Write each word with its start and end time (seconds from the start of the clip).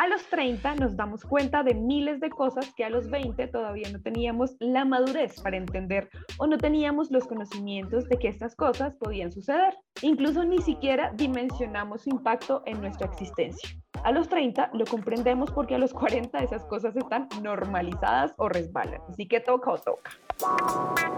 A 0.00 0.08
los 0.08 0.24
30 0.30 0.76
nos 0.76 0.96
damos 0.96 1.24
cuenta 1.24 1.62
de 1.62 1.74
miles 1.74 2.20
de 2.20 2.30
cosas 2.30 2.72
que 2.74 2.86
a 2.86 2.88
los 2.88 3.10
20 3.10 3.48
todavía 3.48 3.86
no 3.92 4.00
teníamos 4.00 4.56
la 4.58 4.86
madurez 4.86 5.38
para 5.42 5.58
entender 5.58 6.08
o 6.38 6.46
no 6.46 6.56
teníamos 6.56 7.10
los 7.10 7.26
conocimientos 7.26 8.08
de 8.08 8.16
que 8.16 8.28
estas 8.28 8.56
cosas 8.56 8.94
podían 8.94 9.30
suceder. 9.30 9.76
Incluso 10.00 10.42
ni 10.42 10.62
siquiera 10.62 11.12
dimensionamos 11.14 12.04
su 12.04 12.08
impacto 12.08 12.62
en 12.64 12.80
nuestra 12.80 13.08
existencia. 13.08 13.68
A 14.02 14.10
los 14.10 14.26
30 14.30 14.70
lo 14.72 14.86
comprendemos 14.86 15.50
porque 15.50 15.74
a 15.74 15.78
los 15.78 15.92
40 15.92 16.38
esas 16.38 16.64
cosas 16.64 16.96
están 16.96 17.28
normalizadas 17.42 18.32
o 18.38 18.48
resbalan. 18.48 19.02
Así 19.10 19.28
que 19.28 19.40
toca 19.40 19.72
o 19.72 19.76
toca. 19.76 20.12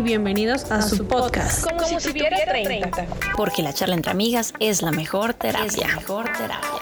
Bienvenidos 0.01 0.69
a, 0.73 0.83
su, 0.83 1.07
podcast. 1.07 1.71
Como, 1.71 1.85
si, 1.85 2.09
tuviera 2.09 2.37
30. 2.51 3.07
Porque 3.37 3.63
la 3.63 3.73
charla 3.73 3.95
entre 3.95 4.11
amigas 4.11 4.53
es 4.59 4.83
la 4.83 4.91
mejor 4.91 5.35
terapia. 5.35 5.67
Es 5.67 5.79
la 5.79 5.87
mejor 5.87 6.25
terapia. 6.33 6.82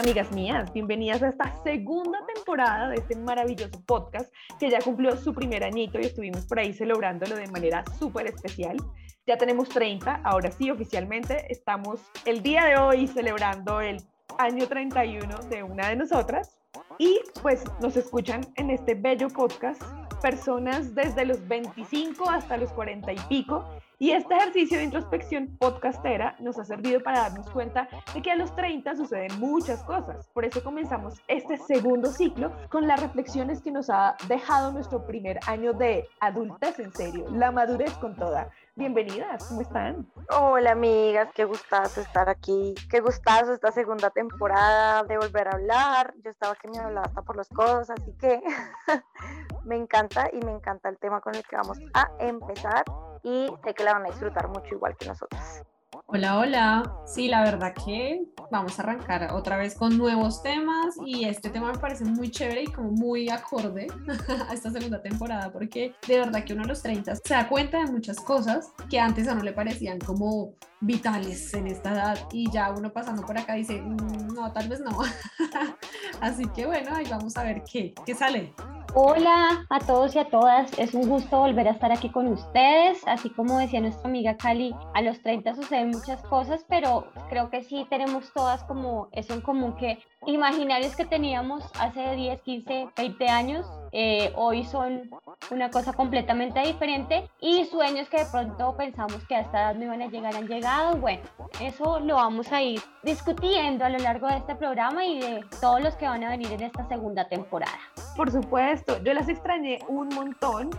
Amigas 0.00 0.32
mías, 0.32 0.72
bienvenidas 0.72 1.22
a 1.22 1.28
esta 1.28 1.62
segunda 1.62 2.20
temporada 2.34 2.88
de 2.88 2.94
este 2.94 3.16
maravilloso 3.16 3.84
podcast 3.84 4.32
que 4.58 4.70
ya 4.70 4.80
cumplió 4.80 5.14
su 5.14 5.34
primer 5.34 5.62
añito 5.62 6.00
y 6.00 6.06
estuvimos 6.06 6.46
por 6.46 6.58
ahí 6.58 6.72
celebrándolo 6.72 7.36
de 7.36 7.46
manera 7.48 7.84
súper 7.98 8.26
especial. 8.26 8.78
Ya 9.26 9.36
tenemos 9.36 9.68
30, 9.68 10.22
ahora 10.24 10.50
sí, 10.52 10.70
oficialmente 10.70 11.52
estamos 11.52 12.00
el 12.24 12.42
día 12.42 12.64
de 12.64 12.78
hoy 12.78 13.08
celebrando 13.08 13.82
el 13.82 14.02
año 14.38 14.66
31 14.66 15.36
de 15.50 15.62
una 15.62 15.90
de 15.90 15.96
nosotras 15.96 16.56
y 16.96 17.20
pues 17.42 17.62
nos 17.82 17.94
escuchan 17.94 18.40
en 18.56 18.70
este 18.70 18.94
bello 18.94 19.28
podcast 19.28 19.82
personas 20.22 20.94
desde 20.94 21.26
los 21.26 21.46
25 21.46 22.30
hasta 22.30 22.56
los 22.56 22.72
40 22.72 23.12
y 23.12 23.18
pico 23.28 23.68
y 24.02 24.12
este 24.12 24.34
ejercicio 24.34 24.78
de 24.78 24.84
introspección 24.84 25.58
podcastera 25.58 26.34
nos 26.40 26.58
ha 26.58 26.64
servido 26.64 27.02
para 27.02 27.20
darnos 27.20 27.50
cuenta 27.50 27.86
de 28.14 28.22
que 28.22 28.30
a 28.30 28.34
los 28.34 28.56
30 28.56 28.96
suceden 28.96 29.38
muchas 29.38 29.84
cosas. 29.84 30.26
Por 30.32 30.46
eso 30.46 30.64
comenzamos 30.64 31.20
este 31.28 31.58
segundo 31.58 32.10
ciclo 32.10 32.50
con 32.70 32.86
las 32.86 32.98
reflexiones 32.98 33.60
que 33.60 33.70
nos 33.70 33.90
ha 33.90 34.16
dejado 34.26 34.72
nuestro 34.72 35.06
primer 35.06 35.38
año 35.46 35.74
de 35.74 36.08
adultez 36.18 36.78
en 36.78 36.94
serio, 36.94 37.26
la 37.30 37.52
madurez 37.52 37.92
con 37.98 38.16
toda. 38.16 38.48
Bienvenidas, 38.74 39.46
¿cómo 39.48 39.60
están? 39.60 40.10
Hola 40.30 40.72
amigas, 40.72 41.28
qué 41.34 41.44
gustazo 41.44 42.00
estar 42.00 42.30
aquí, 42.30 42.74
qué 42.90 43.00
gustazo 43.00 43.52
esta 43.52 43.70
segunda 43.70 44.08
temporada 44.08 45.02
de 45.02 45.18
volver 45.18 45.48
a 45.48 45.56
hablar. 45.56 46.14
Yo 46.24 46.30
estaba 46.30 46.54
que 46.54 46.68
me 46.68 46.78
hablaba 46.78 47.04
hasta 47.04 47.20
por 47.20 47.36
los 47.36 47.50
codos, 47.50 47.90
así 47.90 48.14
que 48.18 48.40
me 49.66 49.76
encanta 49.76 50.30
y 50.32 50.42
me 50.42 50.52
encanta 50.52 50.88
el 50.88 50.96
tema 50.96 51.20
con 51.20 51.34
el 51.34 51.42
que 51.42 51.56
vamos 51.56 51.78
a 51.92 52.10
empezar 52.18 52.84
y 53.22 53.46
sé 53.64 53.74
que 53.74 53.84
la 53.84 53.94
van 53.94 54.02
a 54.02 54.10
disfrutar 54.10 54.48
mucho 54.48 54.74
igual 54.74 54.96
que 54.96 55.06
nosotros. 55.06 55.62
Hola, 56.06 56.38
hola. 56.38 56.94
Sí, 57.06 57.28
la 57.28 57.42
verdad 57.42 57.74
que 57.74 58.22
vamos 58.50 58.78
a 58.78 58.82
arrancar 58.82 59.32
otra 59.32 59.56
vez 59.56 59.74
con 59.74 59.96
nuevos 59.96 60.42
temas 60.42 60.96
y 61.04 61.24
este 61.24 61.50
tema 61.50 61.72
me 61.72 61.78
parece 61.78 62.04
muy 62.04 62.30
chévere 62.30 62.64
y 62.64 62.66
como 62.66 62.90
muy 62.90 63.28
acorde 63.28 63.86
a 64.48 64.52
esta 64.52 64.70
segunda 64.70 65.02
temporada 65.02 65.52
porque 65.52 65.94
de 66.06 66.18
verdad 66.18 66.44
que 66.44 66.52
uno 66.52 66.62
a 66.64 66.66
los 66.66 66.82
30 66.82 67.14
se 67.16 67.34
da 67.34 67.48
cuenta 67.48 67.78
de 67.78 67.92
muchas 67.92 68.18
cosas 68.18 68.72
que 68.88 68.98
antes 68.98 69.28
a 69.28 69.32
uno 69.32 69.42
le 69.42 69.52
parecían 69.52 69.98
como 69.98 70.54
vitales 70.80 71.52
en 71.54 71.66
esta 71.66 71.92
edad 71.92 72.18
y 72.32 72.50
ya 72.50 72.70
uno 72.70 72.92
pasando 72.92 73.22
por 73.22 73.36
acá 73.36 73.54
dice, 73.54 73.80
mm, 73.80 74.34
no, 74.34 74.52
tal 74.52 74.68
vez 74.68 74.80
no. 74.80 74.90
Así 76.20 76.44
que 76.54 76.66
bueno, 76.66 76.94
ahí 76.94 77.06
vamos 77.08 77.36
a 77.36 77.44
ver 77.44 77.62
qué, 77.70 77.94
qué 78.04 78.14
sale. 78.14 78.54
Hola 78.92 79.66
a 79.70 79.78
todos 79.78 80.16
y 80.16 80.18
a 80.18 80.24
todas, 80.24 80.76
es 80.76 80.94
un 80.94 81.08
gusto 81.08 81.38
volver 81.38 81.68
a 81.68 81.70
estar 81.70 81.92
aquí 81.92 82.08
con 82.08 82.26
ustedes. 82.26 83.00
Así 83.06 83.30
como 83.30 83.58
decía 83.58 83.80
nuestra 83.80 84.08
amiga 84.08 84.36
Cali, 84.36 84.74
a 84.94 85.02
los 85.02 85.22
30 85.22 85.54
suceden 85.54 85.90
muchas 85.90 86.20
cosas, 86.22 86.64
pero 86.68 87.06
creo 87.28 87.50
que 87.50 87.62
sí 87.62 87.86
tenemos 87.88 88.32
todas 88.32 88.64
como 88.64 89.08
eso 89.12 89.32
en 89.34 89.42
común 89.42 89.76
que 89.76 90.00
imaginarios 90.26 90.96
que 90.96 91.04
teníamos 91.04 91.64
hace 91.78 92.16
10, 92.16 92.42
15, 92.42 92.88
20 92.96 93.28
años, 93.28 93.66
eh, 93.92 94.32
hoy 94.36 94.64
son 94.64 95.08
una 95.50 95.70
cosa 95.70 95.92
completamente 95.92 96.60
diferente 96.60 97.30
y 97.40 97.64
sueños 97.66 98.08
que 98.08 98.18
de 98.18 98.26
pronto 98.26 98.76
pensamos 98.76 99.24
que 99.28 99.36
a 99.36 99.40
esta 99.40 99.60
edad 99.60 99.74
no 99.76 99.84
iban 99.84 100.02
a 100.02 100.06
llegar 100.08 100.34
han 100.34 100.48
llegado. 100.48 100.69
Bueno, 101.00 101.22
eso 101.60 101.98
lo 101.98 102.14
vamos 102.16 102.52
a 102.52 102.62
ir 102.62 102.80
discutiendo 103.02 103.84
a 103.84 103.88
lo 103.88 103.98
largo 103.98 104.28
de 104.28 104.36
este 104.36 104.54
programa 104.54 105.04
y 105.04 105.18
de 105.18 105.44
todos 105.60 105.82
los 105.82 105.96
que 105.96 106.06
van 106.06 106.22
a 106.22 106.30
venir 106.30 106.52
en 106.52 106.62
esta 106.62 106.86
segunda 106.88 107.28
temporada. 107.28 107.78
Por 108.16 108.30
supuesto, 108.30 109.02
yo 109.02 109.12
las 109.12 109.28
extrañé 109.28 109.80
un 109.88 110.08
montón 110.10 110.70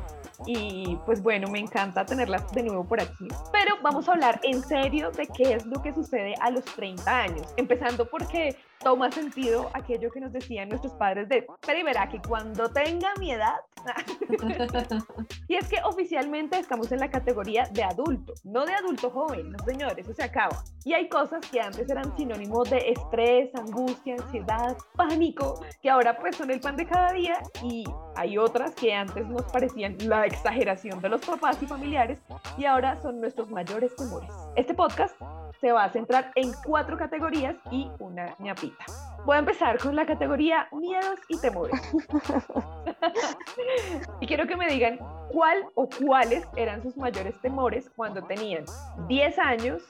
y 0.45 0.97
pues 1.05 1.21
bueno, 1.21 1.49
me 1.49 1.59
encanta 1.59 2.05
tenerlas 2.05 2.49
de 2.53 2.63
nuevo 2.63 2.85
por 2.85 3.01
aquí. 3.01 3.27
Pero 3.51 3.75
vamos 3.81 4.07
a 4.07 4.13
hablar 4.13 4.39
en 4.43 4.61
serio 4.61 5.11
de 5.11 5.27
qué 5.27 5.55
es 5.55 5.65
lo 5.65 5.81
que 5.81 5.93
sucede 5.93 6.35
a 6.39 6.51
los 6.51 6.63
30 6.63 7.17
años, 7.17 7.53
empezando 7.57 8.05
porque 8.05 8.55
toma 8.83 9.11
sentido 9.11 9.69
aquello 9.73 10.11
que 10.11 10.19
nos 10.19 10.31
decían 10.31 10.69
nuestros 10.69 10.93
padres 10.93 11.29
de, 11.29 11.45
pero 11.65 11.79
y 11.79 11.83
verá 11.83 12.09
que 12.09 12.21
cuando 12.21 12.69
tenga 12.69 13.13
mi 13.19 13.31
edad, 13.31 13.55
y 15.47 15.55
es 15.55 15.67
que 15.67 15.77
oficialmente 15.83 16.59
estamos 16.59 16.91
en 16.91 16.99
la 16.99 17.09
categoría 17.09 17.67
de 17.71 17.83
adulto, 17.83 18.33
no 18.43 18.65
de 18.65 18.73
adulto 18.73 19.09
joven, 19.09 19.51
no 19.51 19.63
señores, 19.65 20.05
eso 20.05 20.13
se 20.13 20.23
acaba. 20.23 20.63
Y 20.83 20.93
hay 20.93 21.09
cosas 21.09 21.45
que 21.49 21.59
antes 21.59 21.89
eran 21.89 22.15
sinónimos 22.15 22.69
de 22.69 22.77
estrés, 22.91 23.53
angustia, 23.55 24.15
ansiedad, 24.15 24.77
pánico, 24.95 25.63
que 25.81 25.89
ahora 25.89 26.17
pues 26.17 26.35
son 26.35 26.51
el 26.51 26.59
pan 26.59 26.75
de 26.75 26.85
cada 26.85 27.13
día 27.13 27.39
y 27.63 27.83
hay 28.15 28.37
otras 28.37 28.75
que 28.75 28.93
antes 28.93 29.27
nos 29.27 29.43
parecían 29.51 29.97
la 30.05 30.25
exageración 30.25 31.01
de 31.01 31.09
los 31.09 31.21
papás 31.21 31.61
y 31.61 31.65
familiares 31.65 32.19
y 32.57 32.65
ahora 32.65 33.01
son 33.01 33.19
nuestros 33.19 33.49
mayores 33.49 33.95
temores. 33.95 34.31
Este 34.55 34.73
podcast 34.73 35.15
se 35.61 35.71
va 35.71 35.85
a 35.85 35.91
centrar 35.91 36.31
en 36.35 36.51
cuatro 36.65 36.97
categorías 36.97 37.55
y 37.71 37.89
una 37.99 38.35
ñapita. 38.39 38.83
Voy 39.25 39.37
a 39.37 39.39
empezar 39.39 39.77
con 39.77 39.95
la 39.95 40.05
categoría 40.05 40.67
miedos 40.73 41.19
y 41.29 41.39
temores. 41.39 41.79
y 44.19 44.27
quiero 44.27 44.47
que 44.47 44.57
me 44.57 44.67
digan 44.67 44.99
cuál 45.31 45.63
o 45.75 45.87
cuáles 45.87 46.45
eran 46.57 46.83
sus 46.83 46.97
mayores 46.97 47.39
temores 47.41 47.89
cuando 47.95 48.21
tenían 48.23 48.65
10 49.07 49.39
años, 49.39 49.83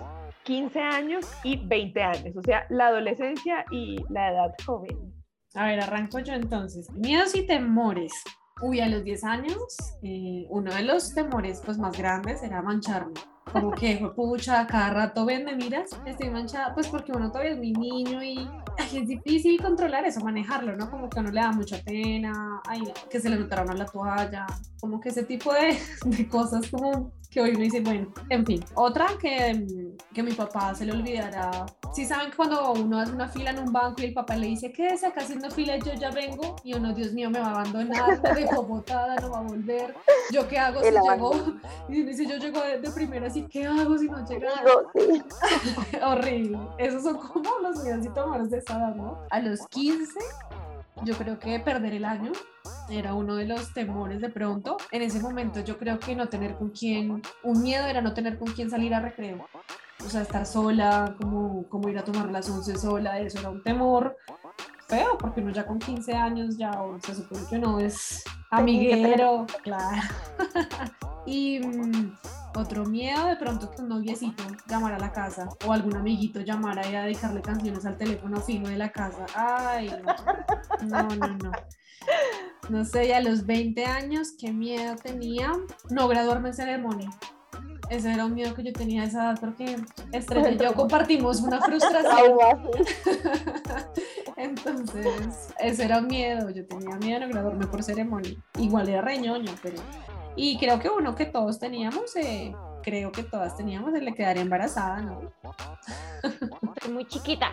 15 0.44 0.80
años 0.80 1.26
y 1.44 1.58
20 1.66 2.04
años, 2.04 2.38
o 2.38 2.44
sea, 2.44 2.68
la 2.70 2.88
adolescencia 2.88 3.66
y 3.72 3.98
la 4.10 4.32
edad 4.32 4.56
joven. 4.64 5.12
A 5.56 5.66
ver, 5.66 5.82
arranco 5.82 6.20
yo 6.20 6.34
entonces. 6.34 6.88
Miedos 6.92 7.36
y 7.36 7.48
temores. 7.48 8.14
Uy, 8.62 8.80
a 8.80 8.88
los 8.88 9.04
10 9.04 9.24
años, 9.24 9.98
eh, 10.04 10.46
uno 10.50 10.72
de 10.72 10.84
los 10.84 11.16
temores 11.16 11.64
pues, 11.66 11.80
más 11.80 11.98
grandes 11.98 12.44
era 12.44 12.62
mancharme. 12.62 13.14
Como 13.52 13.72
que, 13.72 13.98
pucha, 14.16 14.66
cada 14.68 14.90
rato 14.92 15.26
ven, 15.26 15.46
me 15.46 15.56
miras, 15.56 15.92
estoy 16.06 16.30
manchada, 16.30 16.74
pues 16.74 16.88
porque 16.88 17.12
uno 17.12 17.32
todavía 17.32 17.54
es 17.54 17.60
mi 17.60 17.72
niño 17.74 18.24
y 18.24 18.48
es 18.78 19.08
difícil 19.08 19.62
controlar 19.62 20.06
eso, 20.06 20.22
manejarlo, 20.22 20.76
¿no? 20.76 20.90
Como 20.90 21.10
que 21.10 21.20
a 21.20 21.22
uno 21.22 21.32
le 21.32 21.42
da 21.42 21.52
mucha 21.52 21.78
pena, 21.84 22.62
ay, 22.68 22.82
que 23.10 23.20
se 23.20 23.30
le 23.30 23.38
notaron 23.38 23.70
a 23.70 23.74
la 23.74 23.86
toalla, 23.86 24.46
como 24.80 25.00
que 25.00 25.10
ese 25.10 25.24
tipo 25.24 25.54
de, 25.54 25.78
de 26.06 26.28
cosas 26.28 26.70
como 26.70 27.12
que 27.32 27.40
hoy 27.40 27.54
me 27.54 27.64
dice, 27.64 27.80
bueno, 27.80 28.14
en 28.30 28.46
fin. 28.46 28.64
Otra 28.76 29.08
que, 29.20 29.66
que 30.14 30.22
mi 30.22 30.34
papá 30.34 30.76
se 30.76 30.86
le 30.86 30.92
olvidará. 30.92 31.66
Si 31.94 32.06
saben 32.06 32.30
que 32.30 32.36
cuando 32.36 32.74
uno 32.74 33.00
hace 33.00 33.14
una 33.14 33.30
fila 33.30 33.52
en 33.52 33.60
un 33.60 33.72
banco 33.72 34.02
y 34.02 34.06
el 34.06 34.14
papá 34.14 34.36
le 34.36 34.48
dice, 34.48 34.74
quédese 34.74 35.08
acá 35.08 35.22
haciendo 35.22 35.50
fila, 35.50 35.78
yo 35.78 35.94
ya 35.94 36.12
vengo, 36.12 36.58
y 36.66 36.74
uno, 36.74 36.94
Dios 36.94 37.14
mío, 37.14 37.30
me 37.30 37.40
va 37.40 37.48
a 37.48 37.52
abandonar, 37.52 38.22
me 38.22 38.42
dejó 38.42 38.64
botada, 38.64 39.16
no 39.16 39.32
va 39.32 39.40
a 39.40 39.44
volver. 39.44 39.96
¿Yo 40.34 40.46
qué 40.50 40.60
hago 40.60 40.82
si 40.84 40.92
llego? 40.92 41.32
Y 41.90 42.04
dice, 42.04 42.26
yo 42.26 42.36
llego 42.36 42.60
de, 42.62 42.92
primera, 42.92 43.28
así, 43.28 43.41
¿qué 43.50 43.66
hago 43.66 43.98
si 43.98 44.08
no 44.08 44.26
llega? 44.26 44.52
Horrible. 46.06 46.60
Esos 46.78 47.04
son 47.04 47.18
como 47.18 47.50
los 47.60 47.84
temores 48.14 48.50
de 48.50 48.58
esa 48.58 48.78
edad, 48.78 48.96
¿no? 48.96 49.20
A 49.30 49.40
los 49.40 49.66
15 49.68 50.20
yo 51.04 51.16
creo 51.16 51.40
que 51.40 51.60
perder 51.60 51.94
el 51.94 52.06
año 52.06 52.32
era 52.90 53.14
uno 53.14 53.36
de 53.36 53.46
los 53.46 53.74
temores 53.74 54.22
de 54.22 54.30
pronto. 54.30 54.78
En 54.92 55.02
ese 55.02 55.20
momento 55.20 55.62
yo 55.62 55.78
creo 55.78 56.00
que 56.00 56.16
no 56.16 56.30
tener 56.30 56.56
con 56.56 56.70
quién, 56.70 57.22
un 57.44 57.62
miedo 57.62 57.86
era 57.86 58.02
no 58.02 58.14
tener 58.14 58.38
con 58.38 58.52
quién 58.52 58.70
salir 58.70 58.94
a 58.94 59.00
recreo. 59.00 59.48
O 60.06 60.10
sea, 60.10 60.22
estar 60.22 60.46
sola, 60.46 61.16
como, 61.20 61.68
como 61.70 61.90
ir 61.90 61.98
a 61.98 62.04
tomar 62.04 62.30
las 62.32 62.50
once 62.50 62.76
sola, 62.76 63.20
eso 63.20 63.40
era 63.40 63.50
un 63.50 63.64
temor 63.64 64.18
feo, 64.92 65.18
porque 65.18 65.40
uno 65.40 65.52
ya 65.52 65.66
con 65.66 65.80
15 65.80 66.14
años 66.14 66.58
ya 66.58 66.72
se 67.02 67.16
supone 67.16 67.42
que 67.50 67.58
no 67.58 67.80
es 67.80 68.24
amiguero, 68.50 69.48
claro. 69.64 70.02
y 71.26 71.60
mm, 71.60 72.18
otro 72.58 72.86
miedo 72.86 73.26
de 73.28 73.38
pronto 73.38 73.72
que 73.72 73.82
un 73.82 73.88
noviecito 73.88 74.44
llamara 74.68 74.98
a 74.98 75.00
la 75.00 75.14
casa 75.14 75.48
o 75.66 75.72
algún 75.72 75.96
amiguito 75.96 76.42
llamara 76.42 76.86
y 76.90 76.96
a 76.96 77.04
dejarle 77.04 77.42
canciones 77.42 77.86
al 77.86 77.98
teléfono 77.98 78.42
fijo 78.42 78.68
de 78.68 78.78
la 78.78 78.92
casa. 78.92 79.26
Ay, 79.34 79.90
no, 80.84 81.04
no, 81.04 81.28
no. 81.28 81.52
No, 82.70 82.86
sé, 82.86 83.08
ya 83.08 83.18
a 83.18 83.22
los 83.22 83.46
20 83.46 83.86
años, 83.86 84.34
qué 84.38 84.52
miedo 84.52 84.96
tenía 84.96 85.54
no 85.90 86.08
graduarme 86.08 86.50
en 86.50 86.56
ceremonia. 86.56 87.12
Ese 87.92 88.14
era 88.14 88.24
un 88.24 88.34
miedo 88.34 88.56
que 88.56 88.64
yo 88.64 88.72
tenía 88.72 89.02
a 89.02 89.06
esa 89.06 89.24
edad 89.24 89.40
porque 89.42 89.76
Estrella 90.14 90.50
y 90.50 90.58
yo 90.58 90.74
compartimos 90.74 91.42
una 91.42 91.60
frustración. 91.66 92.38
Entonces, 94.38 95.54
ese 95.60 95.84
era 95.84 95.98
un 95.98 96.08
miedo. 96.08 96.50
Yo 96.52 96.66
tenía 96.66 96.96
miedo 96.96 97.20
de 97.20 97.28
no 97.28 97.34
graduarme 97.34 97.68
por 97.68 97.84
ceremonia. 97.84 98.32
Igual 98.58 98.88
era 98.88 99.02
reñoño, 99.02 99.52
pero 99.62 99.76
y 100.38 100.58
creo 100.58 100.80
que 100.80 100.90
uno 100.90 101.16
que 101.16 101.26
todos 101.26 101.60
teníamos, 101.60 102.16
eh, 102.16 102.56
creo 102.82 103.12
que 103.12 103.24
todas 103.24 103.58
teníamos 103.58 103.94
el 103.94 104.06
de 104.06 104.14
quedar 104.14 104.38
embarazada, 104.38 105.02
¿no? 105.02 105.20
Muy 106.90 107.06
chiquita. 107.08 107.52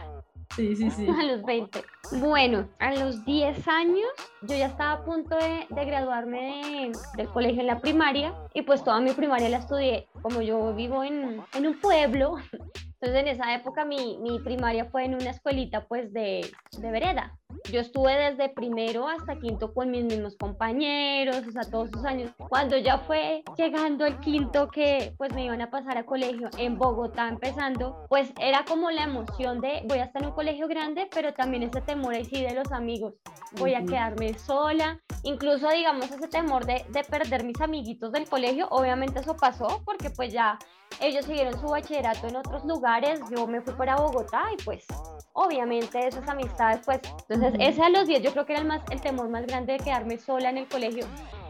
Sí, 0.56 0.74
sí, 0.76 0.90
sí. 0.90 1.06
A 1.08 1.22
los 1.24 1.42
20. 1.44 1.82
Bueno, 2.20 2.68
a 2.78 2.92
los 2.94 3.24
10 3.24 3.66
años 3.68 4.08
yo 4.42 4.56
ya 4.56 4.66
estaba 4.66 4.92
a 4.92 5.04
punto 5.04 5.36
de, 5.36 5.66
graduarme 5.84 6.90
de- 6.92 6.98
del 7.16 7.28
colegio 7.28 7.60
en 7.60 7.66
la 7.68 7.80
primaria 7.80 8.34
y 8.54 8.62
pues 8.62 8.82
toda 8.82 9.00
mi 9.00 9.12
primaria 9.12 9.48
la 9.48 9.58
estudié. 9.58 10.08
Como 10.22 10.40
yo 10.42 10.74
vivo 10.74 11.04
en, 11.04 11.40
en 11.54 11.66
un 11.66 11.78
pueblo, 11.80 12.36
entonces 12.52 13.20
en 13.20 13.28
esa 13.28 13.54
época 13.54 13.84
mi, 13.84 14.18
mi 14.18 14.38
primaria 14.40 14.86
fue 14.86 15.04
en 15.04 15.14
una 15.14 15.30
escuelita 15.30 15.86
pues 15.86 16.12
de, 16.12 16.50
de 16.78 16.90
vereda. 16.90 17.37
Yo 17.70 17.80
estuve 17.80 18.14
desde 18.14 18.48
primero 18.48 19.08
hasta 19.08 19.38
quinto 19.38 19.72
con 19.74 19.90
mis 19.90 20.04
mismos 20.04 20.36
compañeros, 20.36 21.42
o 21.46 21.50
sea, 21.50 21.62
todos 21.62 21.88
esos 21.90 22.04
años. 22.04 22.30
Cuando 22.48 22.76
ya 22.76 22.98
fue 22.98 23.42
llegando 23.56 24.06
el 24.06 24.18
quinto 24.20 24.68
que 24.68 25.14
pues 25.18 25.32
me 25.34 25.44
iban 25.44 25.60
a 25.60 25.70
pasar 25.70 25.98
a 25.98 26.06
colegio 26.06 26.48
en 26.56 26.78
Bogotá 26.78 27.28
empezando, 27.28 28.06
pues 28.08 28.32
era 28.40 28.64
como 28.64 28.90
la 28.90 29.04
emoción 29.04 29.60
de 29.60 29.82
voy 29.86 29.98
a 29.98 30.04
estar 30.04 30.22
en 30.22 30.28
un 30.28 30.34
colegio 30.34 30.68
grande, 30.68 31.08
pero 31.12 31.34
también 31.34 31.62
ese 31.62 31.80
temor 31.80 32.14
ahí 32.14 32.24
sí 32.24 32.42
de 32.42 32.54
los 32.54 32.72
amigos. 32.72 33.14
Voy 33.58 33.74
a 33.74 33.84
quedarme 33.84 34.38
sola, 34.38 35.00
incluso 35.22 35.68
digamos 35.68 36.10
ese 36.10 36.28
temor 36.28 36.64
de, 36.64 36.84
de 36.88 37.04
perder 37.04 37.44
mis 37.44 37.60
amiguitos 37.60 38.12
del 38.12 38.28
colegio, 38.28 38.68
obviamente 38.70 39.20
eso 39.20 39.36
pasó 39.36 39.82
porque 39.84 40.10
pues 40.10 40.32
ya 40.32 40.58
ellos 41.00 41.26
siguieron 41.26 41.58
su 41.60 41.68
bachillerato 41.68 42.26
en 42.26 42.36
otros 42.36 42.64
lugares, 42.64 43.20
yo 43.30 43.46
me 43.46 43.60
fui 43.60 43.72
para 43.74 43.96
Bogotá 43.96 44.44
y 44.52 44.62
pues 44.64 44.86
obviamente 45.32 46.06
esas 46.06 46.28
amistades 46.28 46.80
pues, 46.84 47.00
entonces 47.28 47.47
Ujú. 47.54 47.62
ese 47.62 47.82
a 47.82 47.88
los 47.88 48.06
10 48.06 48.22
yo 48.22 48.32
creo 48.32 48.46
que 48.46 48.52
era 48.52 48.62
el, 48.62 48.68
más, 48.68 48.82
el 48.90 49.00
temor 49.00 49.28
más 49.28 49.46
grande 49.46 49.74
de 49.74 49.78
quedarme 49.78 50.18
sola 50.18 50.50
en 50.50 50.58
el 50.58 50.68
colegio 50.68 51.06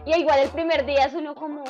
y 0.07 0.15
igual 0.15 0.39
el 0.41 0.49
primer 0.51 0.87
día 0.87 1.05
es 1.05 1.15
uno 1.15 1.35
como, 1.35 1.65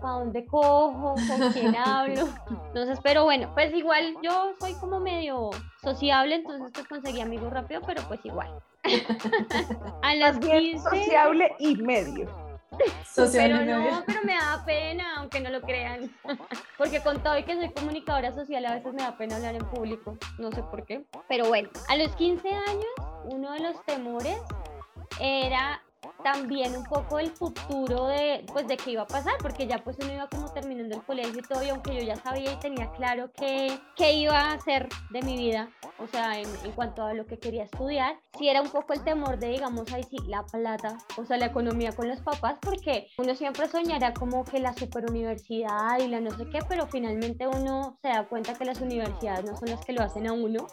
¿para 0.00 0.14
dónde 0.14 0.46
cojo? 0.46 1.14
¿Con 1.14 1.52
quién 1.52 1.74
hablo? 1.74 2.28
Entonces, 2.68 2.98
pero 3.02 3.24
bueno, 3.24 3.50
pues 3.54 3.74
igual 3.74 4.16
yo 4.22 4.54
soy 4.60 4.74
como 4.74 5.00
medio 5.00 5.50
sociable, 5.82 6.36
entonces 6.36 6.70
pues 6.72 6.86
conseguí 6.86 7.20
amigos 7.20 7.52
rápido, 7.52 7.80
pero 7.86 8.02
pues 8.06 8.20
igual. 8.24 8.48
a 10.02 10.14
las 10.14 10.36
Más 10.36 10.46
bien 10.46 10.60
15... 10.72 10.90
sociable 10.90 11.52
y 11.58 11.76
medio. 11.76 12.42
Social 13.04 13.52
Pero 13.52 13.80
no, 13.80 14.02
pero 14.06 14.20
me 14.24 14.34
da 14.34 14.62
pena, 14.64 15.16
aunque 15.18 15.40
no 15.40 15.50
lo 15.50 15.60
crean. 15.60 16.10
Porque 16.78 17.00
con 17.00 17.22
todo 17.22 17.36
y 17.38 17.44
que 17.44 17.54
soy 17.54 17.70
comunicadora 17.70 18.32
social, 18.32 18.64
a 18.64 18.74
veces 18.74 18.94
me 18.94 19.02
da 19.02 19.16
pena 19.16 19.36
hablar 19.36 19.56
en 19.56 19.64
público. 19.66 20.16
No 20.38 20.50
sé 20.52 20.62
por 20.62 20.86
qué. 20.86 21.04
Pero 21.28 21.46
bueno, 21.48 21.68
a 21.88 21.96
los 21.96 22.14
15 22.16 22.48
años, 22.48 23.11
uno 23.24 23.52
de 23.52 23.60
los 23.60 23.84
temores 23.84 24.38
era 25.20 25.82
también 26.22 26.76
un 26.76 26.84
poco 26.84 27.18
el 27.18 27.30
futuro 27.30 28.06
de, 28.06 28.44
pues, 28.52 28.66
de 28.66 28.76
qué 28.76 28.92
iba 28.92 29.02
a 29.02 29.06
pasar, 29.06 29.34
porque 29.40 29.66
ya 29.66 29.78
pues 29.78 29.96
uno 30.00 30.12
iba 30.12 30.28
como 30.28 30.52
terminando 30.52 30.96
el 30.96 31.02
colegio 31.02 31.38
y 31.38 31.42
todo, 31.42 31.62
y 31.62 31.68
aunque 31.70 31.94
yo 31.94 32.02
ya 32.02 32.16
sabía 32.16 32.52
y 32.52 32.56
tenía 32.56 32.90
claro 32.92 33.30
qué, 33.36 33.78
qué 33.96 34.12
iba 34.14 34.38
a 34.38 34.52
hacer 34.54 34.88
de 35.10 35.22
mi 35.22 35.36
vida, 35.36 35.70
o 35.98 36.06
sea, 36.06 36.40
en, 36.40 36.48
en 36.64 36.72
cuanto 36.72 37.02
a 37.04 37.14
lo 37.14 37.26
que 37.26 37.38
quería 37.38 37.64
estudiar, 37.64 38.16
sí 38.38 38.48
era 38.48 38.62
un 38.62 38.68
poco 38.68 38.92
el 38.92 39.02
temor 39.04 39.38
de, 39.38 39.48
digamos, 39.48 39.92
ahí 39.92 40.02
sí, 40.04 40.16
la 40.26 40.44
plata, 40.44 40.98
o 41.16 41.24
sea, 41.24 41.36
la 41.36 41.46
economía 41.46 41.92
con 41.92 42.08
los 42.08 42.20
papás, 42.20 42.56
porque 42.60 43.08
uno 43.18 43.34
siempre 43.34 43.68
soñará 43.68 44.12
como 44.14 44.44
que 44.44 44.60
la 44.60 44.72
superuniversidad 44.74 45.98
y 45.98 46.08
la 46.08 46.20
no 46.20 46.30
sé 46.36 46.48
qué, 46.48 46.60
pero 46.68 46.86
finalmente 46.86 47.46
uno 47.46 47.98
se 48.02 48.08
da 48.08 48.24
cuenta 48.28 48.54
que 48.54 48.64
las 48.64 48.80
universidades 48.80 49.44
no 49.44 49.56
son 49.56 49.70
las 49.70 49.84
que 49.84 49.92
lo 49.92 50.02
hacen 50.02 50.26
a 50.28 50.32
uno, 50.32 50.66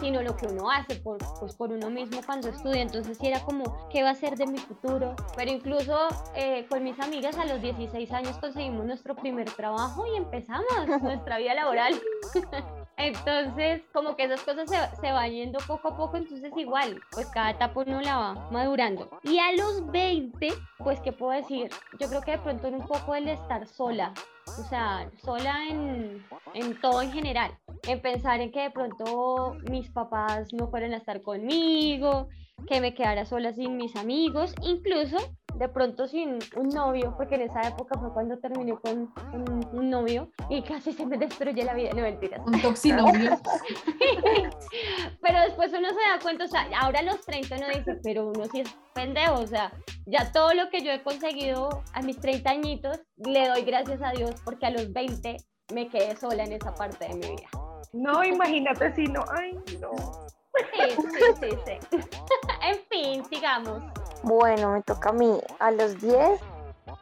sino 0.00 0.22
lo 0.22 0.36
que 0.36 0.46
uno 0.46 0.70
hace 0.70 0.96
por, 0.96 1.18
pues, 1.38 1.54
por 1.54 1.72
uno 1.72 1.90
mismo 1.90 2.20
cuando 2.24 2.48
estudia. 2.48 2.82
Entonces 2.82 3.18
sí 3.18 3.26
era 3.26 3.40
como, 3.40 3.88
¿qué 3.88 4.02
va 4.02 4.10
a 4.10 4.14
ser 4.14 4.36
de 4.36 4.46
mi 4.46 4.58
futuro? 4.58 5.14
Pero 5.36 5.50
incluso 5.50 6.08
eh, 6.34 6.66
con 6.68 6.82
mis 6.82 6.98
amigas 7.00 7.36
a 7.38 7.44
los 7.44 7.60
16 7.60 8.10
años 8.12 8.38
conseguimos 8.38 8.86
nuestro 8.86 9.14
primer 9.14 9.50
trabajo 9.50 10.04
y 10.06 10.16
empezamos 10.16 10.64
nuestra 11.02 11.38
vida 11.38 11.54
laboral. 11.54 12.00
Entonces, 12.96 13.82
como 13.94 14.14
que 14.14 14.24
esas 14.24 14.42
cosas 14.42 14.68
se, 14.68 14.76
se 15.00 15.12
van 15.12 15.30
yendo 15.30 15.58
poco 15.66 15.88
a 15.88 15.96
poco, 15.96 16.18
entonces 16.18 16.52
igual, 16.54 17.00
pues 17.12 17.26
cada 17.28 17.50
etapa 17.50 17.80
uno 17.80 18.02
la 18.02 18.18
va 18.18 18.50
madurando. 18.50 19.08
Y 19.22 19.38
a 19.38 19.52
los 19.52 19.90
20, 19.90 20.52
pues, 20.76 21.00
¿qué 21.00 21.10
puedo 21.10 21.32
decir? 21.32 21.70
Yo 21.98 22.08
creo 22.08 22.20
que 22.20 22.32
de 22.32 22.38
pronto 22.38 22.68
en 22.68 22.74
un 22.74 22.86
poco 22.86 23.14
el 23.14 23.28
estar 23.28 23.66
sola, 23.66 24.12
o 24.46 24.64
sea, 24.68 25.10
sola 25.22 25.66
en, 25.68 26.24
en 26.54 26.80
todo 26.80 27.02
en 27.02 27.12
general, 27.12 27.52
en 27.84 28.00
pensar 28.00 28.40
en 28.40 28.50
que 28.50 28.62
de 28.62 28.70
pronto 28.70 29.56
mis 29.70 29.90
papás 29.90 30.52
no 30.52 30.68
fueran 30.68 30.92
a 30.92 30.98
estar 30.98 31.22
conmigo, 31.22 32.28
que 32.66 32.80
me 32.80 32.94
quedara 32.94 33.24
sola 33.24 33.52
sin 33.52 33.76
mis 33.76 33.96
amigos, 33.96 34.54
incluso 34.62 35.16
de 35.54 35.68
pronto 35.68 36.06
sin 36.06 36.38
un 36.56 36.68
novio, 36.70 37.14
porque 37.16 37.34
en 37.34 37.42
esa 37.42 37.60
época 37.62 37.98
fue 37.98 38.12
cuando 38.12 38.38
terminé 38.38 38.74
con, 38.78 39.12
un 39.72 39.90
novio 39.90 40.30
y 40.48 40.62
casi 40.62 40.92
se 40.92 41.04
me 41.04 41.18
destruyó 41.18 41.64
la 41.64 41.74
vida, 41.74 41.90
no 41.94 42.02
mentiras. 42.02 42.40
Un 42.46 42.62
toxinovio. 42.62 43.32
Pero 45.20 45.40
después 45.42 45.72
uno 45.72 45.88
se 45.88 45.94
da 45.94 46.18
cuenta, 46.22 46.44
o 46.44 46.48
sea, 46.48 46.66
ahora 46.80 47.00
a 47.00 47.02
los 47.02 47.20
30 47.26 47.56
uno 47.56 47.66
dice, 47.68 47.98
pero 48.02 48.28
uno 48.28 48.44
sí 48.46 48.60
es 48.60 48.74
pendejo, 48.94 49.34
o 49.34 49.46
sea, 49.46 49.72
ya 50.06 50.32
todo 50.32 50.54
lo 50.54 50.70
que 50.70 50.82
yo 50.82 50.92
he 50.92 51.02
conseguido 51.02 51.82
a 51.92 52.02
mis 52.02 52.18
30 52.18 52.50
añitos, 52.50 53.00
le 53.16 53.48
doy 53.48 53.62
gracias 53.62 54.00
a 54.02 54.12
Dios 54.12 54.34
porque 54.44 54.66
a 54.66 54.70
los 54.70 54.92
20 54.92 55.36
me 55.74 55.88
quedé 55.88 56.16
sola 56.16 56.44
en 56.44 56.52
esa 56.52 56.74
parte 56.74 57.06
de 57.08 57.14
mi 57.14 57.36
vida. 57.36 57.48
No, 57.92 58.24
imagínate 58.24 58.94
si 58.94 59.04
no. 59.04 59.24
Ay, 59.36 59.58
no. 59.80 59.90
Sí, 60.56 60.96
sí, 60.96 61.50
sí, 61.50 61.58
sí. 61.66 61.98
en 62.62 62.78
fin, 62.90 63.24
sigamos. 63.24 63.82
Bueno, 64.22 64.72
me 64.72 64.82
toca 64.82 65.10
a 65.10 65.12
mí 65.12 65.40
a 65.58 65.70
los 65.70 66.00
10 66.00 66.40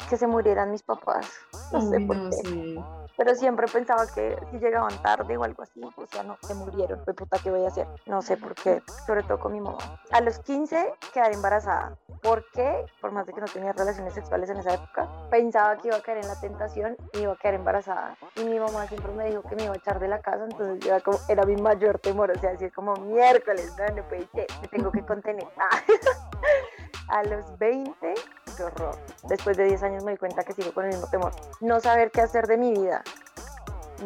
que 0.09 0.17
se 0.17 0.27
murieran 0.27 0.71
mis 0.71 0.83
papás. 0.83 1.27
No 1.73 1.81
sé 1.81 2.01
por 2.01 2.17
no, 2.17 2.31
qué. 2.31 2.37
sí. 2.37 2.79
Pero 3.19 3.35
siempre 3.35 3.67
pensaba 3.67 4.07
que 4.07 4.39
si 4.53 4.59
llegaban 4.61 4.97
tarde 5.03 5.37
o 5.37 5.43
algo 5.43 5.65
así, 5.65 5.81
o 5.83 6.07
sea, 6.07 6.23
no, 6.23 6.39
se 6.41 6.55
murieron. 6.55 7.03
Pues 7.05 7.17
puta, 7.17 7.37
¿qué 7.43 7.51
voy 7.51 7.65
a 7.65 7.67
hacer? 7.67 7.89
No 8.07 8.23
sé 8.23 8.37
por 8.37 8.55
qué, 8.55 8.81
sobre 9.09 9.25
todo 9.25 9.41
con 9.41 9.53
mi 9.53 9.61
mamá. 9.61 9.79
A 10.13 10.21
los 10.21 10.39
15 10.39 10.95
quedar 11.13 11.33
embarazada. 11.33 11.99
¿Por 12.23 12.49
qué? 12.53 12.87
Por 13.01 13.11
más 13.11 13.27
de 13.27 13.33
que 13.33 13.41
no 13.41 13.49
tenía 13.49 13.73
relaciones 13.73 14.15
sexuales 14.15 14.49
en 14.51 14.59
esa 14.59 14.75
época, 14.75 15.09
pensaba 15.33 15.77
que 15.79 15.89
iba 15.89 15.97
a 15.97 16.01
caer 16.01 16.19
en 16.19 16.29
la 16.29 16.41
tentación 16.41 16.97
y 17.13 17.19
iba 17.19 17.33
a 17.33 17.37
quedar 17.37 17.55
embarazada. 17.55 18.17
Y 18.37 18.45
mi 18.45 18.61
mamá 18.61 18.87
siempre 18.87 19.13
me 19.13 19.25
dijo 19.25 19.43
que 19.43 19.57
me 19.57 19.65
iba 19.65 19.75
a 19.75 19.79
echar 19.79 19.99
de 19.99 20.07
la 20.07 20.21
casa, 20.21 20.45
entonces 20.45 20.79
yo 20.79 20.95
era, 20.95 21.01
como, 21.01 21.19
era 21.29 21.45
mi 21.45 21.57
mayor 21.57 21.99
temor, 21.99 22.31
o 22.31 22.39
sea, 22.39 22.53
decir 22.53 22.73
como 22.73 22.95
miércoles, 22.95 23.75
no, 23.77 23.97
no 23.97 24.09
puede 24.09 24.29
ser, 24.29 24.47
me 24.63 24.69
tengo 24.69 24.93
que 24.93 25.05
contener. 25.05 25.49
a 27.09 27.23
los 27.23 27.59
20, 27.59 28.15
qué 28.57 28.63
horror. 28.63 28.97
Después 29.29 29.57
de 29.57 29.65
10 29.65 29.83
años 29.83 30.05
me 30.05 30.13
di 30.13 30.19
cuenta 30.19 30.45
que 30.45 30.53
sigo 30.53 30.73
con 30.73 30.85
el 30.85 30.91
mismo 30.91 31.09
temor. 31.09 31.33
No 31.61 31.81
saber 31.81 32.11
qué 32.11 32.21
hacer 32.21 32.47
de 32.47 32.57
mi 32.57 32.73
vida, 32.73 33.03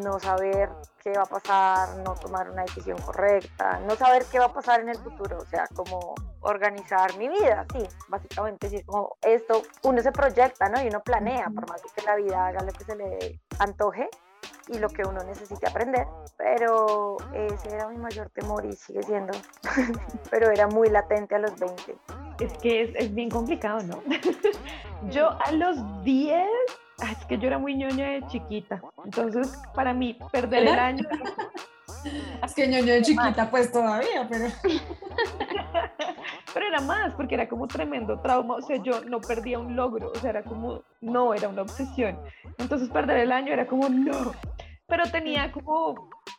no 0.03 0.19
saber 0.19 0.71
qué 1.03 1.13
va 1.13 1.23
a 1.23 1.27
pasar, 1.27 1.97
no 1.99 2.15
tomar 2.15 2.49
una 2.51 2.63
decisión 2.63 2.99
correcta, 2.99 3.81
no 3.81 3.97
saber 3.97 4.25
qué 4.31 4.39
va 4.39 4.47
a 4.47 4.53
pasar 4.53 4.81
en 4.81 4.89
el 4.89 4.99
futuro, 4.99 5.39
o 5.39 5.47
sea, 5.47 5.67
como 5.75 6.15
organizar 6.41 7.17
mi 7.17 7.29
vida, 7.29 7.67
sí, 7.73 7.87
básicamente 8.09 8.69
decir 8.69 8.87
como 8.87 9.17
esto, 9.23 9.63
uno 9.83 10.01
se 10.01 10.13
proyecta, 10.13 10.69
¿no? 10.69 10.81
Y 10.83 10.89
uno 10.89 11.01
planea, 11.01 11.51
por 11.51 11.69
más 11.69 11.83
que 11.83 12.03
la 12.03 12.17
vida 12.17 12.47
haga 12.47 12.63
lo 12.63 12.73
que 12.73 12.85
se 12.85 12.97
le 12.97 13.41
antoje 13.59 14.09
y 14.69 14.79
lo 14.79 14.89
que 14.89 15.03
uno 15.03 15.23
necesite 15.25 15.69
aprender, 15.69 16.07
pero 16.37 17.17
ese 17.33 17.75
era 17.75 17.89
mi 17.89 17.97
mayor 17.97 18.31
temor 18.31 18.65
y 18.65 18.73
sigue 18.73 19.03
siendo, 19.03 19.33
pero 20.31 20.51
era 20.51 20.69
muy 20.69 20.89
latente 20.89 21.35
a 21.35 21.39
los 21.39 21.59
20. 21.59 21.97
Es 22.43 22.53
que 22.59 22.83
es, 22.83 22.91
es 22.97 23.15
bien 23.15 23.31
complicado, 23.31 23.81
¿no? 23.85 24.03
yo 25.13 25.31
a 25.31 25.53
los 25.53 25.77
10, 26.03 26.45
ay, 26.99 27.17
es 27.19 27.25
que 27.27 27.39
yo 27.39 27.47
era 27.47 27.59
muy 27.59 27.77
ñoña 27.77 28.11
de 28.11 28.27
chiquita. 28.27 28.83
Entonces, 29.05 29.57
para 29.77 29.95
mí, 29.95 30.19
perder 30.33 30.63
el 30.63 30.79
año. 30.79 31.05
Es 32.45 32.53
que 32.53 32.67
ñoño 32.67 32.95
de 32.95 33.03
chiquita, 33.03 33.49
pues 33.49 33.71
todavía, 33.71 34.27
pero. 34.29 34.47
Pero 36.55 36.67
era 36.67 36.81
más, 36.81 37.15
porque 37.15 37.35
era 37.35 37.49
como 37.49 37.67
tremendo 37.67 38.21
trauma. 38.21 38.57
O 38.57 38.61
sea, 38.61 38.77
yo 38.77 39.03
no 39.05 39.21
perdía 39.23 39.59
un 39.59 39.75
logro. 39.75 40.11
O 40.11 40.15
sea, 40.17 40.31
era 40.31 40.43
como, 40.43 40.83
no, 41.01 41.33
era 41.33 41.49
una 41.49 41.63
obsesión. 41.63 42.19
Entonces, 42.59 42.91
perder 42.91 43.19
el 43.19 43.33
año 43.33 43.55
era 43.55 43.67
como, 43.67 43.89
no. 43.89 44.33
Pero 44.93 45.05
tenía 45.11 45.51
como 45.51 45.95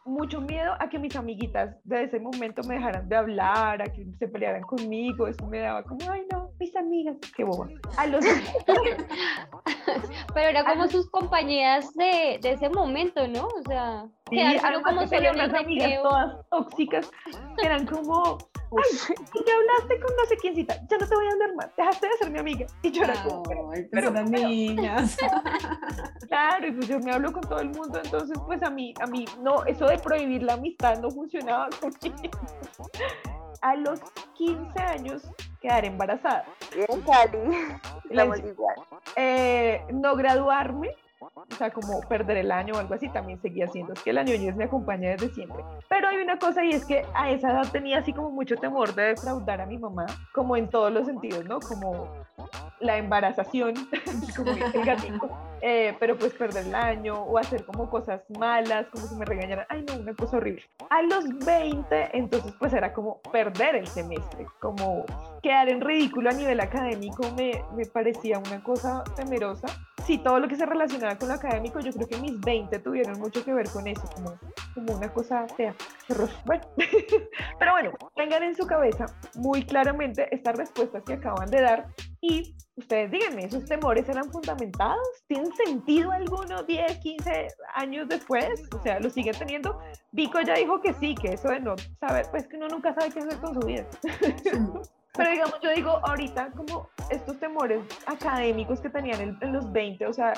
mucho 0.05 0.39
miedo 0.39 0.73
a 0.79 0.87
que 0.87 0.99
mis 0.99 1.15
amiguitas 1.15 1.75
de 1.85 2.03
ese 2.03 2.19
momento 2.19 2.61
me 2.67 2.75
dejaran 2.75 3.09
de 3.09 3.15
hablar, 3.15 3.81
a 3.81 3.85
que 3.85 4.05
se 4.19 4.27
pelearan 4.27 4.61
conmigo. 4.61 5.25
Eso 5.25 5.47
me 5.47 5.57
daba 5.57 5.81
como, 5.81 5.99
ay, 6.11 6.21
no, 6.31 6.51
mis 6.59 6.75
amigas, 6.75 7.17
qué 7.35 7.43
boba. 7.43 7.67
A 7.97 8.05
los 8.05 8.23
Pero 10.35 10.49
era 10.49 10.63
como 10.71 10.87
sus 10.87 11.09
compañías 11.09 11.95
de, 11.95 12.37
de 12.43 12.51
ese 12.51 12.69
momento, 12.69 13.27
¿no? 13.27 13.47
O 13.47 13.63
sea, 13.67 14.05
Sí, 14.29 14.39
como 14.83 15.07
solo 15.07 15.31
unas 15.31 15.53
amigas 15.53 15.91
todas 16.03 16.49
tóxicas 16.49 17.11
eran 17.63 17.87
como, 17.87 18.37
ay, 18.77 19.15
¿y 19.33 19.43
qué 19.43 19.51
hablaste 19.51 19.99
con 19.99 20.15
no 20.15 20.25
sé 20.27 20.37
quiéncita? 20.37 20.75
Ya 20.89 20.97
no 20.97 21.07
te 21.07 21.15
voy 21.15 21.27
a 21.27 21.31
hablar 21.31 21.55
más, 21.55 21.75
dejaste 21.75 22.07
de 22.07 22.17
ser 22.17 22.29
mi 22.31 22.39
amiga. 22.39 22.65
Y 22.81 22.91
yo 22.91 23.03
era 23.03 23.23
como, 23.23 23.43
pero, 23.43 23.69
pero- 23.91 24.23
niñas. 24.23 25.17
claro, 26.27 26.67
y 26.67 26.71
pues 26.71 26.87
yo 26.87 26.99
me 26.99 27.11
hablo 27.11 27.31
con 27.31 27.41
todo 27.43 27.59
el 27.59 27.69
mundo, 27.69 27.99
entonces 28.03 28.37
pues 28.45 28.61
a 28.63 28.69
mí, 28.69 28.93
a 29.01 29.05
mí, 29.07 29.25
no, 29.41 29.63
eso 29.65 29.85
de 29.85 29.97
prohibir 29.97 30.43
la 30.43 30.53
amistad 30.53 30.99
no 30.99 31.09
funcionaba 31.11 31.69
conmigo. 31.79 32.39
A 33.61 33.75
los 33.77 34.01
15 34.35 34.77
años 34.81 35.21
quedar 35.61 35.85
embarazada. 35.85 36.45
Bien, 36.75 37.01
Cali. 37.03 37.39
Eh, 39.15 39.81
no 39.93 40.15
graduarme, 40.15 40.93
o 41.33 41.55
sea, 41.57 41.71
como 41.71 42.01
perder 42.01 42.37
el 42.37 42.51
año 42.51 42.73
o 42.75 42.77
algo 42.77 42.93
así, 42.93 43.09
también 43.09 43.41
seguía 43.41 43.67
siendo. 43.67 43.93
Es 43.93 44.03
que 44.03 44.13
la 44.13 44.23
ñoñez 44.23 44.55
me 44.55 44.65
acompaña 44.65 45.11
desde 45.11 45.29
siempre. 45.29 45.63
Pero 45.89 46.07
hay 46.07 46.17
una 46.17 46.37
cosa 46.37 46.63
y 46.63 46.71
es 46.71 46.85
que 46.85 47.05
a 47.13 47.29
esa 47.29 47.51
edad 47.51 47.71
tenía 47.71 47.99
así 47.99 48.13
como 48.13 48.31
mucho 48.31 48.55
temor 48.55 48.93
de 48.95 49.03
defraudar 49.09 49.61
a 49.61 49.65
mi 49.65 49.77
mamá, 49.77 50.05
como 50.33 50.57
en 50.57 50.69
todos 50.69 50.91
los 50.91 51.05
sentidos, 51.05 51.45
¿no? 51.45 51.59
Como 51.59 52.07
la 52.79 52.97
embarazación, 52.97 53.73
como 54.35 54.51
el 54.51 54.85
gatito. 54.85 55.29
Eh, 55.65 55.95
pero 55.97 56.17
pues 56.17 56.33
perder 56.33 56.67
el 56.67 56.75
año 56.75 57.23
o 57.23 57.37
hacer 57.37 57.63
como 57.63 57.89
cosas 57.89 58.21
malas, 58.37 58.85
como 58.91 59.07
si 59.07 59.15
me 59.15 59.23
regañaran, 59.23 59.65
ay 59.69 59.85
no, 59.87 59.95
una 59.95 60.13
cosa 60.13 60.35
horrible. 60.35 60.61
A 60.89 61.01
los 61.03 61.23
20, 61.45 62.09
entonces 62.17 62.53
pues 62.59 62.73
era 62.73 62.91
como 62.91 63.21
perder 63.31 63.77
el 63.77 63.87
semestre, 63.87 64.45
como 64.59 65.05
quedar 65.41 65.69
en 65.69 65.79
ridículo 65.79 66.31
a 66.31 66.33
nivel 66.33 66.59
académico 66.59 67.31
me, 67.37 67.63
me 67.77 67.85
parecía 67.85 68.39
una 68.39 68.61
cosa 68.61 69.05
temerosa. 69.15 69.67
Sí, 70.05 70.17
todo 70.17 70.37
lo 70.41 70.49
que 70.49 70.57
se 70.57 70.65
relacionaba 70.65 71.17
con 71.17 71.29
lo 71.29 71.35
académico, 71.35 71.79
yo 71.79 71.93
creo 71.93 72.07
que 72.09 72.17
mis 72.17 72.37
20 72.41 72.79
tuvieron 72.79 73.17
mucho 73.21 73.45
que 73.45 73.53
ver 73.53 73.69
con 73.69 73.87
eso, 73.87 74.03
como, 74.13 74.37
como 74.73 74.97
una 74.97 75.13
cosa 75.13 75.47
fea. 75.47 75.73
Bueno, 76.43 76.63
pero 77.57 77.71
bueno, 77.71 77.91
tengan 78.17 78.43
en 78.43 78.53
su 78.53 78.67
cabeza 78.67 79.05
muy 79.35 79.63
claramente 79.63 80.27
estas 80.35 80.57
respuestas 80.57 81.03
que 81.03 81.13
acaban 81.13 81.49
de 81.49 81.61
dar 81.61 81.87
y 82.19 82.53
ustedes 82.75 83.11
díganme, 83.11 83.45
¿esos 83.45 83.65
temores 83.65 84.07
eran 84.09 84.31
fundamentados? 84.31 85.07
¿Tienen 85.27 85.53
sentido 85.53 86.11
alguno 86.11 86.63
10, 86.63 86.97
15 86.97 87.47
años 87.75 88.07
después? 88.07 88.63
O 88.73 88.81
sea, 88.81 88.99
¿lo 88.99 89.09
siguen 89.09 89.35
teniendo? 89.37 89.79
Vico 90.11 90.41
ya 90.41 90.55
dijo 90.55 90.81
que 90.81 90.93
sí, 90.93 91.15
que 91.15 91.33
eso 91.33 91.49
de 91.49 91.59
no 91.59 91.75
saber, 91.99 92.25
pues 92.31 92.47
que 92.47 92.57
uno 92.57 92.67
nunca 92.67 92.93
sabe 92.93 93.11
qué 93.11 93.19
hacer 93.19 93.37
con 93.39 93.53
su 93.53 93.67
vida. 93.67 93.85
Pero 95.15 95.29
digamos, 95.29 95.59
yo 95.61 95.69
digo 95.69 95.99
ahorita 96.03 96.49
como 96.55 96.89
estos 97.11 97.39
temores 97.39 97.83
académicos 98.07 98.81
que 98.81 98.89
tenían 98.89 99.21
en, 99.21 99.37
en, 99.41 99.53
los 99.53 99.71
20, 99.71 100.07
o 100.07 100.13
sea, 100.13 100.33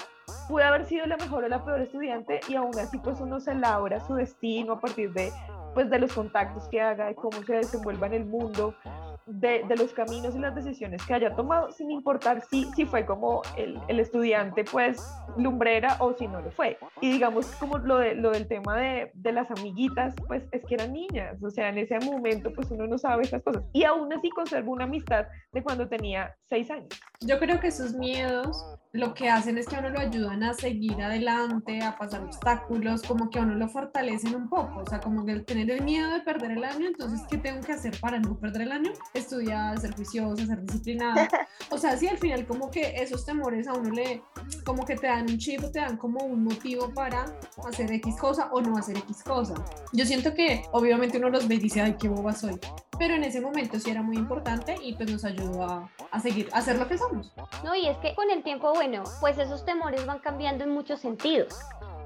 pude 0.50 0.66
haber 0.66 0.86
sido 0.86 1.06
la 1.06 1.16
mejor 1.16 1.46
o 1.46 1.48
la 1.48 1.64
peor 1.64 1.80
estudiante 1.80 2.42
y 2.50 2.56
aún 2.56 2.78
así 2.78 2.98
pues 2.98 3.22
uno 3.22 3.40
se 3.40 3.54
elabora 3.54 4.06
su 4.06 4.16
destino 4.16 4.74
a 4.74 4.82
partir 4.82 5.14
de 5.14 5.32
pues 5.74 5.90
de 5.90 6.00
los 6.00 6.14
contactos 6.14 6.68
que 6.70 6.82
haga, 6.82 7.06
de 7.06 7.16
cómo 7.16 7.44
se 7.44 7.56
desenvuelva 7.56 8.08
en 8.08 8.14
el 8.14 8.26
mundo, 8.26 8.74
de, 9.26 9.64
los 9.76 9.94
caminos 9.94 10.36
y 10.36 10.40
las 10.40 10.56
decisiones 10.56 11.06
que 11.06 11.14
haya 11.14 11.36
tomado, 11.36 11.72
sin 11.72 11.92
importar 11.92 12.42
si, 12.50 12.66
si 12.76 12.86
fue 12.86 13.06
como 13.06 13.42
el, 13.58 13.80
el, 13.88 14.00
estudiante, 14.00 14.64
pues, 14.64 15.04
lumbrera 15.38 15.98
o 16.00 16.14
si 16.14 16.28
no 16.28 16.42
lo 16.42 16.52
fue. 16.52 16.78
Y 17.02 17.12
digamos, 17.12 17.48
como 17.56 17.78
lo, 17.78 17.98
de, 17.98 18.16
lo 18.16 18.32
del 18.32 18.48
tema 18.48 18.78
de, 18.78 19.12
de, 19.14 19.32
las 19.32 19.50
amiguitas, 19.52 20.14
pues 20.28 20.44
es 20.52 20.64
que 20.66 20.76
eran 20.76 20.94
niñas, 20.94 21.42
o 21.44 21.50
sea, 21.50 21.70
en 21.70 21.78
ese 21.78 22.00
momento, 22.00 22.54
pues 22.54 22.70
uno 22.72 22.88
no 22.88 22.98
sabe 22.98 23.24
esas 23.24 23.42
cosas. 23.44 23.64
Y 23.74 23.84
aún 23.84 24.12
así 24.14 24.30
conservo 24.30 24.72
una 24.72 24.86
amistad 24.86 25.26
de 25.52 25.64
cuando 25.64 25.88
tenía 25.88 26.36
seis 26.48 26.70
años. 26.70 26.90
Yo 27.22 27.40
creo 27.40 27.60
que 27.60 27.68
esos 27.68 27.94
miedos 27.94 28.64
lo 28.96 29.14
que 29.14 29.30
hacen 29.30 29.58
es 29.58 29.68
que 29.68 29.76
a 29.76 29.80
uno 29.80 29.90
lo 29.90 30.00
ayudan 30.00 30.44
a 30.44 30.54
seguir 30.54 31.02
adelante, 31.02 31.82
a 31.84 31.98
pasar 31.98 32.24
obstáculos, 32.24 33.02
como 33.04 33.30
que 33.30 33.40
a 33.40 33.42
uno 33.42 33.56
lo 33.56 33.68
fortalecen 33.68 34.36
un 34.36 34.48
poco, 34.48 34.82
o 34.82 34.86
sea, 34.90 35.02
como 35.02 35.26
que 35.26 35.34
el 35.34 35.46
tener 35.46 35.70
el 35.70 35.84
miedo 35.84 36.12
de 36.12 36.22
perder 36.22 36.52
el 36.52 36.64
año, 36.64 36.88
entonces, 36.88 37.22
¿qué 37.30 37.38
tengo 37.38 37.62
que 37.62 37.74
hacer 37.74 38.00
para 38.00 38.20
no 38.20 38.38
perder 38.38 38.64
el 38.64 38.72
año? 38.72 38.92
Estudiar, 39.14 39.78
ser 39.80 39.94
juiciosa, 39.96 40.46
ser 40.46 40.62
disciplinada. 40.64 41.28
O 41.72 41.78
sea, 41.78 41.98
sí, 41.98 42.08
al 42.08 42.18
final 42.18 42.46
como 42.46 42.70
que 42.70 42.94
esos 43.02 43.26
temores 43.26 43.68
a 43.68 43.74
uno 43.74 43.90
le, 43.90 44.22
como 44.64 44.86
que 44.86 44.96
te 44.96 45.08
dan 45.08 45.24
un 45.30 45.38
chip, 45.38 45.62
te 45.72 45.80
dan 45.80 45.98
como 45.98 46.24
un 46.24 46.44
motivo 46.44 46.94
para 46.94 47.26
hacer 47.68 47.92
X 47.92 48.16
cosa 48.20 48.50
o 48.52 48.62
no 48.62 48.78
hacer 48.78 48.98
X 48.98 49.24
cosa. 49.24 49.56
Yo 49.92 50.06
siento 50.06 50.34
que 50.34 50.64
obviamente 50.72 51.18
uno 51.18 51.30
los 51.30 51.48
ve 51.48 51.56
y 51.56 51.60
dice, 51.60 51.82
ay, 51.82 51.96
qué 52.00 52.08
boba 52.08 52.34
soy, 52.34 52.60
pero 53.00 53.16
en 53.16 53.24
ese 53.24 53.42
momento 53.42 53.80
sí 53.80 53.90
era 53.90 54.02
muy 54.02 54.18
importante 54.18 54.76
y 54.82 54.94
pues 54.94 55.12
nos 55.12 55.26
ayudó 55.26 55.64
a, 55.64 55.90
a 56.12 56.20
seguir, 56.20 56.50
a 56.52 56.62
ser 56.62 56.78
lo 56.78 56.88
que 56.88 56.98
somos. 56.98 57.34
No, 57.64 57.76
y 57.76 57.88
es 57.88 57.98
que 57.98 58.14
con 58.16 58.30
el 58.30 58.44
tiempo, 58.44 58.74
bueno, 58.74 58.85
pues 59.20 59.38
esos 59.38 59.66
temores 59.66 60.06
van 60.06 60.20
cambiando 60.20 60.64
en 60.64 60.70
muchos 60.72 61.00
sentidos. 61.00 61.56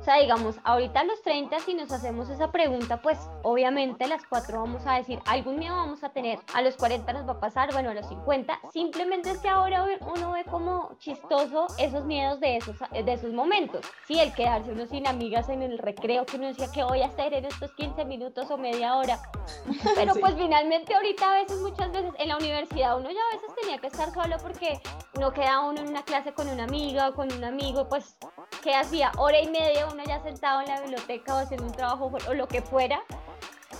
O 0.09 0.11
sea, 0.11 0.21
digamos, 0.21 0.55
ahorita 0.63 1.01
a 1.01 1.03
los 1.03 1.21
30, 1.21 1.59
si 1.59 1.75
nos 1.75 1.91
hacemos 1.91 2.31
esa 2.31 2.51
pregunta, 2.51 2.99
pues 2.99 3.19
obviamente 3.43 4.07
las 4.07 4.25
cuatro 4.25 4.59
vamos 4.59 4.81
a 4.87 4.95
decir, 4.95 5.19
algún 5.27 5.59
miedo 5.59 5.75
vamos 5.75 6.03
a 6.03 6.09
tener. 6.09 6.39
A 6.55 6.63
los 6.63 6.77
40 6.77 7.13
nos 7.13 7.27
va 7.27 7.33
a 7.33 7.39
pasar, 7.39 7.71
bueno, 7.73 7.91
a 7.91 7.93
los 7.93 8.07
50. 8.07 8.59
Simplemente 8.73 9.29
es 9.29 9.37
que 9.37 9.49
ahora 9.49 9.85
uno 10.01 10.31
ve 10.31 10.45
como 10.45 10.97
chistoso 10.97 11.67
esos 11.77 12.05
miedos 12.05 12.39
de 12.39 12.57
esos, 12.57 12.75
de 12.91 13.13
esos 13.13 13.33
momentos. 13.33 13.85
Sí, 14.07 14.19
el 14.19 14.33
quedarse 14.33 14.71
uno 14.71 14.87
sin 14.87 15.05
amigas 15.05 15.47
en 15.47 15.61
el 15.61 15.77
recreo, 15.77 16.25
que 16.25 16.37
uno 16.37 16.47
decía, 16.47 16.69
¿qué 16.73 16.83
voy 16.83 17.03
a 17.03 17.05
hacer 17.05 17.35
en 17.35 17.45
estos 17.45 17.71
15 17.73 18.03
minutos 18.05 18.49
o 18.49 18.57
media 18.57 18.95
hora? 18.95 19.19
Pero 19.93 20.15
sí. 20.15 20.21
pues 20.21 20.33
finalmente 20.33 20.95
ahorita 20.95 21.29
a 21.29 21.33
veces, 21.35 21.61
muchas 21.61 21.91
veces 21.91 22.13
en 22.17 22.29
la 22.29 22.37
universidad 22.37 22.97
uno 22.97 23.11
ya 23.11 23.19
a 23.31 23.35
veces 23.35 23.55
tenía 23.61 23.77
que 23.77 23.85
estar 23.85 24.11
solo 24.11 24.37
porque 24.41 24.81
no 25.19 25.31
queda 25.33 25.59
uno 25.59 25.81
en 25.81 25.89
una 25.89 26.01
clase 26.01 26.33
con 26.33 26.49
una 26.49 26.63
amiga 26.63 27.09
o 27.09 27.13
con 27.13 27.31
un 27.31 27.43
amigo, 27.43 27.87
pues, 27.87 28.17
¿qué 28.61 28.75
hacía? 28.75 29.11
Hora 29.17 29.39
y 29.39 29.47
media 29.47 29.87
uno 29.91 30.03
ya 30.05 30.21
sentado 30.21 30.61
en 30.61 30.67
la 30.67 30.81
biblioteca 30.81 31.35
o 31.35 31.37
haciendo 31.39 31.65
un 31.65 31.71
trabajo 31.71 32.11
o 32.27 32.33
lo 32.33 32.47
que 32.47 32.61
fuera. 32.61 33.01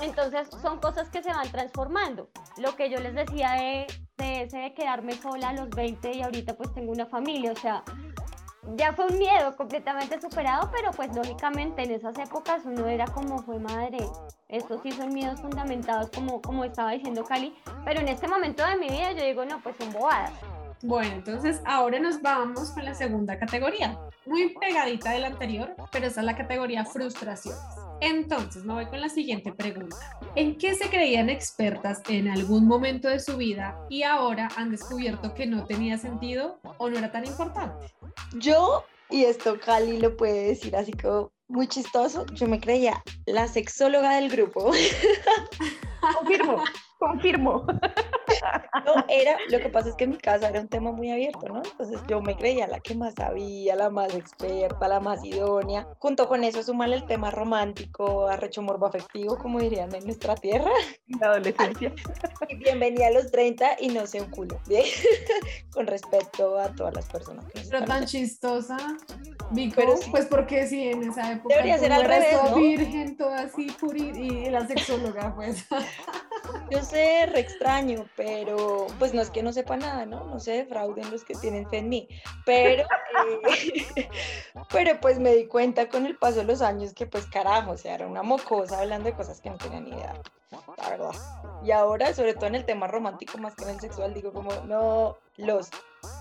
Entonces 0.01 0.47
son 0.61 0.79
cosas 0.79 1.09
que 1.09 1.21
se 1.21 1.29
van 1.29 1.51
transformando. 1.51 2.29
Lo 2.57 2.75
que 2.75 2.89
yo 2.89 2.99
les 2.99 3.13
decía 3.13 3.51
de, 3.51 3.87
de 4.17 4.43
ese 4.43 4.57
de 4.57 4.73
quedarme 4.73 5.13
sola 5.13 5.49
a 5.49 5.53
los 5.53 5.69
20 5.69 6.11
y 6.11 6.21
ahorita 6.21 6.55
pues 6.55 6.73
tengo 6.73 6.91
una 6.91 7.05
familia, 7.05 7.51
o 7.51 7.55
sea, 7.55 7.83
ya 8.75 8.93
fue 8.93 9.07
un 9.07 9.17
miedo 9.17 9.55
completamente 9.55 10.21
superado, 10.21 10.69
pero 10.71 10.91
pues 10.91 11.13
lógicamente 11.15 11.83
en 11.83 11.91
esas 11.91 12.17
épocas 12.17 12.61
uno 12.65 12.87
era 12.87 13.05
como 13.07 13.39
fue 13.39 13.59
madre. 13.59 13.97
Estos 14.47 14.81
sí 14.83 14.91
son 14.91 15.09
miedos 15.13 15.41
fundamentados 15.41 16.09
como, 16.11 16.41
como 16.41 16.63
estaba 16.63 16.91
diciendo 16.91 17.23
Cali, 17.23 17.53
pero 17.83 17.99
en 17.99 18.07
este 18.07 18.27
momento 18.27 18.65
de 18.65 18.77
mi 18.77 18.89
vida 18.89 19.11
yo 19.11 19.23
digo, 19.23 19.45
no, 19.45 19.59
pues 19.61 19.75
son 19.77 19.91
bobadas. 19.91 20.33
Bueno, 20.81 21.15
entonces 21.15 21.61
ahora 21.65 21.99
nos 21.99 22.21
vamos 22.21 22.71
con 22.71 22.85
la 22.85 22.93
segunda 22.93 23.37
categoría, 23.37 23.99
muy 24.25 24.55
pegadita 24.59 25.11
de 25.11 25.19
la 25.19 25.27
anterior, 25.27 25.75
pero 25.91 26.07
esa 26.07 26.21
es 26.21 26.25
la 26.25 26.37
categoría 26.37 26.85
frustraciones. 26.85 27.59
Entonces, 28.01 28.63
me 28.63 28.73
voy 28.73 28.85
con 28.85 29.01
la 29.01 29.09
siguiente 29.09 29.51
pregunta. 29.51 29.97
¿En 30.35 30.57
qué 30.57 30.73
se 30.73 30.89
creían 30.89 31.29
expertas 31.29 32.01
en 32.07 32.29
algún 32.29 32.65
momento 32.65 33.09
de 33.09 33.19
su 33.19 33.35
vida 33.35 33.77
y 33.89 34.03
ahora 34.03 34.47
han 34.55 34.71
descubierto 34.71 35.33
que 35.33 35.45
no 35.45 35.65
tenía 35.65 35.97
sentido 35.97 36.59
o 36.77 36.89
no 36.89 36.97
era 36.97 37.11
tan 37.11 37.25
importante? 37.25 37.93
Yo, 38.35 38.85
y 39.09 39.25
esto 39.25 39.59
Cali 39.59 39.99
lo 39.99 40.15
puede 40.15 40.47
decir 40.47 40.77
así 40.77 40.93
como 40.93 41.33
muy 41.49 41.67
chistoso, 41.67 42.25
yo 42.27 42.47
me 42.47 42.61
creía 42.61 43.03
la 43.25 43.47
sexóloga 43.49 44.15
del 44.15 44.29
grupo. 44.29 44.71
Confirmo, 45.99 46.63
confirmo. 46.99 47.65
No, 48.85 49.05
era, 49.07 49.37
lo 49.49 49.59
que 49.59 49.69
pasa 49.69 49.89
es 49.89 49.95
que 49.95 50.05
en 50.05 50.11
mi 50.11 50.17
casa 50.17 50.49
era 50.49 50.61
un 50.61 50.67
tema 50.67 50.91
muy 50.91 51.11
abierto, 51.11 51.47
¿no? 51.47 51.61
Entonces 51.63 51.99
yo 52.07 52.21
me 52.21 52.35
creía 52.35 52.67
la 52.67 52.79
que 52.79 52.95
más 52.95 53.13
sabía, 53.15 53.75
la 53.75 53.89
más 53.89 54.13
experta, 54.15 54.87
la 54.87 54.99
más 54.99 55.23
idónea. 55.23 55.87
Junto 55.99 56.27
con 56.27 56.43
eso, 56.43 56.63
sumarle 56.63 56.95
el 56.97 57.05
tema 57.05 57.31
romántico, 57.31 58.27
arrecho 58.27 58.61
morbo 58.61 58.85
afectivo, 58.87 59.37
como 59.37 59.59
dirían 59.59 59.93
en 59.93 60.05
nuestra 60.05 60.35
tierra. 60.35 60.71
La 61.19 61.27
adolescencia. 61.27 61.93
Y 62.47 62.55
bienvenida 62.55 63.07
a 63.07 63.11
los 63.11 63.31
30 63.31 63.77
y 63.79 63.89
no 63.89 64.07
sé 64.07 64.21
un 64.21 64.29
culo, 64.29 64.59
¿bien? 64.67 64.85
Con 65.73 65.87
respeto 65.87 66.57
a 66.59 66.69
todas 66.73 66.93
las 66.93 67.05
personas. 67.07 67.45
Que 67.45 67.61
Pero 67.69 67.85
tan 67.85 68.05
chistosa, 68.05 68.77
Vico, 69.51 69.75
Pero 69.77 69.97
sí. 69.97 70.09
pues 70.11 70.25
porque 70.25 70.67
sí, 70.67 70.89
en 70.89 71.03
esa 71.03 71.31
época 71.31 71.55
Debería 71.55 71.77
ser 71.77 71.91
al 71.91 72.05
revés, 72.05 72.37
¿no? 72.49 72.55
virgen, 72.55 73.17
toda 73.17 73.41
así, 73.41 73.67
puri, 73.79 74.11
y 74.15 74.49
la 74.49 74.67
sexóloga, 74.67 75.33
pues. 75.35 75.65
Yo 76.71 76.81
sé, 76.83 77.25
re 77.25 77.39
extraño, 77.39 78.05
pero 78.15 78.87
pues 78.99 79.13
no 79.13 79.21
es 79.21 79.29
que 79.29 79.41
no 79.41 79.51
sepa 79.51 79.77
nada, 79.77 80.05
¿no? 80.05 80.25
No 80.25 80.39
se 80.39 80.51
defrauden 80.51 81.09
los 81.11 81.23
que 81.23 81.33
tienen 81.35 81.67
fe 81.69 81.79
en 81.79 81.89
mí. 81.89 82.07
Pero, 82.45 82.83
eh, 82.83 84.09
pero 84.71 84.99
pues 84.99 85.19
me 85.19 85.33
di 85.35 85.47
cuenta 85.47 85.89
con 85.89 86.05
el 86.05 86.17
paso 86.17 86.37
de 86.37 86.45
los 86.45 86.61
años 86.61 86.93
que 86.93 87.07
pues 87.07 87.25
carajo, 87.25 87.71
o 87.71 87.77
sea, 87.77 87.95
era 87.95 88.07
una 88.07 88.23
mocosa 88.23 88.79
hablando 88.79 89.09
de 89.09 89.15
cosas 89.15 89.41
que 89.41 89.49
no 89.49 89.57
tenía 89.57 89.79
ni 89.79 89.89
idea, 89.91 90.13
la 90.77 90.89
verdad. 90.89 91.11
Y 91.63 91.71
ahora, 91.71 92.13
sobre 92.13 92.35
todo 92.35 92.47
en 92.47 92.55
el 92.55 92.65
tema 92.65 92.87
romántico 92.87 93.37
más 93.37 93.55
que 93.55 93.63
en 93.63 93.71
el 93.71 93.79
sexual, 93.79 94.13
digo 94.13 94.31
como, 94.31 94.53
no, 94.65 95.17
los, 95.37 95.69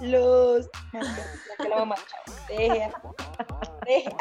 los, 0.01 0.69
la 1.69 1.77
mamá, 1.77 1.97
deja, 2.49 2.91
deja. 3.87 4.17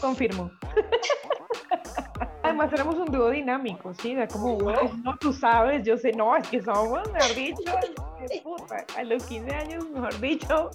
Confirmo. 0.00 0.50
Además, 2.42 2.72
éramos 2.72 2.94
un 2.96 3.06
dúo 3.06 3.30
dinámico, 3.30 3.92
¿sí? 3.94 4.12
Era 4.12 4.28
como, 4.28 4.56
"Ay, 4.70 4.90
no, 5.02 5.16
tú 5.18 5.32
sabes, 5.32 5.84
yo 5.84 5.96
sé, 5.96 6.12
no, 6.12 6.36
es 6.36 6.46
que 6.48 6.62
somos, 6.62 7.10
mejor 7.12 7.34
dicho, 7.34 7.72
qué 8.28 8.40
puta, 8.40 8.84
a 8.96 9.02
los 9.02 9.24
15 9.24 9.54
años, 9.54 9.88
mejor 9.90 10.18
dicho, 10.20 10.70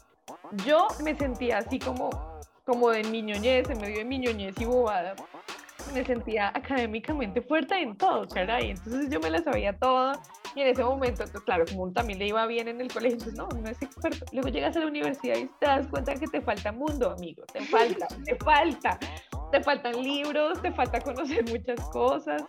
yo 0.66 0.88
me 1.04 1.16
sentía 1.16 1.60
así 1.60 1.80
como, 1.80 2.10
como 2.66 2.90
de 2.90 3.04
mi 3.06 3.22
ñoñez, 3.22 3.70
en 3.70 3.80
medio 3.80 4.00
de 4.00 4.06
mi 4.06 4.20
ñoñez 4.20 4.56
y 4.60 4.66
bobada, 4.66 5.16
me 5.94 6.06
sentía 6.06 6.50
académicamente 6.50 7.42
fuerte 7.42 7.76
en 7.82 7.98
todo, 7.98 8.28
caray, 8.28 8.72
entonces 8.72 9.10
yo 9.10 9.20
me 9.20 9.30
la 9.30 9.42
sabía 9.42 9.78
toda, 9.78 10.20
y 10.54 10.62
en 10.62 10.68
ese 10.68 10.84
momento, 10.84 11.24
pues, 11.32 11.44
claro, 11.44 11.64
como 11.70 11.92
también 11.92 12.20
le 12.20 12.28
iba 12.28 12.46
bien 12.46 12.68
en 12.68 12.82
el 12.82 12.92
colegio, 12.92 13.18
entonces 13.18 13.38
no, 13.38 13.48
no 13.48 13.70
es 13.70 13.82
experto, 13.82 14.26
luego 14.34 14.50
llegas 14.50 14.76
a 14.76 14.82
la 14.82 14.88
universidad 14.88 15.38
y 15.38 15.46
te 15.60 15.66
das 15.66 15.88
cuenta 15.88 16.14
que 16.16 16.28
te 16.28 16.42
falta 16.42 16.72
mundo, 16.72 17.12
amigo, 17.12 17.44
te 17.52 17.62
falta, 17.62 18.08
te 18.26 18.36
falta, 18.36 19.00
te 19.52 19.62
faltan 19.62 20.02
libros, 20.02 20.62
te 20.62 20.72
falta 20.72 21.00
conocer 21.02 21.44
muchas 21.50 21.80
cosas. 21.90 22.44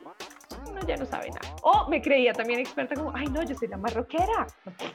uno 0.68 0.80
ya 0.86 0.96
no 0.96 1.04
sabe 1.04 1.30
nada. 1.30 1.54
O 1.62 1.88
me 1.88 2.00
creía 2.00 2.32
también 2.32 2.60
experta 2.60 2.94
como, 2.94 3.12
ay 3.14 3.26
no, 3.26 3.42
yo 3.42 3.54
soy 3.56 3.68
la 3.68 3.76
más 3.76 3.92
rockera. 3.94 4.46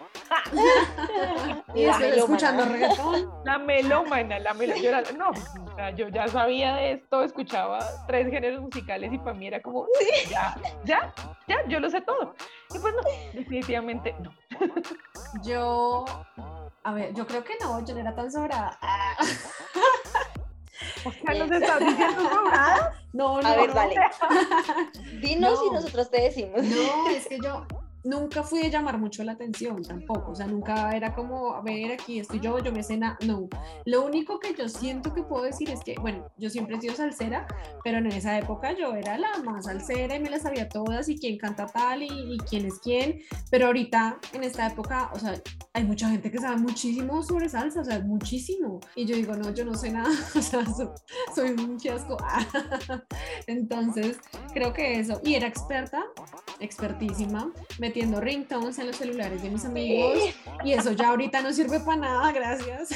Y 1.76 1.86
La 1.86 1.98
melómana. 2.00 2.16
escuchando 2.16 2.66
reggaetón. 2.66 3.32
La 3.44 3.58
melómana, 3.60 4.40
la 4.40 4.54
melómana. 4.54 5.04
No, 5.18 5.30
o 5.30 5.76
sea, 5.76 5.92
yo 5.92 6.08
ya 6.10 6.28
sabía 6.28 6.76
de 6.76 6.94
esto, 6.94 7.24
escuchaba 7.24 7.80
tres 8.08 8.30
géneros 8.30 8.62
musicales 8.62 9.14
y 9.14 9.18
para 9.18 9.34
mí 9.34 9.48
era 9.48 9.62
como, 9.62 9.86
ya, 10.30 10.58
ya, 10.86 11.14
ya, 11.48 11.68
yo 11.68 11.80
lo 11.80 11.90
sé 11.90 12.02
todo. 12.02 12.34
Y 12.74 12.80
pues 12.80 12.94
no, 12.96 13.02
definitivamente 13.34 14.16
no. 14.20 14.34
Yo, 15.44 16.06
a 16.84 16.94
ver, 16.94 17.14
yo 17.14 17.28
creo 17.28 17.44
que 17.44 17.54
no, 17.62 17.84
yo 17.86 17.94
no 17.94 18.00
era 18.02 18.16
tan 18.16 18.32
sobrada. 18.32 18.78
O 21.06 21.12
sea, 21.12 21.34
nos 21.36 21.52
estás 21.52 21.80
diciendo 21.80 22.30
sobrada. 22.30 22.94
No, 23.14 23.42
no, 23.42 23.48
A 23.48 23.56
ver, 23.56 23.70
no. 23.70 23.76
dale. 23.76 23.96
Dinos 25.22 25.60
y 25.66 25.68
No. 25.68 25.74
nosotros 25.74 26.10
te 26.10 26.22
decimos. 26.22 26.62
No, 26.64 27.10
es 27.10 27.28
que 27.28 27.40
yo 27.40 27.66
nunca 28.08 28.44
fui 28.44 28.60
de 28.62 28.70
llamar 28.70 28.98
mucho 29.00 29.24
la 29.24 29.34
atención 29.34 29.82
tampoco, 29.84 30.32
o 30.32 30.36
sea, 30.36 30.48
nunca 30.48 30.96
era 30.96 31.14
como, 31.14 31.54
a 31.54 31.62
ver, 31.62 31.92
aquí 31.92 32.20
estoy 32.20 32.40
yo, 32.40 32.58
yo 32.60 32.72
me 32.72 32.84
cena, 32.84 33.18
no. 33.26 33.48
Lo 33.86 34.06
único 34.06 34.40
que 34.40 34.54
yo 34.56 34.68
siento 34.70 35.14
que 35.14 35.24
puedo 35.24 35.44
decir 35.44 35.70
es 35.70 35.82
que, 35.82 35.96
bueno, 36.00 36.28
yo 36.38 36.50
siempre 36.50 36.78
he 36.78 36.82
sido 36.82 36.96
salsera, 36.96 37.46
pero 37.84 37.98
en 37.98 38.08
esa 38.08 38.38
época 38.38 38.72
yo 38.78 38.96
era 38.96 39.18
la 39.18 39.38
más 39.44 39.66
salsera 39.66 40.16
y 40.16 40.20
me 40.20 40.30
las 40.30 40.44
sabía 40.44 40.70
todas 40.70 41.10
y 41.10 41.18
quién 41.18 41.38
canta 41.38 41.66
tal 41.68 42.04
y, 42.04 42.08
y 42.08 42.38
quién 42.50 42.66
es 42.66 42.80
quién, 42.80 43.20
pero 43.52 43.68
ahorita 43.68 44.20
en 44.34 44.44
esta 44.44 44.68
época, 44.68 45.12
o 45.14 45.20
sea, 45.20 45.34
hay 45.74 45.84
mucha 45.84 46.10
gente 46.10 46.32
que 46.32 46.40
sabe 46.40 46.58
muchísimo 46.58 47.22
sobre 47.24 47.50
salsa, 47.50 47.82
o 47.82 47.86
sea, 47.86 48.00
muchísimo. 48.00 48.80
Y 48.96 49.06
yo 49.06 49.16
digo, 49.16 49.36
no, 49.36 49.54
yo 49.54 49.66
no 49.66 49.74
sé 49.76 49.92
nada, 49.92 50.10
o 50.36 50.42
sea, 50.42 50.66
so- 50.66 50.94
soy 51.36 51.50
un 51.52 51.80
fiasco. 51.80 52.18
Entonces, 53.48 54.18
creo 54.54 54.74
que 54.74 55.00
eso. 55.00 55.20
Y 55.24 55.36
era 55.36 55.48
experta, 55.48 56.04
expertísima, 56.60 57.52
metiendo 57.98 58.22
ringtones 58.22 58.78
en 58.78 58.88
los 58.88 58.96
celulares 58.96 59.42
de 59.42 59.50
mis 59.50 59.66
amigos. 59.66 60.20
Y 60.64 60.74
eso 60.74 60.92
ya 60.92 61.10
ahorita 61.10 61.42
no 61.42 61.52
sirve 61.52 61.80
para 61.80 61.98
nada, 61.98 62.32
gracias. 62.32 62.90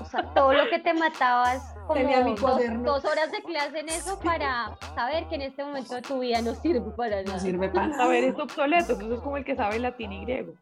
O 0.00 0.04
sea, 0.04 0.22
todo 0.34 0.52
lo 0.52 0.68
que 0.68 0.78
te 0.80 0.92
matabas 0.92 1.62
como 1.86 1.94
Tenía 1.94 2.20
mi 2.22 2.32
dos, 2.32 2.40
cuaderno. 2.40 2.92
dos 2.92 3.04
horas 3.06 3.30
de 3.32 3.42
clase 3.42 3.78
en 3.80 3.88
eso 3.88 4.18
para 4.20 4.76
saber 4.94 5.26
que 5.28 5.36
en 5.36 5.42
este 5.42 5.64
momento 5.64 5.94
de 5.94 6.02
tu 6.02 6.18
vida 6.18 6.42
no 6.42 6.54
sirve 6.54 6.90
para 6.94 7.22
No 7.22 7.28
nada. 7.28 7.38
sirve 7.38 7.68
para 7.70 7.84
A 7.86 7.88
nada. 7.88 8.06
ver, 8.08 8.24
es 8.24 8.38
obsoleto, 8.38 8.92
eso 8.92 9.14
es 9.14 9.20
como 9.20 9.36
el 9.38 9.44
que 9.44 9.56
sabe 9.56 9.78
latín 9.78 10.12
y 10.12 10.20
griego. 10.26 10.52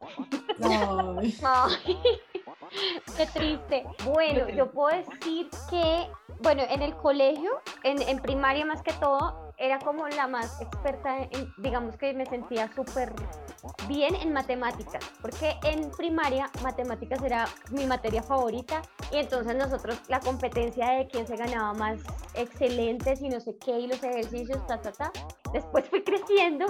Ay. 0.62 1.36
Ay, 1.42 1.98
qué 3.16 3.26
triste. 3.34 3.84
Bueno, 4.04 4.48
yo 4.50 4.70
puedo 4.70 4.96
decir 4.96 5.48
que, 5.68 6.06
bueno, 6.40 6.62
en 6.68 6.82
el 6.82 6.94
colegio, 6.96 7.50
en, 7.82 8.00
en 8.02 8.18
primaria 8.20 8.64
más 8.64 8.82
que 8.82 8.92
todo, 8.94 9.51
era 9.62 9.78
como 9.78 10.08
la 10.08 10.26
más 10.26 10.60
experta, 10.60 11.18
en, 11.18 11.54
digamos 11.58 11.96
que 11.96 12.12
me 12.14 12.26
sentía 12.26 12.68
súper 12.74 13.12
bien 13.86 14.16
en 14.16 14.32
matemáticas, 14.32 15.04
porque 15.20 15.54
en 15.62 15.88
primaria 15.92 16.50
matemáticas 16.64 17.22
era 17.22 17.46
mi 17.70 17.86
materia 17.86 18.24
favorita 18.24 18.82
y 19.12 19.18
entonces 19.18 19.54
nosotros 19.54 20.00
la 20.08 20.18
competencia 20.18 20.90
de 20.90 21.06
quién 21.06 21.28
se 21.28 21.36
ganaba 21.36 21.74
más 21.74 22.00
excelentes 22.34 23.22
y 23.22 23.28
no 23.28 23.38
sé 23.38 23.56
qué 23.56 23.78
y 23.78 23.86
los 23.86 24.02
ejercicios, 24.02 24.66
ta, 24.66 24.82
ta, 24.82 24.90
ta. 24.90 25.12
Después 25.52 25.88
fui 25.88 26.02
creciendo 26.02 26.66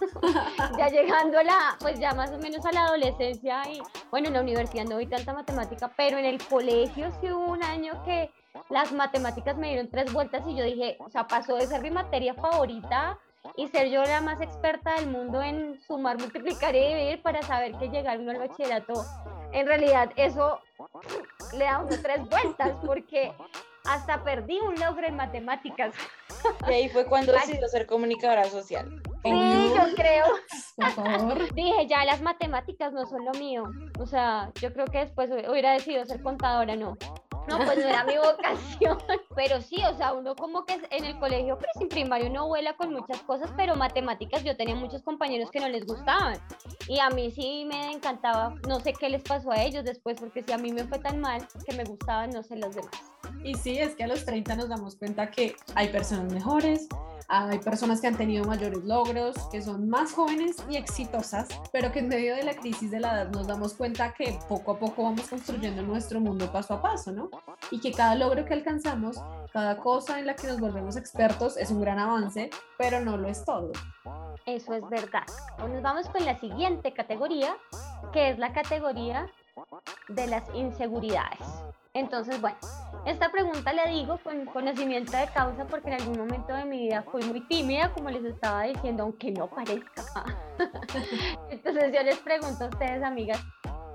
ya 0.78 0.88
llegando 0.88 1.40
a 1.40 1.42
la, 1.42 1.76
pues 1.80 1.98
ya 1.98 2.14
más 2.14 2.30
o 2.30 2.38
menos 2.38 2.64
a 2.64 2.70
la 2.70 2.84
adolescencia 2.84 3.62
y 3.68 3.82
bueno, 4.12 4.28
en 4.28 4.34
la 4.34 4.40
universidad 4.40 4.84
no 4.84 4.98
vi 4.98 5.06
tanta 5.06 5.34
matemática, 5.34 5.90
pero 5.96 6.16
en 6.16 6.26
el 6.26 6.40
colegio 6.46 7.10
sí 7.20 7.32
hubo 7.32 7.46
un 7.46 7.64
año 7.64 8.00
que 8.04 8.30
las 8.68 8.92
matemáticas 8.92 9.56
me 9.56 9.68
dieron 9.68 9.88
tres 9.90 10.12
vueltas 10.12 10.42
y 10.46 10.54
yo 10.56 10.64
dije, 10.64 10.96
o 11.00 11.08
sea, 11.10 11.26
pasó 11.26 11.56
de 11.56 11.66
ser 11.66 11.82
mi 11.82 11.90
materia 11.90 12.34
favorita 12.34 13.18
y 13.56 13.68
ser 13.68 13.88
yo 13.88 14.02
la 14.04 14.20
más 14.20 14.40
experta 14.40 14.94
del 14.96 15.06
mundo 15.08 15.40
en 15.42 15.80
sumar, 15.86 16.18
multiplicar 16.18 16.74
y 16.74 16.80
dividir 16.88 17.22
para 17.22 17.42
saber 17.42 17.72
que 17.78 17.88
llegar 17.88 18.18
uno 18.18 18.32
al 18.32 18.38
bachillerato, 18.38 19.04
en 19.52 19.66
realidad 19.66 20.10
eso 20.16 20.60
le 21.56 21.64
da 21.64 21.78
uno 21.78 21.88
tres 22.02 22.28
vueltas 22.28 22.72
porque 22.84 23.32
hasta 23.86 24.22
perdí 24.22 24.58
un 24.60 24.74
logro 24.78 25.06
en 25.06 25.16
matemáticas. 25.16 25.94
Y 26.68 26.72
ahí 26.72 26.88
fue 26.90 27.06
cuando 27.06 27.32
decidió 27.32 27.66
ser 27.68 27.86
comunicadora 27.86 28.44
social. 28.44 29.02
Sí, 29.24 29.30
yo 29.74 29.94
creo. 29.96 30.26
por 30.76 30.90
favor. 30.90 31.54
Dije, 31.54 31.86
ya 31.86 32.04
las 32.04 32.20
matemáticas 32.22 32.92
no 32.92 33.06
son 33.06 33.24
lo 33.24 33.32
mío. 33.32 33.64
O 33.98 34.06
sea, 34.06 34.50
yo 34.60 34.72
creo 34.72 34.86
que 34.86 34.98
después 34.98 35.30
hu- 35.30 35.50
hubiera 35.50 35.72
decidido 35.72 36.04
ser 36.04 36.22
contadora, 36.22 36.76
no. 36.76 36.96
No, 37.48 37.58
pues 37.58 37.78
no 37.78 37.88
era 37.88 38.04
mi 38.04 38.16
vocación. 38.16 38.98
Pero 39.34 39.60
sí, 39.60 39.82
o 39.84 39.96
sea, 39.96 40.12
uno 40.12 40.34
como 40.34 40.64
que 40.64 40.80
en 40.90 41.04
el 41.04 41.18
colegio, 41.18 41.56
pero 41.58 41.72
sin 41.78 41.88
primario 41.88 42.30
no 42.30 42.46
vuela 42.48 42.74
con 42.74 42.92
muchas 42.92 43.20
cosas, 43.22 43.50
pero 43.56 43.76
matemáticas 43.76 44.44
yo 44.44 44.56
tenía 44.56 44.74
muchos 44.74 45.02
compañeros 45.02 45.50
que 45.50 45.60
no 45.60 45.68
les 45.68 45.86
gustaban. 45.86 46.38
Y 46.88 46.98
a 46.98 47.08
mí 47.10 47.30
sí 47.30 47.64
me 47.66 47.92
encantaba, 47.92 48.54
no 48.68 48.80
sé 48.80 48.92
qué 48.92 49.08
les 49.08 49.22
pasó 49.22 49.52
a 49.52 49.62
ellos 49.62 49.84
después, 49.84 50.20
porque 50.20 50.42
si 50.42 50.52
a 50.52 50.58
mí 50.58 50.72
me 50.72 50.84
fue 50.84 50.98
tan 50.98 51.20
mal 51.20 51.46
que 51.64 51.74
me 51.74 51.84
gustaban, 51.84 52.30
no 52.30 52.42
sé 52.42 52.56
los 52.56 52.74
demás. 52.74 52.92
Y 53.42 53.54
sí, 53.54 53.78
es 53.78 53.94
que 53.94 54.04
a 54.04 54.08
los 54.08 54.24
30 54.24 54.56
nos 54.56 54.68
damos 54.68 54.96
cuenta 54.96 55.30
que 55.30 55.56
hay 55.74 55.88
personas 55.88 56.32
mejores, 56.32 56.88
hay 57.28 57.58
personas 57.58 58.00
que 58.00 58.06
han 58.06 58.16
tenido 58.16 58.44
mayores 58.44 58.84
logros, 58.84 59.36
que 59.50 59.62
son 59.62 59.88
más 59.88 60.12
jóvenes 60.12 60.56
y 60.68 60.76
exitosas, 60.76 61.48
pero 61.72 61.92
que 61.92 62.00
en 62.00 62.08
medio 62.08 62.34
de 62.34 62.44
la 62.44 62.54
crisis 62.54 62.90
de 62.90 63.00
la 63.00 63.12
edad 63.12 63.30
nos 63.30 63.46
damos 63.46 63.74
cuenta 63.74 64.12
que 64.12 64.38
poco 64.48 64.72
a 64.72 64.78
poco 64.78 65.04
vamos 65.04 65.28
construyendo 65.28 65.82
nuestro 65.82 66.20
mundo 66.20 66.50
paso 66.50 66.74
a 66.74 66.82
paso, 66.82 67.12
¿no? 67.12 67.30
Y 67.70 67.80
que 67.80 67.92
cada 67.92 68.14
logro 68.14 68.44
que 68.44 68.54
alcanzamos, 68.54 69.16
cada 69.52 69.76
cosa 69.76 70.18
en 70.18 70.26
la 70.26 70.36
que 70.36 70.46
nos 70.46 70.60
volvemos 70.60 70.96
expertos 70.96 71.56
es 71.56 71.70
un 71.70 71.80
gran 71.80 71.98
avance, 71.98 72.50
pero 72.78 73.00
no 73.00 73.16
lo 73.16 73.28
es 73.28 73.44
todo. 73.44 73.72
Eso 74.46 74.74
es 74.74 74.88
verdad. 74.88 75.24
Nos 75.58 75.82
vamos 75.82 76.08
con 76.08 76.24
la 76.24 76.38
siguiente 76.38 76.92
categoría, 76.92 77.56
que 78.12 78.30
es 78.30 78.38
la 78.38 78.52
categoría 78.52 79.30
de 80.08 80.26
las 80.26 80.44
inseguridades. 80.54 81.38
Entonces, 81.92 82.40
bueno, 82.40 82.56
esta 83.04 83.32
pregunta 83.32 83.72
la 83.72 83.86
digo 83.86 84.18
con 84.22 84.44
conocimiento 84.46 85.16
de 85.16 85.26
causa 85.28 85.66
porque 85.66 85.88
en 85.88 86.00
algún 86.00 86.18
momento 86.18 86.54
de 86.54 86.64
mi 86.64 86.78
vida 86.78 87.02
fui 87.02 87.24
muy 87.24 87.40
tímida, 87.48 87.92
como 87.92 88.10
les 88.10 88.24
estaba 88.24 88.62
diciendo, 88.62 89.02
aunque 89.02 89.32
no 89.32 89.48
parezca. 89.48 90.04
Entonces 91.50 91.92
yo 91.92 92.02
les 92.02 92.18
pregunto 92.18 92.64
a 92.64 92.68
ustedes, 92.68 93.02
amigas, 93.02 93.40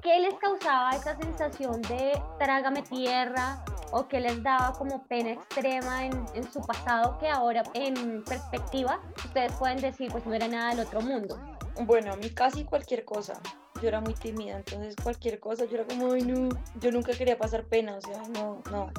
¿qué 0.01 0.19
les 0.19 0.33
causaba 0.35 0.91
esa 0.91 1.15
sensación 1.15 1.81
de 1.83 2.21
trágame 2.37 2.81
tierra 2.81 3.63
o 3.91 4.09
qué 4.09 4.19
les 4.19 4.43
daba 4.43 4.73
como 4.73 5.05
pena 5.07 5.31
extrema 5.31 6.05
en, 6.05 6.51
su 6.51 6.59
pasado 6.61 7.17
que 7.17 7.29
ahora 7.29 7.63
en 7.73 8.25
perspectiva 8.25 8.99
ustedes 9.23 9.53
pueden 9.53 9.79
decir 9.79 10.11
pues 10.11 10.25
no 10.25 10.33
era 10.33 10.49
nada 10.49 10.71
del 10.71 10.85
otro 10.85 10.99
mundo? 10.99 11.39
Bueno, 11.83 12.11
a 12.11 12.17
mí 12.17 12.29
casi 12.29 12.65
cualquier 12.65 13.05
cosa. 13.05 13.39
Yo 13.81 13.87
era 13.89 13.99
muy 13.99 14.13
tímida, 14.13 14.57
entonces 14.57 14.95
cualquier 15.01 15.39
cosa, 15.39 15.65
yo 15.65 15.75
era 15.75 15.85
como, 15.85 16.13
ay 16.13 16.21
no, 16.21 16.49
yo 16.79 16.91
nunca 16.91 17.11
quería 17.13 17.37
pasar 17.37 17.65
pena, 17.65 17.97
o 17.97 18.01
sea, 18.01 18.21
no, 18.33 18.61
no. 18.71 18.91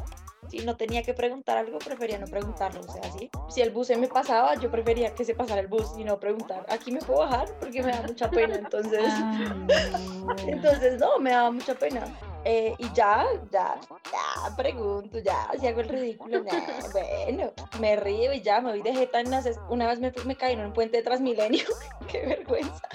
Si 0.49 0.59
no 0.59 0.77
tenía 0.77 1.03
que 1.03 1.13
preguntar 1.13 1.57
algo, 1.57 1.79
prefería 1.79 2.19
no 2.19 2.27
preguntarlo, 2.27 2.81
o 2.81 2.93
sea, 2.93 3.03
sí. 3.13 3.31
Si 3.49 3.63
el 3.63 3.71
bus 3.71 3.89
se 3.89 3.97
me 3.97 4.07
pasaba, 4.07 4.55
yo 4.55 4.71
prefería 4.71 5.15
que 5.15 5.25
se 5.25 5.35
pasara 5.35 5.61
el 5.61 5.67
bus 5.67 5.93
y 5.99 6.05
no 6.05 6.21
preguntar, 6.21 6.65
aquí 6.69 6.93
me 6.93 7.01
puedo 7.01 7.21
bajar 7.21 7.49
porque 7.59 7.83
me 7.83 7.91
da 7.91 8.03
mucha 8.03 8.31
pena, 8.31 8.55
entonces, 8.57 9.01
Ay, 9.03 10.25
no. 10.25 10.37
entonces 10.47 11.01
no, 11.01 11.19
me 11.19 11.31
daba 11.31 11.51
mucha 11.51 11.75
pena. 11.75 12.07
Eh, 12.49 12.77
y 12.79 12.93
ya, 12.93 13.27
ya, 13.51 13.75
ya, 14.13 14.57
pregunto, 14.57 15.19
ya, 15.19 15.51
si 15.59 15.67
hago 15.67 15.81
el 15.81 15.89
ridículo, 15.89 16.45
nah, 16.45 16.53
bueno, 16.93 17.53
me 17.81 17.97
río 17.97 18.33
y 18.33 18.41
ya, 18.41 18.61
me 18.61 18.71
voy 18.71 18.83
de 18.83 18.95
jeta 18.95 19.19
en 19.19 19.33
las 19.33 19.47
es- 19.47 19.59
Una 19.69 19.89
vez 19.89 19.99
me, 19.99 20.13
me 20.25 20.37
caí 20.37 20.53
en 20.53 20.61
un 20.61 20.73
puente 20.73 20.99
de 20.99 21.03
Transmilenio, 21.03 21.65
qué 22.09 22.25
vergüenza. 22.25 22.89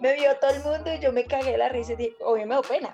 Me 0.00 0.14
vio 0.14 0.34
todo 0.40 0.52
el 0.52 0.64
mundo 0.64 0.94
y 0.94 0.98
yo 0.98 1.12
me 1.12 1.26
cagué 1.26 1.58
la 1.58 1.68
risa 1.68 1.92
y 1.92 1.96
dije, 1.96 2.16
obvio 2.24 2.46
me 2.46 2.54
dio 2.54 2.62
pena, 2.62 2.90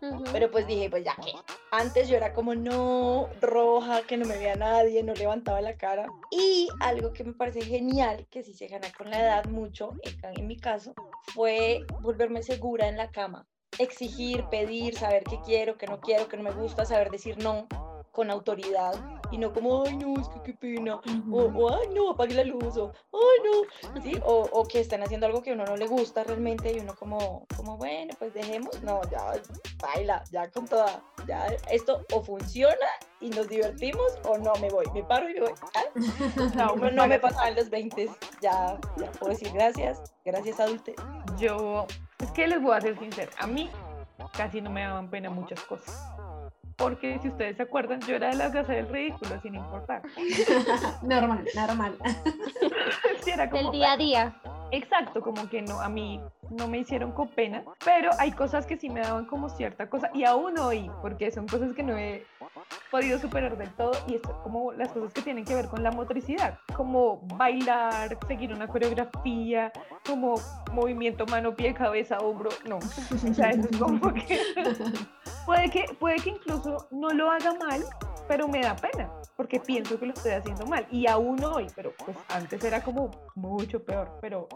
Ujú. 0.00 0.24
pero 0.32 0.50
pues 0.50 0.66
dije, 0.66 0.88
pues 0.88 1.04
ya 1.04 1.14
que. 1.16 1.34
Antes 1.70 2.08
yo 2.08 2.16
era 2.16 2.32
como 2.32 2.54
no 2.54 3.28
roja, 3.42 4.00
que 4.06 4.16
no 4.16 4.24
me 4.24 4.38
veía 4.38 4.56
nadie, 4.56 5.02
no 5.02 5.12
levantaba 5.12 5.60
la 5.60 5.76
cara. 5.76 6.10
Y 6.30 6.68
algo 6.80 7.12
que 7.12 7.24
me 7.24 7.34
parece 7.34 7.60
genial, 7.60 8.26
que 8.30 8.42
sí 8.42 8.54
se 8.54 8.68
gana 8.68 8.88
con 8.96 9.10
la 9.10 9.20
edad 9.20 9.44
mucho, 9.44 9.92
en, 10.22 10.38
en 10.38 10.46
mi 10.48 10.56
caso, 10.56 10.94
fue 11.34 11.84
volverme 12.00 12.42
segura 12.42 12.88
en 12.88 12.96
la 12.96 13.10
cama. 13.10 13.46
Exigir, 13.78 14.44
pedir, 14.50 14.96
saber 14.96 15.24
qué 15.24 15.40
quiero, 15.44 15.76
qué 15.78 15.86
no 15.86 16.00
quiero, 16.00 16.28
qué 16.28 16.36
no 16.36 16.42
me 16.42 16.52
gusta, 16.52 16.84
saber 16.84 17.10
decir 17.10 17.42
no 17.42 17.66
con 18.12 18.30
autoridad 18.30 18.92
y 19.30 19.38
no 19.38 19.52
como, 19.52 19.84
ay 19.84 19.96
no, 19.96 20.20
es 20.20 20.28
que 20.28 20.42
qué 20.42 20.54
pena, 20.54 21.00
o, 21.30 21.70
ay 21.72 21.88
no, 21.94 22.10
apague 22.10 22.34
la 22.34 22.42
luz, 22.42 22.76
o 22.76 22.92
ay 23.12 23.92
no, 23.94 24.02
¿sí? 24.02 24.20
o, 24.24 24.48
o 24.52 24.66
que 24.66 24.80
están 24.80 25.02
haciendo 25.02 25.26
algo 25.26 25.42
que 25.42 25.50
a 25.50 25.54
uno 25.54 25.64
no 25.64 25.76
le 25.76 25.86
gusta 25.86 26.24
realmente 26.24 26.72
y 26.72 26.80
uno 26.80 26.94
como, 26.96 27.46
como 27.56 27.76
bueno, 27.76 28.12
pues 28.18 28.34
dejemos, 28.34 28.82
no, 28.82 29.00
ya, 29.10 29.32
baila, 29.80 30.24
ya 30.32 30.50
con 30.50 30.66
toda, 30.66 31.02
ya 31.26 31.46
esto 31.70 32.04
o 32.12 32.22
funciona 32.22 32.74
y 33.20 33.30
nos 33.30 33.48
divertimos 33.48 34.18
o 34.24 34.36
no 34.38 34.54
me 34.56 34.68
voy, 34.70 34.86
me 34.92 35.04
paro 35.04 35.30
y 35.30 35.34
me 35.34 35.40
voy. 35.40 35.52
Ah, 35.74 35.84
No, 36.56 36.74
No, 36.76 36.90
no 36.90 37.06
me 37.06 37.20
pasaba 37.20 37.48
en 37.48 37.54
los 37.54 37.70
20, 37.70 38.10
ya, 38.42 38.76
ya 38.96 39.10
puedo 39.12 39.30
decir 39.30 39.52
gracias, 39.52 40.02
gracias 40.24 40.58
adulte. 40.58 40.96
Yo, 41.38 41.86
es 42.20 42.30
que 42.32 42.46
les 42.46 42.60
voy 42.60 42.76
a 42.76 42.80
ser 42.80 42.98
sincera, 42.98 43.30
a 43.38 43.46
mí 43.46 43.70
casi 44.36 44.60
no 44.60 44.70
me 44.70 44.82
daban 44.82 45.08
pena 45.08 45.30
muchas 45.30 45.60
cosas. 45.62 46.12
porque 46.76 47.18
si 47.20 47.28
ustedes 47.28 47.56
se 47.56 47.62
acuerdan, 47.62 48.00
yo 48.00 48.16
era 48.16 48.28
de 48.28 48.36
las 48.36 48.52
de 48.52 48.60
hacer 48.60 48.76
el 48.78 48.88
ridículo 48.88 49.38
sin 49.42 49.54
importar. 49.54 50.02
normal, 51.02 51.44
normal. 51.54 51.96
Sí, 53.22 53.32
era 53.32 53.50
como, 53.50 53.64
Del 53.64 53.72
día 53.72 53.92
a 53.92 53.96
día. 53.98 54.40
Exacto, 54.70 55.20
como 55.20 55.48
que 55.50 55.60
no, 55.60 55.78
a 55.80 55.90
mí 55.90 56.20
no 56.48 56.68
me 56.68 56.78
hicieron 56.78 57.12
con 57.12 57.28
pena, 57.28 57.64
pero 57.84 58.10
hay 58.18 58.32
cosas 58.32 58.66
que 58.66 58.78
sí 58.78 58.88
me 58.88 59.00
daban 59.00 59.26
como 59.26 59.50
cierta 59.50 59.90
cosa, 59.90 60.10
y 60.14 60.24
aún 60.24 60.58
hoy, 60.58 60.90
porque 61.02 61.30
son 61.30 61.46
cosas 61.46 61.74
que 61.74 61.82
no 61.82 61.98
he 61.98 62.24
podido 62.90 63.18
superar 63.18 63.56
del 63.56 63.70
todo, 63.74 63.92
y 64.06 64.16
es 64.16 64.22
como 64.42 64.72
las 64.72 64.88
cosas 64.92 65.12
que 65.12 65.22
tienen 65.22 65.44
que 65.44 65.54
ver 65.54 65.68
con 65.68 65.82
la 65.82 65.90
motricidad, 65.90 66.58
como 66.76 67.20
bailar, 67.36 68.18
seguir 68.26 68.52
una 68.52 68.66
coreografía, 68.66 69.72
como 70.06 70.34
movimiento 70.72 71.26
mano, 71.26 71.54
pie, 71.54 71.74
cabeza, 71.74 72.18
hombro, 72.18 72.50
no, 72.66 72.78
o 72.78 73.34
sea, 73.34 73.50
eso 73.50 73.68
es 73.70 73.76
como 73.76 74.12
que 74.12 74.40
puede 75.46 75.70
que, 75.70 75.84
puede 75.98 76.16
que 76.16 76.30
incluso 76.30 76.88
no 76.90 77.10
lo 77.10 77.30
haga 77.30 77.54
mal, 77.54 77.82
pero 78.30 78.46
me 78.46 78.60
da 78.60 78.76
pena, 78.76 79.10
porque 79.36 79.58
pienso 79.58 79.98
que 79.98 80.06
lo 80.06 80.12
estoy 80.12 80.30
haciendo 80.30 80.64
mal, 80.64 80.86
y 80.92 81.08
aún 81.08 81.42
hoy, 81.42 81.66
pero 81.74 81.92
pues 82.06 82.16
antes 82.28 82.62
era 82.62 82.80
como 82.80 83.10
mucho 83.34 83.84
peor, 83.84 84.18
pero 84.20 84.46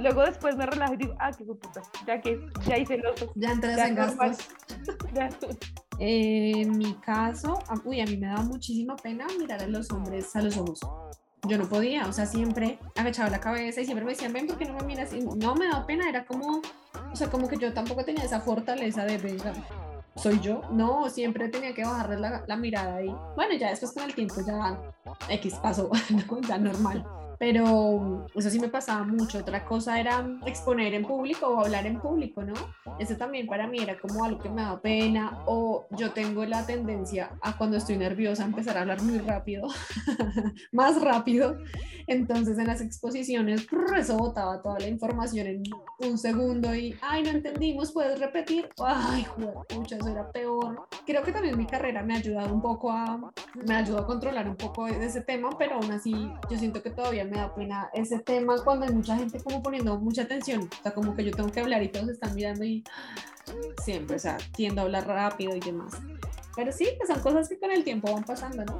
luego 0.00 0.22
después 0.22 0.56
me 0.56 0.66
relajo 0.66 0.94
y 0.94 0.96
digo, 0.96 1.14
ah, 1.20 1.30
qué 1.30 1.44
puta, 1.44 1.80
ya 2.04 2.20
que 2.20 2.44
ya 2.66 2.76
hice 2.76 2.96
el 2.96 3.06
oso, 3.06 3.30
Ya 3.36 3.52
entras 3.52 3.76
ya 3.76 3.86
en 3.86 3.94
gastos. 3.94 4.48
ya. 5.14 5.28
Eh, 6.00 6.54
en 6.56 6.76
mi 6.76 6.92
caso, 6.94 7.62
uy, 7.84 8.00
a 8.00 8.04
mí 8.04 8.16
me 8.16 8.26
daba 8.26 8.42
muchísima 8.42 8.96
pena 8.96 9.28
mirar 9.38 9.62
a 9.62 9.68
los 9.68 9.92
hombres 9.92 10.34
a 10.34 10.42
los 10.42 10.56
ojos. 10.56 10.80
Yo 11.46 11.56
no 11.56 11.68
podía, 11.68 12.04
o 12.08 12.12
sea, 12.12 12.26
siempre 12.26 12.80
agachaba 12.96 13.30
la 13.30 13.38
cabeza 13.38 13.80
y 13.80 13.84
siempre 13.84 14.04
me 14.04 14.10
decían, 14.10 14.32
ven, 14.32 14.48
¿por 14.48 14.58
qué 14.58 14.64
no 14.64 14.74
me 14.74 14.82
miras? 14.82 15.12
Y 15.12 15.20
no 15.20 15.54
me 15.54 15.68
daba 15.68 15.86
pena, 15.86 16.08
era 16.08 16.26
como, 16.26 16.62
o 17.12 17.14
sea, 17.14 17.30
como 17.30 17.46
que 17.46 17.58
yo 17.58 17.72
tampoco 17.72 18.04
tenía 18.04 18.24
esa 18.24 18.40
fortaleza 18.40 19.04
de, 19.04 19.18
venga, 19.18 19.52
soy 20.18 20.40
yo. 20.40 20.60
No, 20.70 21.08
siempre 21.08 21.48
tenía 21.48 21.74
que 21.74 21.84
bajarle 21.84 22.18
la, 22.18 22.44
la 22.46 22.56
mirada 22.56 23.02
y, 23.02 23.08
bueno, 23.36 23.54
ya 23.58 23.70
después 23.70 23.92
con 23.92 24.04
el 24.04 24.14
tiempo 24.14 24.36
ya 24.46 24.78
X 25.28 25.54
pasó, 25.62 25.90
ya 26.48 26.58
normal. 26.58 27.04
Pero 27.38 28.26
eso 28.34 28.50
sí 28.50 28.58
me 28.58 28.68
pasaba 28.68 29.04
mucho. 29.04 29.38
Otra 29.38 29.64
cosa 29.64 30.00
era 30.00 30.26
exponer 30.46 30.94
en 30.94 31.04
público 31.04 31.46
o 31.46 31.60
hablar 31.60 31.86
en 31.86 32.00
público, 32.00 32.42
¿no? 32.42 32.54
Eso 32.98 33.16
también 33.16 33.46
para 33.46 33.66
mí 33.66 33.78
era 33.78 33.98
como 33.98 34.24
algo 34.24 34.40
que 34.40 34.48
me 34.48 34.62
daba 34.62 34.80
pena 34.80 35.42
o 35.46 35.86
yo 35.96 36.12
tengo 36.12 36.44
la 36.44 36.66
tendencia 36.66 37.30
a 37.40 37.56
cuando 37.56 37.76
estoy 37.76 37.96
nerviosa 37.96 38.44
empezar 38.44 38.76
a 38.76 38.82
hablar 38.82 39.02
muy 39.02 39.18
rápido, 39.18 39.68
más 40.72 41.00
rápido. 41.00 41.58
Entonces 42.06 42.58
en 42.58 42.66
las 42.66 42.80
exposiciones 42.80 43.66
eso 43.96 44.16
botaba 44.16 44.62
toda 44.62 44.78
la 44.78 44.88
información 44.88 45.46
en 45.46 45.62
un 45.98 46.18
segundo 46.18 46.74
y, 46.74 46.96
ay, 47.02 47.22
no 47.22 47.30
entendimos, 47.30 47.92
¿puedes 47.92 48.18
repetir? 48.18 48.68
Ay, 48.78 49.26
pucha, 49.68 49.96
eso 49.96 50.08
era 50.08 50.30
peor. 50.30 50.88
Creo 51.08 51.22
que 51.22 51.32
también 51.32 51.56
mi 51.56 51.64
carrera 51.64 52.02
me 52.02 52.12
ha 52.12 52.18
ayudado 52.18 52.52
un 52.52 52.60
poco 52.60 52.92
a, 52.92 53.18
me 53.66 53.74
ayudó 53.74 54.00
a 54.00 54.06
controlar 54.06 54.46
un 54.46 54.56
poco 54.56 54.84
de 54.84 55.06
ese 55.06 55.22
tema, 55.22 55.48
pero 55.56 55.76
aún 55.76 55.90
así 55.90 56.12
yo 56.50 56.58
siento 56.58 56.82
que 56.82 56.90
todavía 56.90 57.24
me 57.24 57.38
da 57.38 57.54
pena 57.54 57.88
ese 57.94 58.18
tema 58.18 58.56
cuando 58.62 58.84
hay 58.84 58.92
mucha 58.92 59.16
gente 59.16 59.42
como 59.42 59.62
poniendo 59.62 59.98
mucha 59.98 60.24
atención, 60.24 60.68
o 60.70 60.82
sea, 60.82 60.92
como 60.92 61.16
que 61.16 61.24
yo 61.24 61.30
tengo 61.30 61.50
que 61.50 61.60
hablar 61.60 61.82
y 61.82 61.88
todos 61.88 62.10
están 62.10 62.34
mirando 62.34 62.62
y 62.62 62.84
siempre, 63.82 64.16
o 64.16 64.18
sea, 64.18 64.36
tiendo 64.52 64.82
a 64.82 64.84
hablar 64.84 65.06
rápido 65.06 65.56
y 65.56 65.60
demás. 65.60 65.94
Pero 66.54 66.72
sí, 66.72 66.86
pues 66.98 67.08
son 67.08 67.20
cosas 67.20 67.48
que 67.48 67.58
con 67.58 67.70
el 67.70 67.84
tiempo 67.84 68.12
van 68.12 68.24
pasando, 68.24 68.66
¿no? 68.66 68.78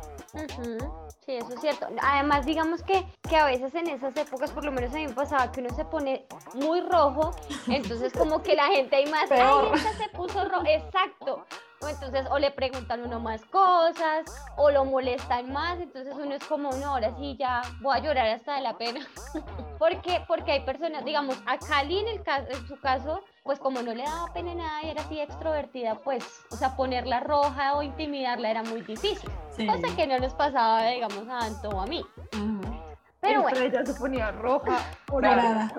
Sí, 1.25 1.33
eso 1.33 1.55
es 1.55 1.61
cierto. 1.63 1.87
Además, 2.03 2.45
digamos 2.45 2.83
que, 2.83 3.07
que 3.27 3.37
a 3.37 3.47
veces 3.47 3.75
en 3.75 3.89
esas 3.89 4.15
épocas, 4.19 4.51
por 4.51 4.67
lo 4.67 4.73
menos 4.73 4.91
a 4.93 4.97
mí 4.97 5.07
me 5.07 5.15
pasaba 5.15 5.51
que 5.51 5.63
uno 5.63 5.75
se 5.75 5.87
pone 5.87 6.27
muy 6.53 6.83
rojo, 6.83 7.31
entonces 7.69 8.13
como 8.13 8.43
que 8.43 8.55
la 8.55 8.67
gente 8.67 8.97
hay 8.97 9.07
más, 9.07 9.31
Peor. 9.31 9.71
ay, 9.73 9.79
esta 9.79 9.95
se 9.95 10.11
puso 10.11 10.45
rojo, 10.45 10.67
exacto. 10.67 11.47
O 11.81 11.89
entonces 11.89 12.27
o 12.31 12.39
le 12.39 12.51
preguntan 12.51 13.05
uno 13.05 13.21
más 13.21 13.45
cosas, 13.47 14.25
o 14.57 14.71
lo 14.71 14.85
molestan 14.85 15.53
más, 15.53 15.79
entonces 15.79 16.13
uno 16.17 16.35
es 16.35 16.43
como, 16.45 16.73
no, 16.73 16.95
ahora 16.95 17.15
sí 17.17 17.37
ya 17.39 17.63
voy 17.81 17.97
a 17.97 18.01
llorar 18.01 18.27
hasta 18.29 18.57
de 18.57 18.63
la 18.63 18.77
pena. 18.77 19.07
porque, 19.79 20.25
porque 20.27 20.53
hay 20.53 20.61
personas, 20.65 21.05
digamos, 21.05 21.41
a 21.47 21.57
Cali 21.59 21.99
en, 22.01 22.09
el 22.09 22.23
ca- 22.25 22.45
en 22.49 22.67
su 22.67 22.81
caso, 22.81 23.23
pues 23.45 23.59
como 23.61 23.81
no 23.83 23.95
le 23.95 24.03
daba 24.03 24.33
pena 24.33 24.55
nada 24.55 24.83
y 24.83 24.91
era 24.91 25.03
así 25.03 25.21
extrovertida, 25.21 25.95
pues, 25.97 26.25
o 26.51 26.57
sea, 26.57 26.75
ponerla 26.77 27.21
roja 27.21 27.77
o 27.77 27.83
intimidarla 27.83 28.51
era 28.51 28.63
muy 28.65 28.83
difícil. 28.83 29.31
Sí. 29.51 29.67
Cosa 29.67 29.95
que 29.95 30.07
no 30.07 30.19
nos 30.19 30.35
pasaba, 30.35 30.85
digamos, 30.89 31.29
a 31.29 31.39
Anto 31.39 31.69
o 31.71 31.81
a 31.81 31.87
mí. 31.87 32.05
Ajá. 32.33 32.78
Pero 33.21 33.43
bueno, 33.43 33.59
Estrella 33.59 33.85
se 33.85 33.95
ponía 33.99 34.31
roja, 34.31 34.79
morada. 35.11 35.73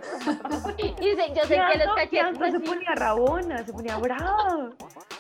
Y 0.78 0.90
yo 1.34 1.44
sé 1.46 1.56
que 1.72 1.78
los 1.78 1.96
cachetes 1.96 2.52
se 2.52 2.60
ponía 2.60 2.96
rabona, 2.96 3.66
se 3.66 3.72
ponía 3.74 3.98
brava. 3.98 4.70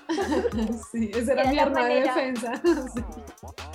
Sí, 0.92 1.12
esa 1.14 1.34
era, 1.34 1.42
Era 1.44 1.50
mi 1.52 1.56
la 1.56 1.62
arma 1.64 1.84
de 1.86 2.02
manera. 2.02 2.16
defensa. 2.16 2.52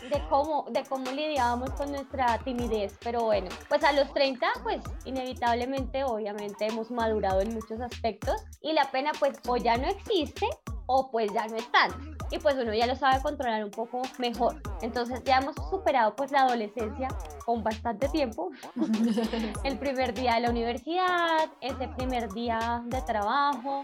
Sí. 0.00 0.08
de 0.08 0.22
cómo, 0.28 0.66
de 0.70 0.82
cómo 0.84 1.10
lidiábamos 1.12 1.70
con 1.70 1.90
nuestra 1.92 2.38
timidez. 2.38 2.94
Pero 3.02 3.22
bueno, 3.22 3.48
pues 3.68 3.82
a 3.84 3.92
los 3.92 4.12
30, 4.12 4.46
pues 4.62 4.80
inevitablemente, 5.04 6.04
obviamente, 6.04 6.66
hemos 6.66 6.90
madurado 6.90 7.40
en 7.40 7.54
muchos 7.54 7.80
aspectos 7.80 8.42
y 8.60 8.72
la 8.72 8.90
pena, 8.90 9.12
pues, 9.18 9.38
o 9.46 9.56
ya 9.56 9.76
no 9.76 9.86
existe 9.88 10.46
o 10.86 11.10
pues 11.10 11.32
ya 11.32 11.46
no 11.46 11.56
está. 11.56 11.88
Y 12.34 12.38
pues 12.40 12.56
uno 12.56 12.74
ya 12.74 12.88
lo 12.88 12.96
sabe 12.96 13.22
controlar 13.22 13.64
un 13.64 13.70
poco 13.70 14.02
mejor. 14.18 14.60
Entonces 14.82 15.22
ya 15.22 15.38
hemos 15.38 15.54
superado 15.70 16.16
pues 16.16 16.32
la 16.32 16.42
adolescencia 16.42 17.06
con 17.46 17.62
bastante 17.62 18.08
tiempo. 18.08 18.50
el 19.64 19.78
primer 19.78 20.14
día 20.14 20.34
de 20.34 20.40
la 20.40 20.50
universidad, 20.50 21.48
ese 21.60 21.86
primer 21.96 22.28
día 22.32 22.82
de 22.86 23.00
trabajo, 23.02 23.82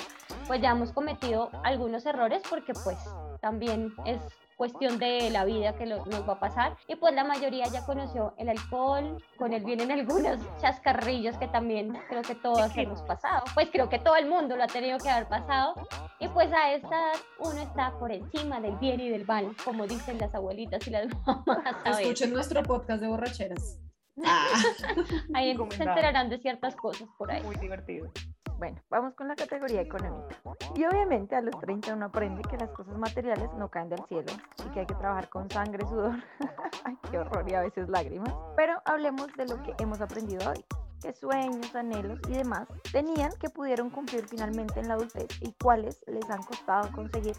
pues 0.48 0.60
ya 0.60 0.70
hemos 0.72 0.90
cometido 0.90 1.48
algunos 1.62 2.04
errores 2.06 2.42
porque 2.50 2.72
pues 2.72 2.98
también 3.40 3.94
es 4.04 4.20
cuestión 4.60 4.98
de 4.98 5.30
la 5.30 5.46
vida 5.46 5.72
que 5.74 5.86
lo- 5.86 6.04
nos 6.04 6.28
va 6.28 6.34
a 6.34 6.38
pasar 6.38 6.76
y 6.86 6.94
pues 6.96 7.14
la 7.14 7.24
mayoría 7.24 7.64
ya 7.68 7.82
conoció 7.86 8.34
el 8.36 8.50
alcohol, 8.50 9.16
con 9.38 9.54
él 9.54 9.64
vienen 9.64 9.90
algunos 9.98 10.38
chascarrillos 10.60 11.38
que 11.38 11.48
también 11.48 11.94
creo 12.10 12.20
que 12.20 12.34
todos 12.34 12.70
hemos 12.76 13.00
pasado, 13.02 13.42
pues 13.54 13.70
creo 13.72 13.88
que 13.88 13.98
todo 13.98 14.16
el 14.16 14.26
mundo 14.28 14.56
lo 14.56 14.64
ha 14.64 14.66
tenido 14.66 14.98
que 14.98 15.08
haber 15.08 15.28
pasado 15.28 15.74
y 16.18 16.28
pues 16.28 16.52
a 16.52 16.72
esta 16.74 17.12
uno 17.38 17.58
está 17.62 17.98
por 17.98 18.12
encima 18.12 18.60
del 18.60 18.76
bien 18.76 19.00
y 19.00 19.08
del 19.08 19.24
mal, 19.26 19.56
como 19.64 19.86
dicen 19.86 20.18
las 20.18 20.34
abuelitas 20.34 20.86
y 20.86 20.90
las 20.90 21.06
mamás. 21.26 21.98
Escuchen 21.98 22.30
nuestro 22.34 22.62
podcast 22.62 23.00
de 23.00 23.08
borracheras. 23.08 23.78
Ah, 24.22 24.46
Ahí 25.34 25.56
se 25.56 25.82
enterarán 25.84 26.28
de 26.28 26.36
ciertas 26.38 26.76
cosas 26.76 27.08
por 27.16 27.30
ahí. 27.30 27.42
Muy 27.44 27.56
divertido. 27.56 28.12
Bueno, 28.60 28.78
vamos 28.90 29.14
con 29.14 29.26
la 29.26 29.34
categoría 29.36 29.80
económica. 29.80 30.36
Y 30.74 30.84
obviamente 30.84 31.34
a 31.34 31.40
los 31.40 31.58
30 31.60 31.94
uno 31.94 32.04
aprende 32.04 32.42
que 32.42 32.58
las 32.58 32.68
cosas 32.72 32.94
materiales 32.98 33.48
no 33.54 33.70
caen 33.70 33.88
del 33.88 34.04
cielo 34.04 34.30
y 34.66 34.70
que 34.70 34.80
hay 34.80 34.86
que 34.86 34.94
trabajar 34.96 35.30
con 35.30 35.50
sangre, 35.50 35.82
sudor, 35.86 36.22
ay, 36.84 36.98
qué 37.10 37.18
horror 37.18 37.48
y 37.48 37.54
a 37.54 37.62
veces 37.62 37.88
lágrimas. 37.88 38.34
Pero 38.56 38.82
hablemos 38.84 39.28
de 39.32 39.46
lo 39.46 39.62
que 39.62 39.74
hemos 39.78 40.02
aprendido 40.02 40.50
hoy. 40.50 40.62
qué 41.00 41.14
sueños, 41.14 41.74
anhelos 41.74 42.20
y 42.28 42.34
demás 42.34 42.68
tenían 42.92 43.32
que 43.40 43.48
pudieron 43.48 43.88
cumplir 43.88 44.28
finalmente 44.28 44.78
en 44.78 44.88
la 44.88 44.94
adultez 44.94 45.28
y 45.40 45.54
cuáles 45.54 46.04
les 46.06 46.28
han 46.28 46.42
costado 46.42 46.92
conseguir, 46.92 47.36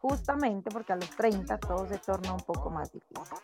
justamente 0.00 0.70
porque 0.70 0.94
a 0.94 0.96
los 0.96 1.10
30 1.10 1.58
todo 1.58 1.86
se 1.86 1.98
torna 1.98 2.32
un 2.32 2.40
poco 2.40 2.70
más 2.70 2.90
difícil. 2.90 3.36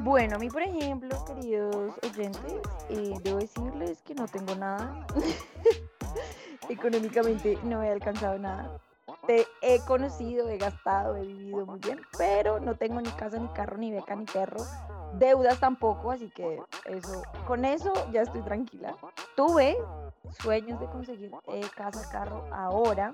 Bueno, 0.00 0.36
a 0.36 0.38
mí, 0.38 0.50
por 0.50 0.60
ejemplo, 0.60 1.08
queridos 1.24 1.94
oyentes, 2.04 2.60
eh, 2.90 3.14
debo 3.22 3.38
decirles 3.38 4.02
que 4.02 4.14
no 4.14 4.26
tengo 4.26 4.54
nada. 4.54 5.06
Económicamente 6.68 7.58
no 7.62 7.82
he 7.82 7.90
alcanzado 7.90 8.38
nada. 8.38 8.78
Te 9.26 9.46
he 9.62 9.80
conocido, 9.80 10.48
he 10.48 10.58
gastado, 10.58 11.16
he 11.16 11.22
vivido 11.22 11.66
muy 11.66 11.78
bien, 11.80 12.00
pero 12.16 12.60
no 12.60 12.74
tengo 12.74 13.00
ni 13.00 13.10
casa, 13.10 13.38
ni 13.38 13.48
carro, 13.48 13.76
ni 13.76 13.92
beca, 13.92 14.14
ni 14.16 14.24
perro. 14.24 14.64
Deudas 15.14 15.58
tampoco, 15.60 16.10
así 16.10 16.28
que 16.30 16.60
eso, 16.84 17.22
con 17.46 17.64
eso 17.64 17.92
ya 18.12 18.22
estoy 18.22 18.42
tranquila. 18.42 18.96
Tuve 19.36 19.76
sueños 20.40 20.80
de 20.80 20.86
conseguir 20.86 21.32
eh, 21.46 21.62
casa, 21.74 22.08
carro, 22.10 22.44
ahora 22.52 23.12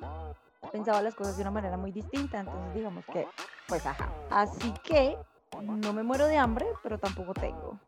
pensaba 0.71 1.03
las 1.03 1.15
cosas 1.15 1.37
de 1.37 1.43
una 1.43 1.51
manera 1.51 1.77
muy 1.77 1.93
distinta, 1.93 2.41
entonces 2.41 2.75
digamos 2.75 3.05
que, 3.07 3.27
pues 3.69 3.85
ajá. 3.87 4.11
Así 4.31 4.73
que 4.85 5.19
no 5.61 5.93
me 5.93 6.03
muero 6.03 6.27
de 6.27 6.39
hambre, 6.39 6.67
pero 6.83 6.99
tampoco 6.99 7.35
tengo. 7.35 7.79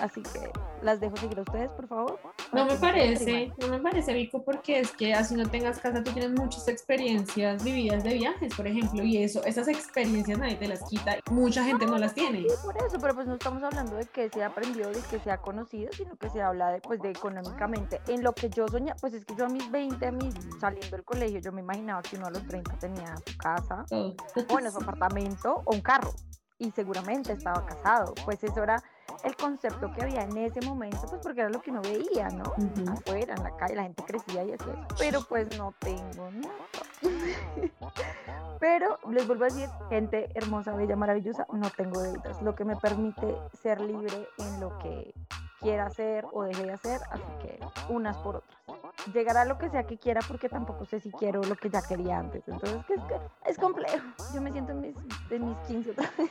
Así 0.00 0.22
que 0.22 0.50
las 0.82 1.00
dejo 1.00 1.16
seguir 1.16 1.38
a 1.38 1.42
ustedes, 1.42 1.70
por 1.72 1.88
favor. 1.88 2.20
No 2.52 2.64
me 2.64 2.74
no 2.74 2.80
parece, 2.80 3.52
no 3.58 3.68
me 3.68 3.78
parece, 3.80 4.12
Vico, 4.14 4.42
porque 4.42 4.80
es 4.80 4.92
que 4.92 5.12
así 5.12 5.34
no 5.34 5.48
tengas 5.48 5.80
casa, 5.80 6.02
tú 6.02 6.12
tienes 6.12 6.38
muchas 6.38 6.68
experiencias 6.68 7.64
vividas 7.64 8.04
de 8.04 8.14
viajes, 8.14 8.54
por 8.54 8.66
ejemplo, 8.66 9.02
y 9.02 9.18
eso, 9.18 9.42
esas 9.44 9.66
experiencias 9.68 10.38
nadie 10.38 10.56
te 10.56 10.68
las 10.68 10.82
quita, 10.88 11.16
mucha 11.30 11.64
gente 11.64 11.86
no 11.86 11.98
las 11.98 12.14
tiene. 12.14 12.40
Sí, 12.40 12.54
por 12.62 12.76
eso, 12.76 12.98
pero 13.00 13.14
pues 13.14 13.26
no 13.26 13.34
estamos 13.34 13.62
hablando 13.62 13.96
de 13.96 14.06
que 14.06 14.28
se 14.28 14.42
ha 14.42 14.46
aprendido, 14.48 14.90
de 14.90 15.00
que 15.00 15.18
se 15.18 15.30
ha 15.30 15.38
conocido, 15.38 15.90
sino 15.92 16.16
que 16.16 16.30
se 16.30 16.40
habla 16.40 16.70
de, 16.70 16.80
pues, 16.80 17.00
de 17.00 17.10
económicamente. 17.10 18.00
En 18.06 18.22
lo 18.22 18.32
que 18.34 18.48
yo 18.50 18.68
soñaba, 18.68 18.96
pues 19.00 19.14
es 19.14 19.24
que 19.24 19.34
yo 19.34 19.46
a 19.46 19.48
mis 19.48 19.68
20, 19.70 20.06
a 20.06 20.12
mis 20.12 20.34
saliendo 20.60 20.96
del 20.96 21.04
colegio, 21.04 21.40
yo 21.40 21.52
me 21.52 21.60
imaginaba 21.60 22.02
que 22.02 22.16
uno 22.16 22.26
a 22.26 22.30
los 22.30 22.46
30 22.46 22.78
tenía 22.78 23.16
su 23.26 23.36
casa, 23.36 23.84
Todo. 23.88 24.14
o 24.36 24.44
bueno, 24.48 24.70
su 24.70 24.78
apartamento 24.78 25.62
o 25.64 25.74
un 25.74 25.80
carro. 25.80 26.12
Y 26.58 26.70
seguramente 26.72 27.32
estaba 27.32 27.64
casado. 27.64 28.14
Pues 28.24 28.42
eso 28.42 28.62
era 28.62 28.82
el 29.24 29.36
concepto 29.36 29.92
que 29.92 30.02
había 30.02 30.22
en 30.22 30.36
ese 30.36 30.60
momento, 30.60 31.00
pues 31.08 31.20
porque 31.22 31.40
era 31.40 31.50
lo 31.50 31.60
que 31.60 31.70
uno 31.70 31.82
veía, 31.82 32.28
¿no? 32.28 32.44
Afuera, 32.92 33.34
en 33.34 33.42
la 33.42 33.56
calle, 33.56 33.74
la 33.74 33.82
gente 33.82 34.02
crecía 34.04 34.44
y 34.44 34.52
así. 34.52 34.70
Pero 34.98 35.22
pues 35.22 35.56
no 35.58 35.74
tengo 35.78 36.30
nada. 36.30 36.54
Pero 38.60 38.98
les 39.10 39.26
vuelvo 39.26 39.44
a 39.44 39.48
decir, 39.48 39.68
gente 39.88 40.30
hermosa, 40.34 40.74
bella, 40.74 40.96
maravillosa, 40.96 41.46
no 41.52 41.70
tengo 41.70 42.00
deudas, 42.00 42.42
lo 42.42 42.54
que 42.54 42.64
me 42.64 42.76
permite 42.76 43.36
ser 43.62 43.80
libre 43.80 44.28
en 44.38 44.60
lo 44.60 44.76
que 44.78 45.14
quiera 45.60 45.86
hacer 45.86 46.24
o 46.32 46.44
deje 46.44 46.64
de 46.64 46.72
hacer, 46.72 47.00
así 47.10 47.22
que 47.42 47.58
unas 47.88 48.16
por 48.18 48.36
otras. 48.36 48.58
Llegará 49.14 49.44
lo 49.44 49.58
que 49.58 49.70
sea 49.70 49.84
que 49.84 49.96
quiera 49.96 50.20
porque 50.26 50.48
tampoco 50.48 50.84
sé 50.84 51.00
si 51.00 51.10
quiero 51.12 51.42
lo 51.42 51.56
que 51.56 51.70
ya 51.70 51.80
quería 51.82 52.18
antes. 52.18 52.42
Entonces, 52.46 52.78
es, 52.88 53.02
que 53.04 53.50
es 53.50 53.56
complejo. 53.56 54.06
Yo 54.34 54.40
me 54.40 54.52
siento 54.52 54.72
en 54.72 54.80
mis, 54.80 54.96
en 55.30 55.48
mis 55.48 55.56
15 55.68 55.90
otra 55.92 56.10
vez. 56.18 56.30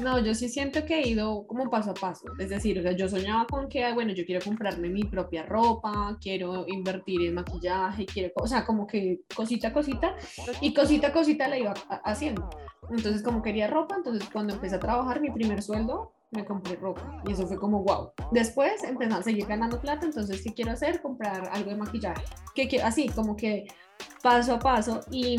No, 0.00 0.18
yo 0.18 0.34
sí 0.34 0.48
siento 0.48 0.84
que 0.84 1.00
he 1.00 1.08
ido 1.08 1.46
como 1.46 1.70
paso 1.70 1.90
a 1.90 1.94
paso. 1.94 2.26
Es 2.38 2.48
decir, 2.48 2.78
o 2.78 2.82
sea, 2.82 2.92
yo 2.92 3.08
soñaba 3.08 3.46
con 3.46 3.68
que, 3.68 3.92
bueno, 3.92 4.12
yo 4.12 4.24
quiero 4.24 4.44
comprarme 4.44 4.88
mi 4.88 5.04
propia 5.04 5.44
ropa, 5.44 6.16
quiero 6.20 6.66
invertir 6.66 7.22
en 7.22 7.34
maquillaje, 7.34 8.06
quiero, 8.06 8.32
o 8.36 8.46
sea, 8.46 8.64
como 8.64 8.86
que 8.86 9.22
cosita 9.34 9.72
cosita 9.72 10.16
y 10.60 10.74
cosita 10.74 11.12
cosita 11.12 11.48
la 11.48 11.58
iba 11.58 11.74
haciendo. 12.04 12.48
Entonces, 12.90 13.22
como 13.22 13.42
quería 13.42 13.68
ropa, 13.68 13.96
entonces 13.96 14.28
cuando 14.30 14.54
empecé 14.54 14.76
a 14.76 14.80
trabajar 14.80 15.20
mi 15.20 15.30
primer 15.30 15.62
sueldo, 15.62 16.15
me 16.36 16.44
compré 16.44 16.76
ropa 16.76 17.22
y 17.26 17.32
eso 17.32 17.46
fue 17.46 17.58
como 17.58 17.82
wow. 17.82 18.12
Después 18.30 18.84
empecé 18.84 19.14
a 19.14 19.22
seguir 19.22 19.46
ganando 19.46 19.80
plata, 19.80 20.06
entonces, 20.06 20.42
¿qué 20.42 20.52
quiero 20.52 20.72
hacer? 20.72 21.00
Comprar 21.00 21.48
algo 21.52 21.70
de 21.70 21.76
maquillaje. 21.76 22.22
Que, 22.54 22.68
que 22.68 22.82
así, 22.82 23.08
como 23.08 23.36
que 23.36 23.66
paso 24.26 24.54
a 24.54 24.58
paso 24.58 25.02
y, 25.12 25.36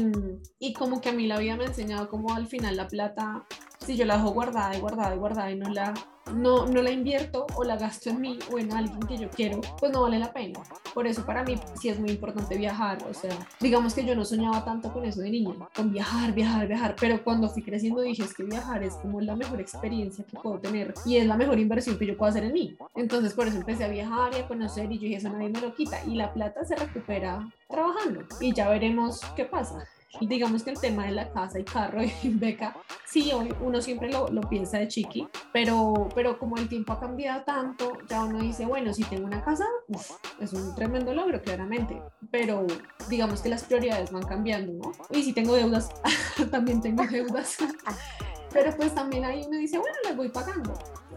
y 0.60 0.72
como 0.72 1.02
que 1.02 1.10
a 1.10 1.12
mí 1.12 1.28
la 1.28 1.38
vida 1.38 1.58
me 1.58 1.66
ha 1.66 1.68
enseñado 1.68 2.08
como 2.08 2.34
al 2.34 2.48
final 2.48 2.78
la 2.78 2.88
plata 2.88 3.46
si 3.86 3.96
yo 3.96 4.06
la 4.06 4.18
dejo 4.18 4.32
guardada 4.32 4.76
y 4.76 4.80
guardada 4.80 5.16
y 5.16 5.18
guardada 5.18 5.52
y 5.52 5.56
no 5.56 5.70
la, 5.70 5.94
no, 6.34 6.66
no 6.66 6.82
la 6.82 6.92
invierto 6.92 7.48
o 7.56 7.64
la 7.64 7.78
gasto 7.78 8.10
en 8.10 8.22
mí 8.22 8.40
o 8.52 8.60
en 8.60 8.74
alguien 8.74 9.00
que 9.00 9.18
yo 9.18 9.30
quiero, 9.30 9.62
pues 9.80 9.92
no 9.92 10.02
vale 10.02 10.20
la 10.20 10.34
pena. 10.34 10.60
Por 10.94 11.08
eso 11.08 11.26
para 11.26 11.44
mí 11.44 11.56
sí 11.80 11.90
es 11.90 12.00
muy 12.00 12.10
importante 12.10 12.58
viajar. 12.58 12.98
O 13.10 13.14
sea, 13.14 13.32
digamos 13.60 13.94
que 13.94 14.06
yo 14.06 14.16
no 14.16 14.26
soñaba 14.26 14.66
tanto 14.66 14.92
con 14.92 15.06
eso 15.06 15.22
de 15.22 15.30
niña, 15.30 15.54
con 15.76 15.92
viajar, 15.92 16.34
viajar, 16.34 16.68
viajar, 16.68 16.96
pero 17.00 17.24
cuando 17.24 17.50
fui 17.50 17.64
creciendo 17.64 18.02
dije 18.02 18.24
es 18.24 18.34
que 18.34 18.44
viajar 18.44 18.84
es 18.84 18.96
como 18.96 19.22
la 19.22 19.36
mejor 19.36 19.62
experiencia 19.62 20.26
que 20.26 20.38
puedo 20.38 20.60
tener 20.60 20.94
y 21.06 21.18
es 21.18 21.26
la 21.26 21.38
mejor 21.38 21.60
inversión 21.60 21.98
que 21.98 22.06
yo 22.06 22.18
puedo 22.18 22.30
hacer 22.30 22.44
en 22.44 22.54
mí. 22.54 22.76
Entonces 22.96 23.34
por 23.34 23.48
eso 23.48 23.58
empecé 23.58 23.86
a 23.86 23.90
viajar 23.90 24.34
y 24.34 24.38
a 24.38 24.48
conocer 24.48 24.92
y 24.92 24.96
yo 24.96 25.04
dije 25.04 25.16
eso 25.16 25.30
nadie 25.30 25.50
me 25.50 25.62
lo 25.62 25.74
quita 25.74 26.04
y 26.06 26.16
la 26.16 26.34
plata 26.34 26.66
se 26.66 26.76
recupera 26.76 27.48
trabajando 27.70 28.22
y 28.42 28.54
ya 28.54 28.70
veremos 28.78 29.22
qué 29.36 29.46
pasa. 29.46 29.88
Digamos 30.22 30.64
que 30.64 30.70
el 30.70 30.80
tema 30.80 31.06
de 31.06 31.12
la 31.12 31.32
casa 31.32 31.60
y 31.60 31.64
carro 31.64 32.02
y 32.04 32.12
beca, 32.24 32.76
sí, 33.06 33.32
hoy 33.34 33.54
uno 33.60 33.82
siempre 33.82 34.12
lo, 34.12 34.30
lo 34.30 34.42
piensa 34.42 34.78
de 34.78 34.88
chiqui, 34.88 35.28
pero, 35.52 36.08
pero 36.14 36.38
como 36.40 36.58
el 36.58 36.70
tiempo 36.70 36.94
ha 36.94 37.00
cambiado 37.00 37.44
tanto, 37.44 37.98
ya 38.08 38.24
uno 38.24 38.40
dice, 38.40 38.66
bueno, 38.66 38.94
si 38.94 39.04
tengo 39.04 39.26
una 39.26 39.44
casa, 39.44 39.66
uf, 39.88 40.12
es 40.40 40.54
un 40.54 40.76
tremendo 40.76 41.14
logro, 41.14 41.42
claramente, 41.42 42.02
pero 42.32 42.66
digamos 43.10 43.42
que 43.42 43.50
las 43.50 43.64
prioridades 43.64 44.12
van 44.12 44.24
cambiando, 44.24 44.74
¿no? 44.74 44.92
Y 45.10 45.24
si 45.24 45.34
tengo 45.34 45.54
deudas, 45.56 45.90
también 46.52 46.82
tengo 46.82 47.04
deudas, 47.06 47.58
pero 48.54 48.76
pues 48.78 48.94
también 48.94 49.26
ahí 49.26 49.44
uno 49.48 49.58
dice, 49.58 49.78
bueno, 49.78 49.98
las 50.04 50.16
voy 50.16 50.30
pagando. 50.30 50.74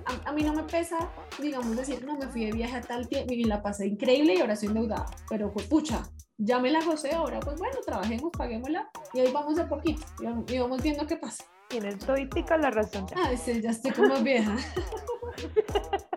A, 0.07 0.31
a 0.31 0.33
mí 0.33 0.43
no 0.43 0.53
me 0.53 0.65
pesa, 0.65 1.11
digamos, 1.39 1.77
decir, 1.77 2.05
no, 2.05 2.17
me 2.17 2.27
fui 2.27 2.47
de 2.47 2.53
viaje 2.53 2.77
a 2.77 2.81
tal 2.81 3.07
tiempo 3.07 3.33
y 3.35 3.45
la 3.45 3.63
pasé 3.63 3.87
increíble 3.87 4.35
y 4.35 4.41
ahora 4.41 4.55
estoy 4.55 4.69
endeudada, 4.69 5.07
pero 5.29 5.53
pues 5.53 5.67
pucha, 5.67 6.03
ya 6.43 6.59
me 6.59 6.71
la 6.71 6.83
gocé 6.85 7.15
ahora, 7.15 7.39
pues 7.41 7.59
bueno, 7.59 7.77
trabajemos, 7.85 8.33
paguémosla 8.37 8.91
y 9.13 9.21
ahí 9.21 9.31
vamos 9.33 9.57
de 9.57 9.65
poquito 9.65 10.03
y 10.21 10.25
vamos- 10.57 10.83
viendo 10.83 11.07
qué 11.07 11.17
pasa. 11.17 11.45
Tienes 11.69 11.99
todítica 11.99 12.57
la 12.57 12.71
razón. 12.71 13.07
Ay, 13.15 13.37
sí, 13.37 13.61
ya 13.61 13.71
estoy 13.71 13.93
como 13.93 14.17
vieja. 14.17 14.57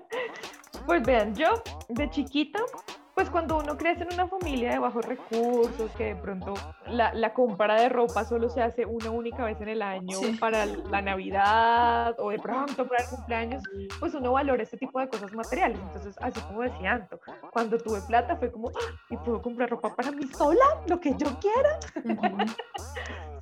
Pues 0.85 1.01
vean, 1.03 1.33
yo 1.33 1.63
de 1.87 2.09
chiquita, 2.09 2.59
pues 3.15 3.29
cuando 3.29 3.57
uno 3.57 3.77
crece 3.77 4.03
en 4.03 4.13
una 4.13 4.27
familia 4.27 4.71
de 4.71 4.79
bajos 4.79 5.05
recursos, 5.05 5.91
que 5.91 6.05
de 6.05 6.15
pronto 6.15 6.53
la, 6.87 7.13
la 7.13 7.33
compra 7.33 7.79
de 7.79 7.89
ropa 7.89 8.25
solo 8.25 8.49
se 8.49 8.61
hace 8.61 8.85
una 8.85 9.11
única 9.11 9.45
vez 9.45 9.59
en 9.61 9.69
el 9.69 9.81
año 9.81 10.17
Sí. 10.17 10.35
para 10.39 10.65
la 10.65 11.01
Navidad 11.01 12.15
o 12.19 12.31
de 12.31 12.39
pronto 12.39 12.87
para 12.87 13.03
el 13.03 13.09
cumpleaños, 13.09 13.63
pues 13.99 14.13
uno 14.15 14.31
valora 14.31 14.63
este 14.63 14.77
tipo 14.77 14.99
de 14.99 15.07
cosas 15.09 15.31
materiales. 15.33 15.77
Entonces, 15.79 16.15
así 16.21 16.39
como 16.41 16.61
decía 16.61 16.93
Anto, 16.93 17.19
cuando 17.51 17.77
tuve 17.77 18.01
plata 18.01 18.35
fue 18.37 18.51
como, 18.51 18.69
"Ah, 18.69 18.93
y 19.09 19.17
puedo 19.17 19.41
comprar 19.41 19.69
ropa 19.69 19.95
para 19.95 20.11
mí 20.11 20.23
sola, 20.35 20.65
lo 20.87 20.99
que 20.99 21.11
yo 21.15 21.27
quiera. 21.39 21.79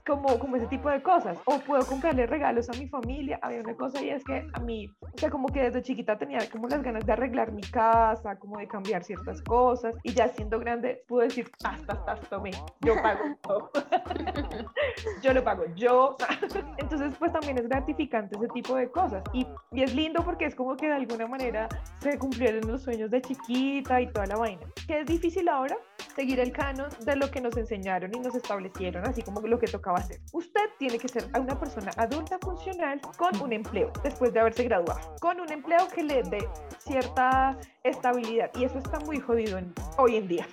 como, 0.06 0.40
como 0.40 0.56
ese 0.56 0.68
tipo 0.68 0.90
de 0.90 1.02
cosas. 1.02 1.38
O 1.46 1.60
puedo 1.60 1.86
comprarle 1.86 2.26
regalos 2.26 2.70
a 2.70 2.74
mi 2.74 2.88
familia. 2.88 3.40
Había 3.42 3.62
una 3.62 3.76
cosa 3.76 4.02
y 4.02 4.10
es 4.10 4.24
que 4.24 4.46
a 4.54 4.60
mí, 4.60 4.92
o 5.02 5.18
sea, 5.18 5.30
como 5.30 5.48
que 5.48 5.62
desde 5.62 5.82
chiquita 5.82 6.18
tenía 6.18 6.40
como 6.50 6.68
las 6.68 6.82
ganas 6.82 7.06
de 7.06 7.14
arreglar 7.14 7.52
mi 7.52 7.62
casa, 7.62 8.38
como 8.38 8.58
de 8.58 8.68
cambiar 8.68 9.04
ciertas 9.04 9.42
cosas. 9.42 9.96
Y 10.04 10.14
ya 10.14 10.28
siendo 10.28 10.60
grande, 10.60 11.04
pude 11.08 11.26
decir, 11.26 11.52
hasta, 11.64 11.94
hasta, 11.94 12.16
tomé, 12.30 12.52
yo 12.82 12.96
pago 13.02 13.22
todo. 13.42 13.72
yo 15.24 15.34
lo 15.34 15.44
pago 15.44 15.64
yo. 15.76 16.18
Entonces, 16.78 17.14
pues 17.18 17.32
también 17.32 17.58
es 17.58 17.68
gratificante 17.68 18.36
ese 18.38 18.48
tipo 18.50 18.76
de 18.76 18.90
cosas. 18.90 19.24
Y, 19.34 19.48
y 19.72 19.84
es 19.84 19.94
lindo 19.94 20.24
porque 20.24 20.46
es 20.46 20.56
como 20.56 20.76
que 20.76 20.88
de 20.88 20.94
alguna 20.94 21.28
manera 21.28 21.68
se 22.00 22.18
cumplieron 22.18 22.68
los 22.68 22.84
sueños 22.84 23.12
de 23.12 23.22
chiquita 23.22 24.02
y 24.02 24.08
toda 24.08 24.26
la 24.26 24.38
vaina. 24.38 24.62
¿Qué 24.88 25.02
es 25.02 25.06
difícil 25.06 25.48
ahora? 25.48 25.78
Seguir 26.16 26.40
el 26.40 26.52
canon 26.52 26.90
de 27.06 27.16
lo 27.16 27.32
que 27.32 27.42
nos 27.42 27.56
enseñaron 27.58 28.12
y 28.16 28.20
nos 28.20 28.36
establecieron, 28.36 29.08
así 29.08 29.22
como 29.22 29.42
lo 29.42 29.58
que 29.60 29.68
tocaba 29.68 29.98
hacer. 30.00 30.20
Usted 30.34 30.62
tiene 30.78 30.98
que 31.00 31.08
ser 31.08 31.26
una 31.40 31.58
persona 31.60 31.92
adulta 31.98 32.38
funcional 32.40 33.00
con 33.18 33.40
un 33.42 33.54
empleo 33.54 33.92
después 34.04 34.34
de 34.34 34.40
haberse 34.40 34.64
graduado, 34.64 35.16
con 35.20 35.40
un 35.40 35.52
empleo 35.52 35.88
que 35.94 36.04
le 36.04 36.24
dé 36.24 36.48
cierta 36.80 37.58
estabilidad. 37.84 38.52
Y 38.56 38.66
eso 38.66 38.78
está 38.78 39.00
muy 39.00 39.20
jodido 39.20 39.58
en- 39.58 39.74
hoy 39.98 40.18
en 40.18 40.28
día. 40.28 40.48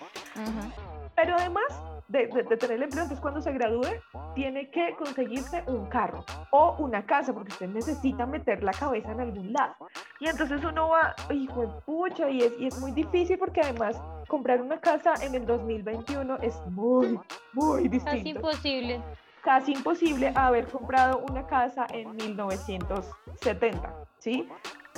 Pero 1.17 1.35
además 1.37 1.65
de, 2.09 2.27
de- 2.27 2.43
de 2.43 2.57
tener 2.57 2.77
el 2.77 2.83
empleo, 2.85 3.03
entonces 3.05 3.21
cuando 3.21 3.41
se 3.41 3.53
gradúe, 3.53 3.87
tiene 4.35 4.71
que 4.71 4.95
conseguirse 4.97 5.63
un 5.67 5.87
carro 5.87 6.25
o 6.51 6.75
una 6.79 7.05
casa, 7.05 7.33
porque 7.35 7.53
usted 7.53 7.69
necesita 7.69 8.25
meter 8.27 8.63
la 8.63 8.73
cabeza 8.73 9.13
en 9.13 9.21
algún 9.21 9.53
lado. 9.53 9.75
Y 10.21 10.29
entonces 10.29 10.65
uno 10.65 10.89
va, 10.89 11.15
hijo 11.33 11.61
de 11.63 11.69
pucha, 11.83 12.29
y 12.31 12.41
es, 12.43 12.53
y 12.59 12.67
es 12.67 12.81
muy 12.81 12.93
difícil 12.93 13.39
porque 13.39 13.61
además 13.61 14.01
comprar 14.27 14.61
una 14.63 14.81
casa 14.81 15.15
en 15.23 15.35
el 15.35 15.47
2021 15.47 16.39
es 16.43 16.59
muy, 16.71 17.19
muy 17.53 17.83
Casi 17.85 17.89
distinto. 17.89 18.29
imposible. 18.41 19.01
Casi 19.43 19.73
imposible 19.73 20.33
haber 20.35 20.67
comprado 20.67 21.25
una 21.31 21.47
casa 21.47 21.87
en 21.93 22.15
1970, 22.17 23.95
¿sí? 24.19 24.49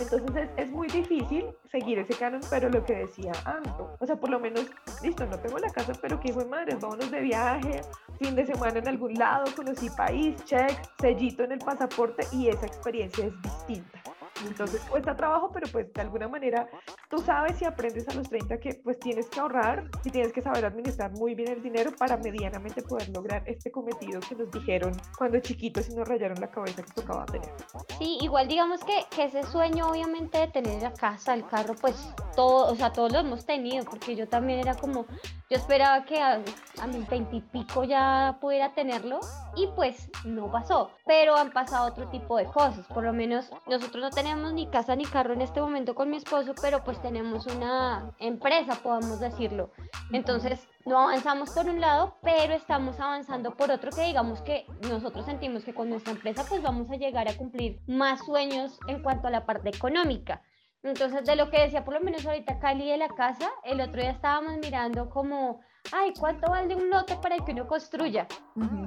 Entonces 0.00 0.48
es, 0.56 0.70
muy 0.70 0.88
difícil 0.88 1.46
seguir 1.70 1.98
ese 1.98 2.14
canon, 2.14 2.40
pero 2.48 2.68
lo 2.70 2.84
que 2.84 2.94
decía 2.94 3.32
Anto, 3.44 3.96
o 3.98 4.06
sea, 4.06 4.16
por 4.16 4.30
lo 4.30 4.40
menos, 4.40 4.64
listo, 5.02 5.26
no 5.26 5.38
tengo 5.38 5.58
la 5.58 5.70
casa, 5.70 5.92
pero 6.00 6.18
que 6.18 6.28
hijo 6.28 6.44
madre, 6.46 6.76
vámonos 6.80 7.10
de 7.10 7.20
viaje, 7.20 7.82
fin 8.18 8.34
de 8.34 8.46
semana 8.46 8.78
en 8.78 8.88
algún 8.88 9.14
lado, 9.14 9.44
conocí 9.54 9.90
país, 9.90 10.42
check, 10.44 10.80
sellito 11.00 11.44
en 11.44 11.52
el 11.52 11.58
pasaporte 11.58 12.26
y 12.32 12.48
esa 12.48 12.66
experiencia 12.66 13.26
es 13.26 13.42
distinta. 13.42 14.02
Entonces 14.46 14.80
cuesta 14.82 15.16
trabajo, 15.16 15.50
pero 15.52 15.66
pues 15.70 15.92
de 15.92 16.00
alguna 16.00 16.28
manera 16.28 16.68
tú 17.08 17.18
sabes 17.18 17.60
y 17.62 17.64
aprendes 17.64 18.08
a 18.08 18.14
los 18.14 18.28
30 18.28 18.58
que 18.58 18.74
pues 18.82 18.98
tienes 18.98 19.28
que 19.28 19.40
ahorrar 19.40 19.88
y 20.04 20.10
tienes 20.10 20.32
que 20.32 20.42
saber 20.42 20.64
administrar 20.64 21.10
muy 21.12 21.34
bien 21.34 21.50
el 21.50 21.62
dinero 21.62 21.92
para 21.98 22.16
medianamente 22.16 22.82
poder 22.82 23.08
lograr 23.10 23.42
este 23.46 23.70
cometido 23.70 24.20
que 24.20 24.34
nos 24.34 24.50
dijeron 24.50 24.92
cuando 25.16 25.38
chiquitos 25.40 25.88
y 25.88 25.94
nos 25.94 26.08
rayaron 26.08 26.40
la 26.40 26.50
cabeza 26.50 26.82
que 26.82 26.92
tocaba 26.92 27.26
tener. 27.26 27.50
Sí, 27.98 28.18
igual 28.20 28.48
digamos 28.48 28.82
que, 28.84 29.04
que 29.14 29.24
ese 29.24 29.42
sueño 29.44 29.88
obviamente 29.88 30.38
de 30.38 30.48
tener 30.48 30.82
la 30.82 30.92
casa, 30.92 31.34
el 31.34 31.46
carro, 31.46 31.74
pues 31.80 32.12
todo, 32.34 32.72
o 32.72 32.74
sea, 32.74 32.92
todos 32.92 33.12
lo 33.12 33.18
hemos 33.18 33.44
tenido, 33.44 33.84
porque 33.84 34.16
yo 34.16 34.28
también 34.28 34.60
era 34.60 34.74
como, 34.74 35.06
yo 35.50 35.56
esperaba 35.56 36.04
que 36.04 36.20
a, 36.20 36.40
a 36.80 36.86
mis 36.86 37.08
veintipico 37.08 37.82
ya 37.82 38.38
pudiera 38.40 38.72
tenerlo 38.72 39.18
y 39.56 39.66
pues 39.74 40.08
no 40.24 40.50
pasó, 40.50 40.92
pero 41.04 41.34
han 41.34 41.50
pasado 41.50 41.88
otro 41.88 42.08
tipo 42.08 42.36
de 42.36 42.44
cosas, 42.44 42.86
por 42.86 43.02
lo 43.02 43.12
menos 43.12 43.50
nosotros 43.66 44.00
no 44.00 44.10
tenemos 44.10 44.52
ni 44.52 44.68
casa 44.68 44.94
ni 44.94 45.04
carro 45.04 45.34
en 45.34 45.42
este 45.42 45.60
momento 45.60 45.96
con 45.96 46.08
mi 46.08 46.18
esposo, 46.18 46.54
pero 46.62 46.84
pues 46.84 47.02
tenemos 47.02 47.46
una 47.46 48.12
empresa, 48.20 48.76
podemos 48.80 49.18
decirlo. 49.18 49.72
Entonces, 50.12 50.68
no 50.86 51.00
avanzamos 51.00 51.50
por 51.50 51.66
un 51.66 51.80
lado, 51.80 52.14
pero 52.22 52.54
estamos 52.54 53.00
avanzando 53.00 53.56
por 53.56 53.72
otro 53.72 53.90
que 53.90 54.02
digamos 54.02 54.42
que 54.42 54.66
nosotros 54.88 55.26
sentimos 55.26 55.64
que 55.64 55.74
con 55.74 55.90
nuestra 55.90 56.12
empresa 56.12 56.44
pues 56.48 56.62
vamos 56.62 56.88
a 56.90 56.96
llegar 56.96 57.28
a 57.28 57.36
cumplir 57.36 57.80
más 57.88 58.24
sueños 58.24 58.78
en 58.86 59.02
cuanto 59.02 59.26
a 59.26 59.30
la 59.30 59.46
parte 59.46 59.70
económica. 59.70 60.42
Entonces, 60.82 61.24
de 61.26 61.36
lo 61.36 61.50
que 61.50 61.60
decía 61.60 61.84
por 61.84 61.94
lo 61.94 62.00
menos 62.00 62.24
ahorita 62.24 62.58
Cali 62.58 62.88
de 62.88 62.96
la 62.96 63.08
casa, 63.08 63.50
el 63.64 63.80
otro 63.80 64.00
día 64.00 64.10
estábamos 64.10 64.56
mirando 64.58 65.10
como, 65.10 65.60
ay, 65.92 66.12
¿cuánto 66.18 66.50
vale 66.50 66.74
un 66.74 66.90
lote 66.90 67.16
para 67.16 67.36
que 67.38 67.52
uno 67.52 67.66
construya? 67.66 68.26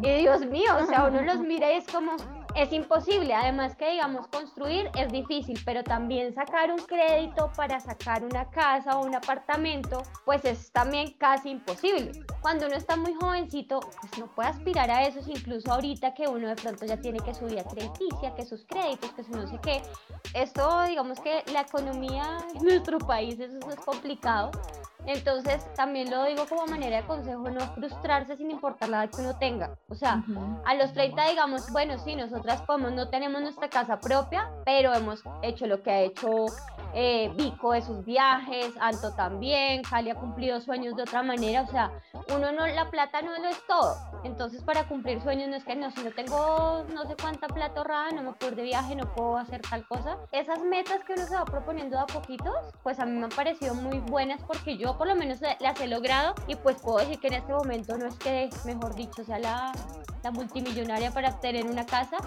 Y 0.01 0.10
Dios 0.21 0.45
mío, 0.45 0.71
o 0.82 0.86
sea, 0.86 1.06
uno 1.06 1.21
los 1.21 1.39
mira 1.39 1.71
y 1.71 1.77
es 1.77 1.88
como, 1.88 2.15
es 2.56 2.71
imposible. 2.71 3.34
Además 3.34 3.75
que, 3.75 3.91
digamos, 3.91 4.27
construir 4.27 4.89
es 4.97 5.12
difícil, 5.12 5.60
pero 5.65 5.84
también 5.84 6.34
sacar 6.34 6.71
un 6.71 6.79
crédito 6.79 7.51
para 7.56 7.79
sacar 7.79 8.23
una 8.23 8.49
casa 8.49 8.97
o 8.97 9.06
un 9.06 9.15
apartamento, 9.15 10.03
pues 10.25 10.45
es 10.45 10.71
también 10.71 11.13
casi 11.17 11.49
imposible. 11.49 12.12
Cuando 12.41 12.67
uno 12.67 12.75
está 12.75 12.95
muy 12.95 13.13
jovencito, 13.13 13.79
pues 13.79 14.17
no 14.19 14.27
puede 14.27 14.49
aspirar 14.49 14.89
a 14.91 15.03
eso, 15.03 15.19
incluso 15.27 15.71
ahorita 15.71 16.13
que 16.13 16.27
uno 16.27 16.49
de 16.49 16.56
pronto 16.56 16.86
ya 16.86 16.97
tiene 16.97 17.19
que 17.19 17.34
subir 17.34 17.60
a 17.60 17.63
crediticia, 17.63 18.34
que 18.36 18.45
sus 18.45 18.65
créditos, 18.65 19.12
que 19.13 19.23
su 19.23 19.32
no 19.32 19.47
sé 19.47 19.60
qué. 19.62 19.82
Esto, 20.34 20.84
digamos 20.84 21.19
que 21.19 21.43
la 21.51 21.62
economía 21.62 22.38
en 22.56 22.63
nuestro 22.63 22.97
país, 22.99 23.39
eso 23.39 23.58
es 23.69 23.75
complicado. 23.77 24.51
Entonces, 25.05 25.65
también 25.75 26.09
lo 26.09 26.25
digo 26.25 26.45
como 26.47 26.65
manera 26.65 26.97
de 26.97 27.03
consejo, 27.03 27.49
no 27.49 27.59
frustrarse 27.73 28.37
sin 28.37 28.51
importar 28.51 28.89
la 28.89 29.03
edad 29.03 29.13
que 29.13 29.21
uno 29.21 29.37
tenga. 29.37 29.77
O 29.89 29.95
sea, 29.95 30.23
a 30.65 30.75
los 30.75 30.93
30 30.93 31.29
digamos, 31.29 31.71
bueno, 31.71 31.97
sí, 31.99 32.15
nosotras 32.15 32.61
podemos, 32.61 32.93
no 32.93 33.09
tenemos 33.09 33.41
nuestra 33.41 33.69
casa 33.69 33.99
propia, 33.99 34.49
pero 34.65 34.93
hemos 34.93 35.23
hecho 35.41 35.67
lo 35.67 35.81
que 35.83 35.91
ha 35.91 36.01
hecho 36.01 36.45
eh, 36.93 37.31
Vico 37.35 37.73
de 37.73 37.81
sus 37.81 38.05
viajes, 38.05 38.73
Anto 38.79 39.13
también, 39.13 39.81
Cali 39.81 40.11
ha 40.11 40.15
cumplido 40.15 40.61
sueños 40.61 40.95
de 40.95 41.03
otra 41.03 41.23
manera, 41.23 41.63
o 41.63 41.67
sea, 41.67 41.91
uno 42.33 42.51
no, 42.51 42.67
la 42.67 42.89
plata 42.89 43.21
no 43.21 43.31
lo 43.39 43.49
es 43.49 43.65
todo, 43.67 43.95
entonces 44.23 44.63
para 44.63 44.88
cumplir 44.88 45.21
sueños 45.21 45.49
no 45.49 45.55
es 45.55 45.63
que 45.63 45.75
no, 45.75 45.91
si 45.91 46.03
no 46.03 46.12
tengo 46.12 46.86
no 46.93 47.05
sé 47.07 47.15
cuánta 47.19 47.47
plata 47.47 47.81
ahorrada, 47.81 48.12
no 48.12 48.23
me 48.23 48.33
puedo 48.33 48.51
ir 48.51 48.57
de 48.57 48.63
viaje, 48.63 48.95
no 48.95 49.13
puedo 49.13 49.38
hacer 49.38 49.62
tal 49.62 49.86
cosa, 49.88 50.17
esas 50.31 50.63
metas 50.63 51.03
que 51.03 51.13
uno 51.13 51.25
se 51.25 51.36
va 51.36 51.45
proponiendo 51.45 51.99
a 51.99 52.05
poquitos, 52.05 52.55
pues 52.83 52.99
a 52.99 53.05
mí 53.05 53.17
me 53.17 53.25
han 53.25 53.29
parecido 53.29 53.73
muy 53.73 53.99
buenas 53.99 54.41
porque 54.43 54.77
yo 54.77 54.97
por 54.97 55.07
lo 55.07 55.15
menos 55.15 55.39
las 55.41 55.79
he 55.79 55.88
logrado 55.88 56.36
y 56.47 56.55
pues 56.55 56.81
puedo 56.81 56.99
decir 56.99 57.19
que 57.19 57.27
en 57.27 57.33
este 57.36 57.53
momento 57.53 57.97
no 57.97 58.07
es 58.07 58.15
que, 58.15 58.49
mejor 58.65 58.95
dicho, 58.95 59.23
sea 59.23 59.39
la, 59.39 59.71
la 60.23 60.31
multimillonaria 60.31 61.12
para 61.12 61.39
tener 61.39 61.65
una 61.65 61.86
casa, 61.86 62.17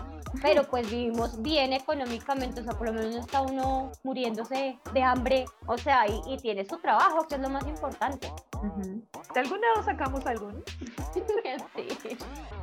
pero 0.42 0.64
pues 0.64 0.90
vivimos 0.90 1.40
bien 1.42 1.72
económicamente, 1.72 2.60
o 2.60 2.64
sea, 2.64 2.74
por 2.74 2.88
lo 2.88 2.92
menos 2.92 3.14
no 3.14 3.20
está 3.20 3.40
uno 3.40 3.90
muriéndose 4.04 4.78
de 4.92 5.02
hambre, 5.02 5.46
o 5.66 5.78
sea, 5.78 6.06
y, 6.06 6.20
y 6.26 6.36
tiene 6.36 6.64
su 6.64 6.76
trabajo, 6.78 7.26
que 7.26 7.36
es 7.36 7.40
lo 7.40 7.48
más 7.48 7.66
importante. 7.66 8.30
¿De 9.34 9.40
algún 9.40 9.60
lado 9.60 9.82
sacamos 9.84 10.26
alguno? 10.26 10.60
sí. 11.12 11.22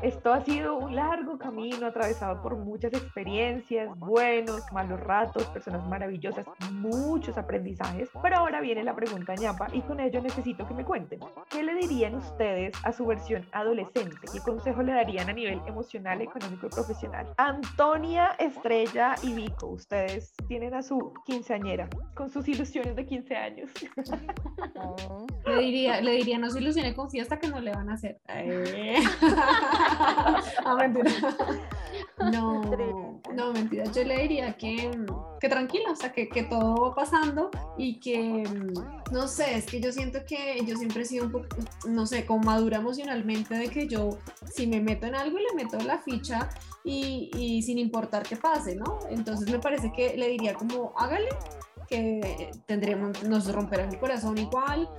Esto 0.01 0.33
ha 0.33 0.41
sido 0.41 0.77
un 0.77 0.95
largo 0.95 1.37
camino 1.37 1.87
atravesado 1.87 2.41
por 2.41 2.57
muchas 2.57 2.93
experiencias, 2.93 3.89
buenos, 3.97 4.61
malos 4.73 4.99
ratos, 4.99 5.45
personas 5.45 5.87
maravillosas, 5.87 6.45
muchos 6.71 7.37
aprendizajes. 7.37 8.09
Pero 8.21 8.37
ahora 8.37 8.59
viene 8.59 8.83
la 8.83 8.95
pregunta 8.95 9.33
ñapa 9.35 9.67
y 9.71 9.81
con 9.81 9.99
ello 9.99 10.21
necesito 10.21 10.67
que 10.67 10.73
me 10.73 10.83
cuenten. 10.83 11.19
¿Qué 11.49 11.63
le 11.63 11.75
dirían 11.75 12.15
ustedes 12.15 12.73
a 12.83 12.91
su 12.91 13.05
versión 13.05 13.47
adolescente? 13.53 14.17
¿Qué 14.31 14.39
consejo 14.39 14.83
le 14.83 14.93
darían 14.93 15.22
a 15.29 15.33
nivel 15.33 15.61
emocional, 15.67 16.21
económico 16.21 16.67
y 16.67 16.69
profesional? 16.69 17.33
Antonia, 17.37 18.35
Estrella 18.39 19.15
y 19.23 19.33
Vico, 19.33 19.67
ustedes 19.67 20.33
tienen 20.47 20.73
a 20.73 20.83
su 20.83 21.13
quinceañera 21.25 21.89
con 22.15 22.29
sus 22.29 22.47
ilusiones 22.47 22.95
de 22.95 23.05
15 23.05 23.35
años. 23.35 23.71
Le 25.45 25.57
diría, 25.59 26.01
le 26.01 26.11
diría, 26.13 26.39
no 26.39 26.49
se 26.49 26.59
ilusione 26.59 26.95
con 26.95 27.09
fiesta 27.09 27.37
que 27.37 27.49
no 27.49 27.59
le 27.59 27.71
van 27.71 27.89
a 27.89 27.95
hacer. 27.95 28.19
Eh. 28.29 29.03
ah, 29.21 30.75
mentira. 30.79 31.11
No, 32.31 32.61
no, 33.33 33.53
mentira. 33.53 33.83
Yo 33.85 34.03
le 34.03 34.21
diría 34.21 34.53
que, 34.53 34.91
que 35.39 35.49
tranquila, 35.49 35.91
o 35.91 35.95
sea, 35.95 36.11
que, 36.11 36.29
que, 36.29 36.43
todo 36.43 36.75
va 36.75 36.95
pasando 36.95 37.49
y 37.77 37.99
que, 37.99 38.43
no 39.11 39.27
sé, 39.27 39.57
es 39.57 39.65
que 39.65 39.81
yo 39.81 39.91
siento 39.91 40.19
que 40.25 40.63
yo 40.65 40.75
siempre 40.75 41.01
he 41.01 41.05
sido 41.05 41.25
un 41.25 41.31
poco, 41.31 41.47
no 41.87 42.05
sé, 42.05 42.25
como 42.25 42.43
madura 42.43 42.77
emocionalmente 42.77 43.55
de 43.55 43.69
que 43.69 43.87
yo, 43.87 44.17
si 44.51 44.67
me 44.67 44.79
meto 44.79 45.07
en 45.07 45.12
algo, 45.15 45.37
le 45.37 45.53
meto 45.55 45.77
la 45.79 45.99
ficha 45.99 46.49
y, 46.83 47.31
y 47.35 47.61
sin 47.61 47.77
importar 47.77 48.23
qué 48.23 48.35
pase, 48.35 48.75
¿no? 48.75 48.99
Entonces 49.09 49.49
me 49.49 49.59
parece 49.59 49.91
que 49.91 50.17
le 50.17 50.27
diría 50.29 50.53
como, 50.53 50.93
hágale, 50.97 51.29
que 51.87 52.51
tendremos, 52.65 53.23
nos 53.23 53.51
romperá 53.51 53.83
el 53.83 53.97
corazón 53.99 54.37
igual, 54.37 54.89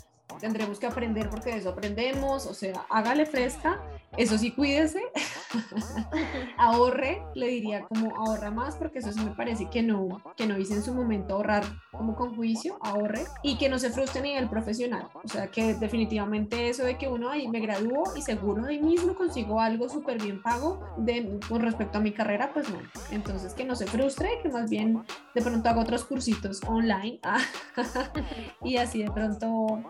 tendremos 0.41 0.79
que 0.79 0.87
aprender 0.87 1.29
porque 1.31 1.51
de 1.51 1.59
eso 1.59 1.71
aprendemos, 1.71 2.47
o 2.47 2.55
sea, 2.55 2.87
hágale 2.91 3.27
fresca, 3.27 3.81
eso 4.17 4.39
sí 4.39 4.53
cuídese, 4.53 5.03
ahorre, 6.59 7.23
le 7.35 7.49
diría 7.49 7.85
como 7.85 8.15
ahorra 8.17 8.51
más 8.51 8.77
porque 8.77 9.01
eso 9.01 9.13
sí 9.13 9.21
me 9.21 9.33
parece 9.33 9.69
que 9.71 9.83
no, 9.83 10.23
que 10.37 10.47
no 10.47 10.59
hice 10.59 10.75
en 10.75 10.83
su 10.83 10.95
momento 10.95 11.35
ahorrar 11.35 11.65
como 11.91 12.15
con 12.15 12.35
juicio, 12.37 12.79
ahorre 12.81 13.25
y 13.43 13.57
que 13.57 13.69
no 13.69 13.79
se 13.79 13.91
frustre 13.91 14.21
a 14.21 14.25
nivel 14.25 14.49
profesional, 14.49 15.09
o 15.15 15.29
sea, 15.29 15.49
que 15.49 15.75
definitivamente 15.75 16.69
eso 16.69 16.85
de 16.85 16.97
que 16.97 17.09
uno 17.09 17.31
ahí 17.31 17.49
me 17.49 17.61
gradúo 17.61 18.05
y 18.17 18.23
seguro 18.23 18.63
mí 18.63 18.79
mismo 18.79 19.15
consigo 19.15 19.61
algo 19.61 19.89
súper 19.89 20.21
bien 20.23 20.43
pago 20.43 20.81
de, 20.99 21.39
con 21.49 21.61
respecto 21.61 21.99
a 21.99 22.01
mi 22.01 22.13
carrera, 22.13 22.51
pues 22.53 22.69
no, 22.71 22.79
entonces 23.11 23.55
que 23.55 23.65
no 23.65 23.77
se 23.77 23.87
frustre, 23.87 24.39
que 24.43 24.49
más 24.49 24.71
bien 24.71 25.05
de 25.35 25.43
pronto 25.43 25.69
haga 25.69 25.81
otros 25.81 26.05
cursitos 26.05 26.61
online 26.67 27.21
y 28.65 28.77
así 28.77 29.03
de 29.03 29.11
pronto 29.11 29.83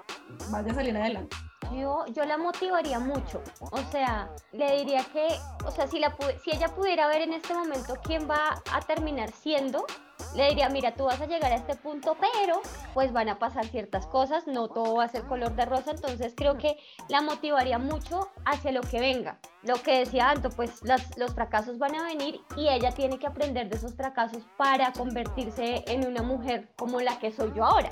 vaya 0.50 0.72
a 0.72 0.74
salir 0.74 0.96
adelante. 0.96 1.37
Yo, 1.72 2.05
yo 2.07 2.24
la 2.24 2.37
motivaría 2.37 2.98
mucho, 2.98 3.42
o 3.70 3.79
sea, 3.90 4.31
le 4.53 4.79
diría 4.79 5.05
que, 5.12 5.29
o 5.64 5.70
sea, 5.70 5.87
si, 5.87 5.98
la, 5.98 6.14
si 6.42 6.50
ella 6.50 6.68
pudiera 6.68 7.07
ver 7.07 7.22
en 7.22 7.33
este 7.33 7.55
momento 7.55 7.94
quién 8.03 8.29
va 8.29 8.62
a 8.72 8.81
terminar 8.81 9.31
siendo, 9.33 9.87
le 10.35 10.48
diría, 10.48 10.68
mira, 10.68 10.94
tú 10.94 11.05
vas 11.05 11.20
a 11.20 11.27
llegar 11.27 11.53
a 11.53 11.57
este 11.57 11.77
punto, 11.77 12.16
pero 12.20 12.61
pues 12.92 13.12
van 13.12 13.29
a 13.29 13.38
pasar 13.38 13.66
ciertas 13.66 14.07
cosas, 14.07 14.46
no 14.46 14.68
todo 14.68 14.96
va 14.96 15.05
a 15.05 15.09
ser 15.09 15.22
color 15.24 15.55
de 15.55 15.64
rosa, 15.64 15.92
entonces 15.92 16.35
creo 16.37 16.59
que 16.59 16.77
la 17.09 17.22
motivaría 17.22 17.79
mucho 17.79 18.31
hacia 18.44 18.72
lo 18.72 18.81
que 18.81 19.00
venga. 19.00 19.38
Lo 19.62 19.74
que 19.77 20.00
decía 20.00 20.31
Anto, 20.31 20.50
pues 20.50 20.83
los, 20.83 21.03
los 21.16 21.35
fracasos 21.35 21.79
van 21.79 21.94
a 21.94 22.05
venir 22.05 22.40
y 22.57 22.68
ella 22.68 22.90
tiene 22.92 23.18
que 23.18 23.27
aprender 23.27 23.68
de 23.68 23.77
esos 23.77 23.94
fracasos 23.94 24.42
para 24.57 24.92
convertirse 24.92 25.85
en 25.87 26.07
una 26.07 26.22
mujer 26.22 26.68
como 26.77 27.00
la 27.00 27.18
que 27.18 27.33
soy 27.33 27.53
yo 27.55 27.64
ahora. 27.64 27.90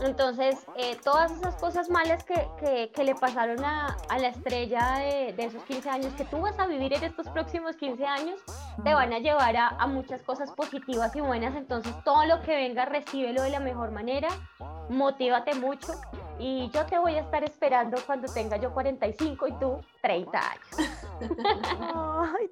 Entonces, 0.00 0.66
eh, 0.76 0.96
todas 1.02 1.32
esas 1.32 1.54
cosas 1.56 1.90
malas 1.90 2.24
que, 2.24 2.48
que, 2.58 2.90
que 2.94 3.04
le 3.04 3.14
pasaron 3.14 3.64
a, 3.64 3.96
a 4.08 4.18
la 4.18 4.28
estrella 4.28 4.98
de, 4.98 5.32
de, 5.32 5.44
esos 5.44 5.62
15 5.64 5.90
años, 5.90 6.12
que 6.14 6.24
tú 6.24 6.40
vas 6.40 6.58
a 6.58 6.66
vivir 6.66 6.92
en 6.94 7.04
estos 7.04 7.28
próximos 7.28 7.76
15 7.76 8.06
años, 8.06 8.40
te 8.82 8.94
van 8.94 9.12
a 9.12 9.18
llevar 9.18 9.56
a, 9.56 9.68
a, 9.68 9.86
muchas 9.86 10.22
cosas 10.22 10.50
positivas 10.52 11.14
y 11.16 11.20
buenas. 11.20 11.54
Entonces, 11.56 11.92
todo 12.04 12.24
lo 12.26 12.40
que 12.42 12.54
venga, 12.56 12.84
recíbelo 12.84 13.42
de 13.42 13.50
la 13.50 13.60
mejor 13.60 13.90
manera, 13.90 14.28
motívate 14.88 15.54
mucho. 15.54 15.92
Y 16.38 16.70
yo 16.70 16.86
te 16.86 16.98
voy 16.98 17.14
a 17.14 17.20
estar 17.20 17.44
esperando 17.44 17.98
cuando 18.06 18.32
tenga 18.32 18.56
yo 18.56 18.72
45 18.72 19.48
y 19.48 19.52
tú 19.58 19.80
30 20.00 20.38
años. 20.38 20.96
Ay, 21.80 22.50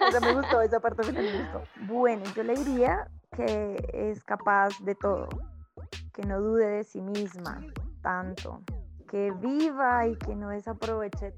o 0.00 0.10
sea, 0.10 0.20
me 0.20 0.34
gustó 0.34 0.60
esa 0.62 0.80
parte, 0.80 1.12
me 1.12 1.38
gustó. 1.38 1.62
Bueno, 1.82 2.24
yo 2.34 2.42
le 2.42 2.54
diría 2.54 3.08
que 3.36 3.76
es 3.92 4.24
capaz 4.24 4.78
de 4.80 4.94
todo 4.94 5.28
que 6.16 6.22
no 6.22 6.40
dude 6.40 6.66
de 6.66 6.84
sí 6.84 7.02
misma 7.02 7.60
tanto, 8.00 8.62
que 9.06 9.32
viva 9.32 10.06
y 10.06 10.16
que 10.16 10.34
no 10.34 10.48
desaproveche 10.48 11.34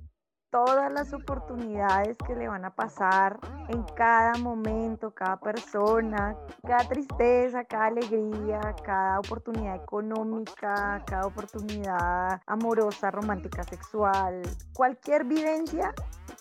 todas 0.50 0.90
las 0.92 1.12
oportunidades 1.12 2.16
que 2.24 2.36
le 2.36 2.46
van 2.46 2.64
a 2.64 2.74
pasar 2.74 3.40
en 3.68 3.82
cada 3.96 4.34
momento, 4.34 5.10
cada 5.10 5.40
persona, 5.40 6.36
cada 6.64 6.88
tristeza, 6.88 7.64
cada 7.64 7.86
alegría, 7.86 8.60
cada 8.84 9.18
oportunidad 9.18 9.74
económica, 9.74 11.02
cada 11.04 11.26
oportunidad 11.26 12.40
amorosa, 12.46 13.10
romántica, 13.10 13.64
sexual, 13.64 14.42
cualquier 14.72 15.24
vivencia 15.24 15.92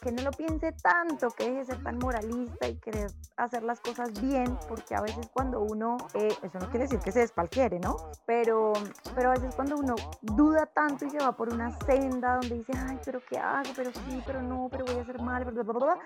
que 0.02 0.12
no 0.12 0.24
lo 0.24 0.32
piense 0.32 0.72
tanto, 0.74 1.30
que 1.32 1.46
deje 1.46 1.58
de 1.58 1.66
ser 1.66 1.84
tan 1.84 1.98
moralista 1.98 2.68
y 2.68 2.76
querer 2.76 3.12
hacer 3.36 3.64
las 3.64 3.80
cosas 3.80 4.12
bien, 4.22 4.58
porque 4.68 4.96
a 4.96 5.02
veces 5.02 5.28
cuando 5.34 5.62
uno, 5.62 5.98
eh, 6.14 6.36
eso 6.42 6.60
no 6.60 6.70
quiere 6.70 6.86
decir 6.86 7.00
que 7.00 7.12
se 7.12 7.20
despalquiere, 7.20 7.80
¿no? 7.80 7.98
Pero, 8.26 8.74
pero 9.16 9.30
a 9.30 9.34
veces 9.34 9.56
cuando 9.56 9.78
uno 9.78 9.96
duda 10.22 10.66
tanto 10.66 11.06
y 11.06 11.10
se 11.10 11.20
va 11.20 11.32
por 11.32 11.54
una 11.54 11.72
senda 11.82 12.36
donde 12.36 12.58
dice, 12.58 12.74
ay, 12.88 13.00
pero 13.04 13.22
¿qué 13.30 13.38
hago? 13.38 13.70
Pero 13.76 13.92
sí, 13.92 14.24
pero 14.26 14.42
no, 14.42 14.68
pero 14.70 14.86
voy 14.86 14.98
a 14.98 15.02
hacer 15.02 15.22
mal, 15.22 15.44
bla, 15.46 15.64
bla, 15.64 15.74
bla, 15.74 15.98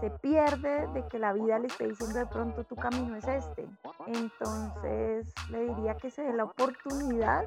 se 0.00 0.10
pierde 0.10 0.86
de 0.88 1.06
que 1.08 1.18
la 1.18 1.32
vida 1.32 1.58
le 1.58 1.68
esté 1.68 1.88
diciendo 1.88 2.18
de 2.18 2.26
pronto 2.26 2.64
tu 2.64 2.76
camino 2.76 3.16
es 3.16 3.26
este. 3.26 3.68
Entonces 4.06 5.32
le 5.50 5.60
diría 5.66 5.94
que 5.96 6.10
se 6.10 6.22
dé 6.22 6.32
la 6.32 6.44
oportunidad 6.44 7.44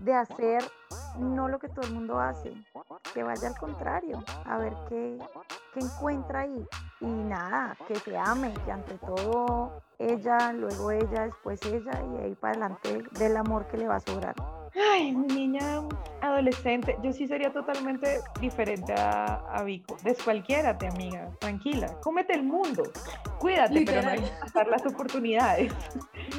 de 0.00 0.14
hacer 0.14 0.62
no 1.18 1.48
lo 1.48 1.58
que 1.58 1.68
todo 1.68 1.86
el 1.86 1.94
mundo 1.94 2.20
hace, 2.20 2.52
que 3.12 3.22
vaya 3.22 3.48
al 3.48 3.58
contrario, 3.58 4.22
a 4.44 4.58
ver 4.58 4.72
qué, 4.88 5.18
qué 5.74 5.80
encuentra 5.80 6.40
ahí. 6.40 6.66
Y 7.00 7.06
nada, 7.06 7.76
que 7.86 7.96
se 7.96 8.16
ame, 8.16 8.54
que 8.64 8.72
ante 8.72 8.94
todo 8.98 9.82
ella, 9.98 10.52
luego 10.52 10.90
ella, 10.90 11.24
después 11.24 11.60
ella 11.66 12.02
y 12.12 12.22
ahí 12.22 12.34
para 12.34 12.52
adelante 12.52 13.02
del 13.18 13.36
amor 13.36 13.66
que 13.66 13.78
le 13.78 13.88
va 13.88 13.96
a 13.96 14.00
sobrar. 14.00 14.34
Ay, 14.92 15.12
mi 15.12 15.26
niña 15.26 15.82
adolescente, 16.20 16.96
yo 17.02 17.12
sí 17.12 17.26
sería 17.26 17.52
totalmente 17.52 18.20
diferente 18.40 18.92
a, 18.92 19.24
a 19.52 19.62
Vico. 19.64 19.96
Descualquiérate, 20.02 20.86
amiga, 20.86 21.30
tranquila. 21.38 21.98
Cómete 22.00 22.34
el 22.34 22.42
mundo. 22.44 22.84
Cuídate, 23.38 23.74
Literal. 23.74 24.04
pero 24.04 24.14
no 24.16 24.20
dejes 24.22 24.38
pasar 24.40 24.68
las 24.68 24.86
oportunidades. 24.86 25.72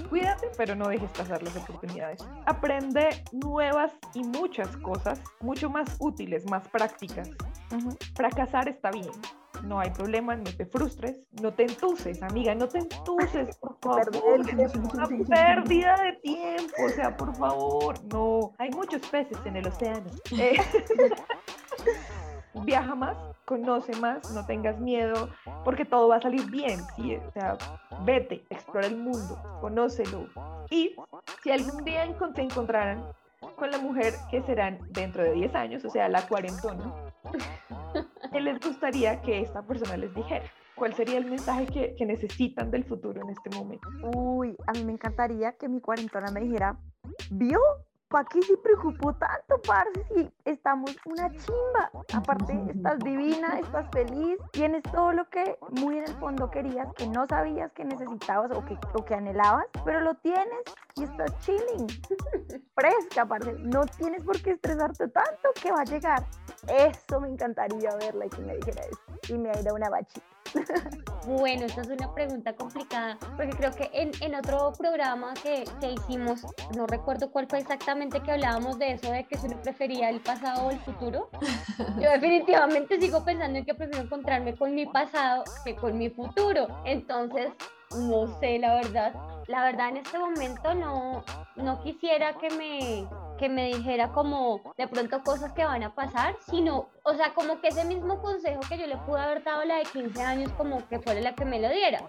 Cuídate, 0.10 0.50
pero 0.58 0.76
no 0.76 0.88
dejes 0.88 1.12
pasar 1.12 1.44
las 1.44 1.56
oportunidades. 1.56 2.26
Aprende 2.46 3.10
nuevas 3.32 3.92
y 4.14 4.24
muchas 4.24 4.76
cosas, 4.78 5.22
mucho 5.42 5.70
más 5.70 5.98
útiles, 6.00 6.50
más 6.50 6.68
prácticas. 6.70 7.30
Uh 7.72 7.76
-huh. 7.76 7.98
Fracasar 8.16 8.68
está 8.68 8.92
bien, 8.92 9.10
no 9.64 9.80
hay 9.80 9.90
problema, 9.92 10.36
no 10.36 10.44
te 10.44 10.66
frustres, 10.66 11.18
no 11.42 11.54
te 11.54 11.64
entuses, 11.64 12.22
amiga, 12.24 12.56
no 12.56 12.68
te 12.68 12.80
entuses, 12.80 13.58
por 13.58 13.78
favor. 13.82 14.60
Es 14.60 14.76
una 14.76 15.08
pérdida 15.08 15.96
de 16.02 16.14
tiempo, 16.22 16.74
o 16.86 16.90
sea, 16.90 17.16
por 17.16 17.36
favor, 17.36 18.04
no. 18.06 18.54
Hay 18.58 18.72
muchos 18.72 19.02
peces 19.08 19.38
en 19.46 19.58
el 19.58 19.68
océano. 19.68 20.10
Eh, 20.32 20.58
viaja 22.64 22.96
más, 22.96 23.18
conoce 23.46 23.96
más, 23.98 24.32
no 24.32 24.46
tengas 24.46 24.80
miedo, 24.80 25.30
porque 25.64 25.86
todo 25.86 26.08
va 26.08 26.18
a 26.18 26.22
salir 26.22 26.50
bien. 26.50 26.80
¿sí? 26.96 27.16
O 27.16 27.32
sea, 27.32 27.58
vete, 28.04 28.46
explora 28.50 28.88
el 28.88 28.98
mundo, 28.98 29.42
conócelo. 29.62 30.28
Y 30.70 30.96
si 31.44 31.52
algún 31.52 31.84
día 31.84 32.06
te 32.34 32.42
encontraran 32.42 33.04
con 33.56 33.72
la 33.72 33.80
mujer 33.80 34.14
que 34.32 34.42
serán 34.44 34.80
dentro 34.90 35.24
de 35.24 35.34
10 35.34 35.56
años, 35.56 35.86
o 35.86 35.90
sea, 35.90 36.10
la 36.10 36.28
cuarentona, 36.28 36.94
¿qué 38.32 38.42
les 38.42 38.60
gustaría 38.60 39.22
que 39.22 39.42
esta 39.42 39.62
persona 39.62 39.98
les 39.98 40.14
dijera? 40.14 40.46
¿Cuál 40.76 40.94
sería 40.94 41.18
el 41.18 41.26
mensaje 41.26 41.68
que, 41.68 41.96
que, 41.96 42.06
necesitan 42.06 42.72
del 42.72 42.86
futuro 42.86 43.22
en 43.22 43.30
este 43.30 43.50
momento? 43.50 43.90
Uy, 44.16 44.56
a 44.66 44.72
mí 44.72 44.86
me 44.86 44.94
encantaría 44.94 45.52
que 45.54 45.68
mi 45.68 45.82
cuarentona 45.82 46.32
me 46.32 46.40
dijera, 46.40 46.80
¿vio? 47.32 47.60
¿Para 48.10 48.26
qué 48.26 48.42
se 48.42 48.58
preocupó 48.58 49.14
tanto, 49.14 49.62
parce? 49.68 50.04
Si 50.16 50.34
estamos 50.44 50.96
una 51.06 51.30
chimba. 51.30 51.92
Aparte, 52.14 52.60
estás 52.68 52.98
divina, 53.00 53.60
estás 53.60 53.86
feliz, 53.92 54.40
tienes 54.52 54.82
todo 54.82 55.14
lo 55.14 55.30
que 55.30 55.60
muy 55.80 56.00
en 56.00 56.06
el 56.06 56.16
fondo 56.16 56.50
querías, 56.50 56.88
que 56.96 57.08
no 57.08 57.28
sabías 57.28 57.72
que 57.74 57.86
necesitabas 57.86 58.52
o 58.52 58.66
que, 58.66 58.76
o 58.96 59.06
que 59.06 59.14
anhelabas, 59.14 59.68
pero 59.86 60.02
lo 60.02 60.16
tienes 60.16 60.64
y 60.96 61.04
estás 61.04 61.38
chilling. 61.42 61.86
Fresca, 62.76 63.28
parce. 63.28 63.54
No 63.60 63.86
tienes 63.86 64.24
por 64.24 64.42
qué 64.42 64.52
estresarte 64.52 65.08
tanto 65.10 65.50
que 65.62 65.72
va 65.72 65.82
a 65.82 65.86
llegar. 65.86 66.26
Eso 66.68 67.22
me 67.22 67.30
encantaría 67.30 67.96
verla 67.96 68.26
y 68.26 68.30
que 68.30 68.42
me 68.42 68.56
dijera 68.56 68.82
eso. 68.86 69.34
Y 69.34 69.38
me 69.38 69.52
ido 69.52 69.76
una 69.76 69.90
bachita. 69.90 70.29
Bueno, 71.26 71.66
esta 71.66 71.82
es 71.82 71.90
una 71.90 72.12
pregunta 72.14 72.56
complicada, 72.56 73.18
porque 73.36 73.52
creo 73.52 73.72
que 73.72 73.90
en, 73.94 74.12
en 74.22 74.34
otro 74.34 74.72
programa 74.76 75.34
que, 75.36 75.64
que, 75.80 75.92
hicimos, 75.92 76.42
no 76.76 76.88
recuerdo 76.88 77.30
cuál 77.30 77.46
fue 77.48 77.60
exactamente 77.60 78.22
que 78.22 78.32
hablábamos 78.32 78.80
de 78.80 78.94
eso, 78.94 79.12
de 79.12 79.26
que 79.26 79.38
si 79.38 79.46
uno 79.46 79.62
prefería 79.62 80.10
el 80.10 80.22
pasado 80.22 80.68
o 80.68 80.72
el 80.72 80.80
futuro. 80.80 81.30
Yo 82.00 82.10
definitivamente 82.12 83.00
sigo 83.00 83.24
pensando 83.24 83.60
en 83.60 83.66
que 83.66 83.76
prefiero 83.76 84.06
encontrarme 84.06 84.56
con 84.56 84.74
mi 84.74 84.86
pasado 84.88 85.44
que 85.64 85.76
con 85.76 85.98
mi 85.98 86.10
futuro. 86.10 86.68
Entonces, 86.86 87.52
no 87.98 88.28
sé, 88.40 88.60
la 88.60 88.76
verdad. 88.76 89.14
La 89.48 89.64
verdad 89.64 89.90
en 89.90 89.98
este 89.98 90.20
momento 90.20 90.74
no, 90.76 91.24
no 91.56 91.82
quisiera 91.82 92.38
que 92.38 92.50
me, 92.52 93.08
que 93.38 93.50
me 93.50 93.68
dijera 93.68 94.12
como 94.12 94.62
de 94.78 94.88
pronto 94.88 95.24
cosas 95.24 95.54
que 95.54 95.66
van 95.66 95.82
a 95.84 95.96
pasar, 95.96 96.36
sino, 96.50 96.90
o 97.04 97.14
sea, 97.16 97.34
como 97.34 97.60
que 97.60 97.70
ese 97.70 97.84
mismo 97.86 98.22
consejo 98.22 98.60
que 98.70 98.78
yo 98.78 98.86
le 98.86 98.98
pude 98.98 99.20
haber 99.20 99.44
dado 99.44 99.62
a 99.62 99.66
la 99.66 99.78
de 99.78 99.84
15 99.84 100.22
años, 100.22 100.52
como 100.52 100.88
que 100.88 101.00
fuera 101.00 101.20
la 101.22 101.34
que 101.34 101.46
me 101.46 101.60
lo 101.60 101.70
diera. 101.70 102.04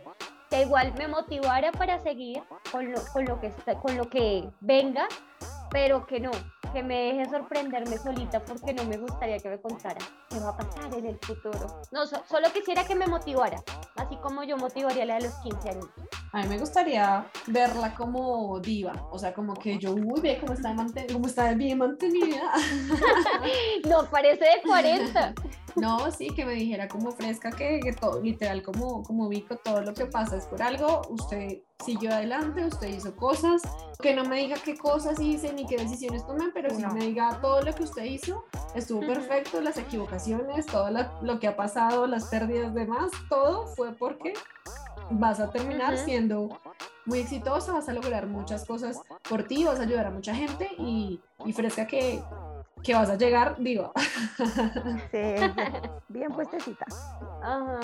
Que 0.51 0.62
igual 0.62 0.93
me 0.99 1.09
motivara 1.09 1.72
para 1.72 1.99
seguir 2.01 2.43
con 2.70 2.91
lo, 2.91 3.01
con 3.12 3.24
lo, 3.24 3.41
que, 3.41 3.53
con 3.81 3.97
lo 3.97 4.11
que 4.11 4.51
venga, 4.61 5.07
pero 5.70 6.07
que 6.07 6.20
no, 6.20 6.33
que 6.73 6.83
me 6.83 7.12
deje 7.12 7.29
sorprenderme 7.29 7.99
solita 7.99 8.41
porque 8.45 8.73
no 8.73 8.85
me 8.85 8.97
gustaría 8.97 9.39
que 9.39 9.49
me 9.49 9.61
contara 9.61 9.99
qué 10.29 10.39
va 10.39 10.51
a 10.51 10.57
pasar 10.57 10.93
en 10.97 11.07
el 11.07 11.18
futuro. 11.18 11.83
No, 11.91 12.07
solo 12.07 12.53
quisiera 12.53 12.85
que 12.85 12.95
me 12.95 13.07
motivara, 13.07 13.62
así 13.97 14.16
como 14.16 14.43
yo 14.45 14.57
motivaría 14.57 15.03
a 15.03 15.07
la 15.07 15.14
de 15.16 15.23
los 15.23 15.35
15 15.37 15.68
años. 15.71 15.89
A 16.33 16.43
mí 16.43 16.49
me 16.49 16.59
gustaría 16.59 17.27
verla 17.49 17.95
como 17.95 18.61
diva, 18.61 18.93
o 19.11 19.18
sea, 19.18 19.35
como 19.35 19.55
que 19.55 19.79
yo, 19.79 19.93
uy, 19.93 20.21
ve 20.21 20.39
cómo 20.41 20.53
está, 20.53 20.75
cómo 21.12 21.27
está 21.27 21.53
bien 21.55 21.79
mantenida. 21.79 22.53
no, 23.89 24.09
parece 24.09 24.45
de 24.45 24.62
40. 24.64 25.35
No, 25.77 26.11
sí, 26.11 26.29
que 26.35 26.45
me 26.45 26.55
dijera 26.55 26.89
como 26.89 27.12
fresca 27.12 27.51
que, 27.51 27.81
todo, 27.99 28.21
literal, 28.21 28.62
como, 28.62 29.03
como 29.03 29.29
Vico, 29.29 29.57
todo 29.57 29.83
lo 29.83 29.95
que 29.95 30.07
pasa. 30.07 30.37
Es 30.37 30.47
por 30.47 30.62
algo, 30.62 31.03
usted 31.11 31.62
siguió 31.85 32.12
adelante, 32.12 32.66
usted 32.66 32.89
hizo 32.89 33.14
cosas, 33.16 33.62
que 34.03 34.14
no 34.14 34.25
me 34.25 34.37
diga 34.37 34.57
qué 34.64 34.77
cosas 34.77 35.21
hice 35.21 35.53
ni 35.53 35.66
qué 35.66 35.77
decisiones 35.77 36.27
tomé, 36.27 36.51
pero 36.53 36.71
sí 36.71 36.85
me 36.93 37.07
diga 37.07 37.41
todo 37.41 37.62
lo 37.62 37.75
que 37.75 37.85
usted 37.85 38.05
hizo, 38.05 38.45
estuvo 38.75 39.01
perfecto, 39.01 39.61
las 39.61 39.79
equivocaciones, 39.79 40.66
todo 40.66 40.91
lo 41.23 41.41
que 41.41 41.49
ha 41.49 41.57
pasado, 41.57 42.07
las 42.07 42.27
pérdidas 42.27 42.75
demás, 42.75 43.11
todo 43.29 43.66
fue 43.68 43.93
porque 43.93 44.35
vas 45.11 45.41
a 45.41 45.51
terminar 45.51 45.97
siendo 45.97 46.49
muy 47.07 47.21
exitosa, 47.21 47.73
vas 47.73 47.89
a 47.89 47.93
lograr 47.93 48.27
muchas 48.27 48.64
cosas 48.64 49.01
por 49.29 49.45
ti, 49.45 49.64
vas 49.64 49.81
a 49.81 49.83
ayudar 49.83 50.07
a 50.07 50.11
mucha 50.11 50.35
gente 50.35 50.68
y, 50.79 51.21
y 51.45 51.53
fresca 51.53 51.87
que 51.87 52.23
que 52.83 52.95
vas 52.95 53.11
a 53.11 53.16
llegar, 53.16 53.57
digo. 53.59 53.93
Sí, 55.11 55.18
bien 56.09 56.33
puestecita. 56.33 56.87
Ajá. 57.43 57.81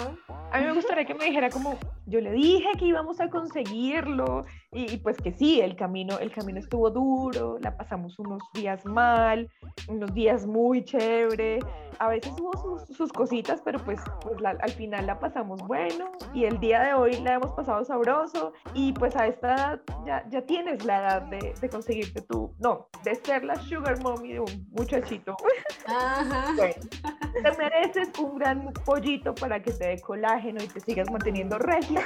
A 0.52 0.58
mí 0.58 0.64
me 0.64 0.72
gustaría 0.72 1.04
que 1.04 1.14
me 1.14 1.26
dijera 1.26 1.50
como, 1.50 1.78
yo 2.06 2.20
le 2.20 2.32
dije 2.32 2.68
que 2.78 2.86
íbamos 2.86 3.20
a 3.20 3.28
conseguirlo 3.28 4.44
y, 4.72 4.96
pues 4.98 5.16
que 5.16 5.32
sí, 5.32 5.60
el 5.60 5.76
camino, 5.76 6.18
el 6.18 6.32
camino 6.32 6.58
estuvo 6.58 6.90
duro, 6.90 7.58
la 7.60 7.76
pasamos 7.76 8.18
unos 8.18 8.42
días 8.52 8.84
mal, 8.84 9.48
unos 9.88 10.12
días 10.12 10.44
muy 10.44 10.84
chévere, 10.84 11.60
a 11.98 12.08
veces 12.08 12.32
hubo 12.38 12.78
sus, 12.86 13.12
cositas, 13.12 13.62
pero 13.64 13.78
pues, 13.78 14.00
pues 14.20 14.36
al 14.44 14.70
final 14.72 15.06
la 15.06 15.18
pasamos 15.18 15.62
bueno 15.66 16.10
y 16.34 16.44
el 16.44 16.58
día 16.60 16.82
de 16.82 16.94
hoy 16.94 17.16
la 17.20 17.34
hemos 17.34 17.52
pasado 17.52 17.84
sabroso 17.84 18.52
y 18.74 18.92
pues 18.92 19.16
a 19.16 19.26
esta 19.26 19.54
edad 19.54 19.80
ya, 20.04 20.28
ya 20.28 20.42
tienes 20.42 20.84
la 20.84 20.98
edad 20.98 21.22
de, 21.22 21.54
de 21.58 21.68
conseguirte 21.68 22.20
tú, 22.22 22.54
no, 22.58 22.88
de 23.04 23.14
ser 23.14 23.44
la 23.44 23.56
sugar 23.56 24.00
mommy 24.02 24.34
de 24.34 24.40
un 24.40 24.68
muchachito. 24.72 25.36
Ajá. 25.86 26.52
te 26.56 27.52
mereces 27.56 28.10
un 28.18 28.38
gran 28.38 28.72
pollito 28.84 29.34
para 29.34 29.62
que 29.62 29.72
te 29.72 29.86
dé 29.86 30.00
colágeno 30.00 30.62
y 30.62 30.66
te 30.66 30.80
sigas 30.80 31.10
manteniendo 31.10 31.58
regia. 31.58 32.02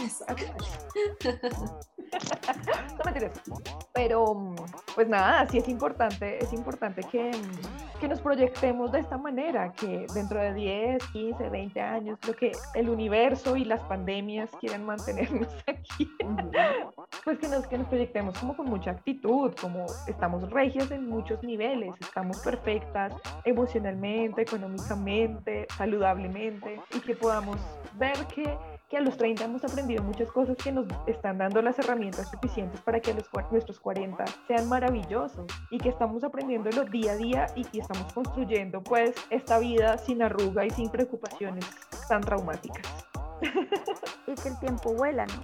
no 3.04 3.12
me 3.12 3.30
Pero, 3.92 4.54
pues 4.94 5.08
nada, 5.08 5.46
sí 5.48 5.58
es 5.58 5.68
importante, 5.68 6.42
es 6.42 6.52
importante 6.52 7.02
que, 7.02 7.30
que 8.00 8.08
nos 8.08 8.20
proyectemos 8.20 8.92
de 8.92 9.00
esta 9.00 9.16
manera, 9.18 9.72
que 9.72 10.06
dentro 10.14 10.40
de 10.40 10.54
10, 10.54 11.04
15, 11.12 11.48
20 11.48 11.80
años, 11.80 12.18
creo 12.20 12.36
que 12.36 12.52
el 12.74 12.88
universo 12.88 13.56
y 13.56 13.64
las 13.64 13.80
pandemias 13.82 14.50
quieren 14.60 14.84
mantenernos 14.84 15.48
aquí. 15.66 16.10
pues 17.24 17.38
que 17.38 17.48
nos, 17.48 17.66
que 17.66 17.78
nos 17.78 17.86
proyectemos 17.88 18.38
como 18.38 18.56
con 18.56 18.66
mucha 18.66 18.92
actitud, 18.92 19.52
como 19.60 19.86
estamos 20.06 20.50
regias 20.50 20.90
en 20.90 21.08
muchos 21.08 21.42
niveles, 21.42 21.94
estamos 22.00 22.38
perfectas 22.40 23.14
emocionalmente, 23.44 24.42
económicamente, 24.42 25.66
saludablemente, 25.76 26.80
y 26.94 27.00
que 27.00 27.14
podamos 27.14 27.58
ver 27.98 28.16
que 28.26 28.56
que 28.90 28.96
a 28.96 29.00
los 29.00 29.16
30 29.16 29.44
hemos 29.44 29.62
aprendido 29.62 30.02
muchas 30.02 30.30
cosas 30.32 30.56
que 30.56 30.72
nos 30.72 30.86
están 31.06 31.38
dando 31.38 31.62
las 31.62 31.78
herramientas 31.78 32.28
suficientes 32.28 32.80
para 32.80 32.98
que 32.98 33.14
los, 33.14 33.30
nuestros 33.52 33.78
40 33.78 34.24
sean 34.48 34.68
maravillosos 34.68 35.46
y 35.70 35.78
que 35.78 35.90
estamos 35.90 36.24
aprendiéndolo 36.24 36.84
día 36.84 37.12
a 37.12 37.16
día 37.16 37.46
y 37.54 37.64
que 37.64 37.78
estamos 37.78 38.12
construyendo 38.12 38.82
pues 38.82 39.14
esta 39.30 39.60
vida 39.60 39.96
sin 39.96 40.22
arruga 40.22 40.66
y 40.66 40.70
sin 40.70 40.90
preocupaciones 40.90 41.64
tan 42.08 42.20
traumáticas. 42.20 42.84
Y 44.26 44.34
que 44.34 44.50
el 44.50 44.60
tiempo 44.60 44.92
vuela, 44.94 45.26
¿no? 45.26 45.42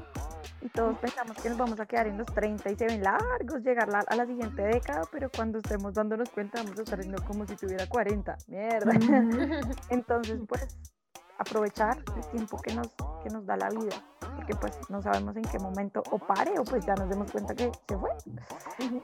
Y 0.60 0.68
todos 0.68 0.96
pensamos 0.98 1.36
que 1.42 1.48
nos 1.48 1.58
vamos 1.58 1.80
a 1.80 1.86
quedar 1.86 2.06
en 2.06 2.18
los 2.18 2.26
30 2.26 2.70
y 2.70 2.76
se 2.76 2.86
ven 2.86 3.02
largos 3.02 3.62
llegar 3.64 3.88
a 4.06 4.14
la 4.14 4.26
siguiente 4.26 4.62
década, 4.62 5.02
pero 5.10 5.28
cuando 5.28 5.58
estemos 5.58 5.94
dándonos 5.94 6.30
cuenta 6.30 6.62
vamos 6.62 6.78
a 6.78 6.82
estar 6.82 6.98
viendo 7.00 7.20
como 7.24 7.46
si 7.46 7.56
tuviera 7.56 7.86
40. 7.88 8.36
Mierda. 8.46 8.92
Entonces, 9.90 10.38
pues 10.46 10.76
aprovechar 11.38 11.98
el 12.16 12.26
tiempo 12.30 12.58
que 12.58 12.74
nos, 12.74 12.88
que 13.22 13.30
nos 13.30 13.46
da 13.46 13.56
la 13.56 13.68
vida, 13.70 13.96
porque 14.36 14.54
pues 14.54 14.78
no 14.88 15.02
sabemos 15.02 15.36
en 15.36 15.42
qué 15.44 15.58
momento 15.58 16.02
o 16.10 16.18
pare 16.18 16.58
o 16.58 16.64
pues 16.64 16.84
ya 16.86 16.94
nos 16.94 17.08
demos 17.08 17.30
cuenta 17.30 17.54
que 17.54 17.70
se 17.88 17.98
fue. 17.98 18.10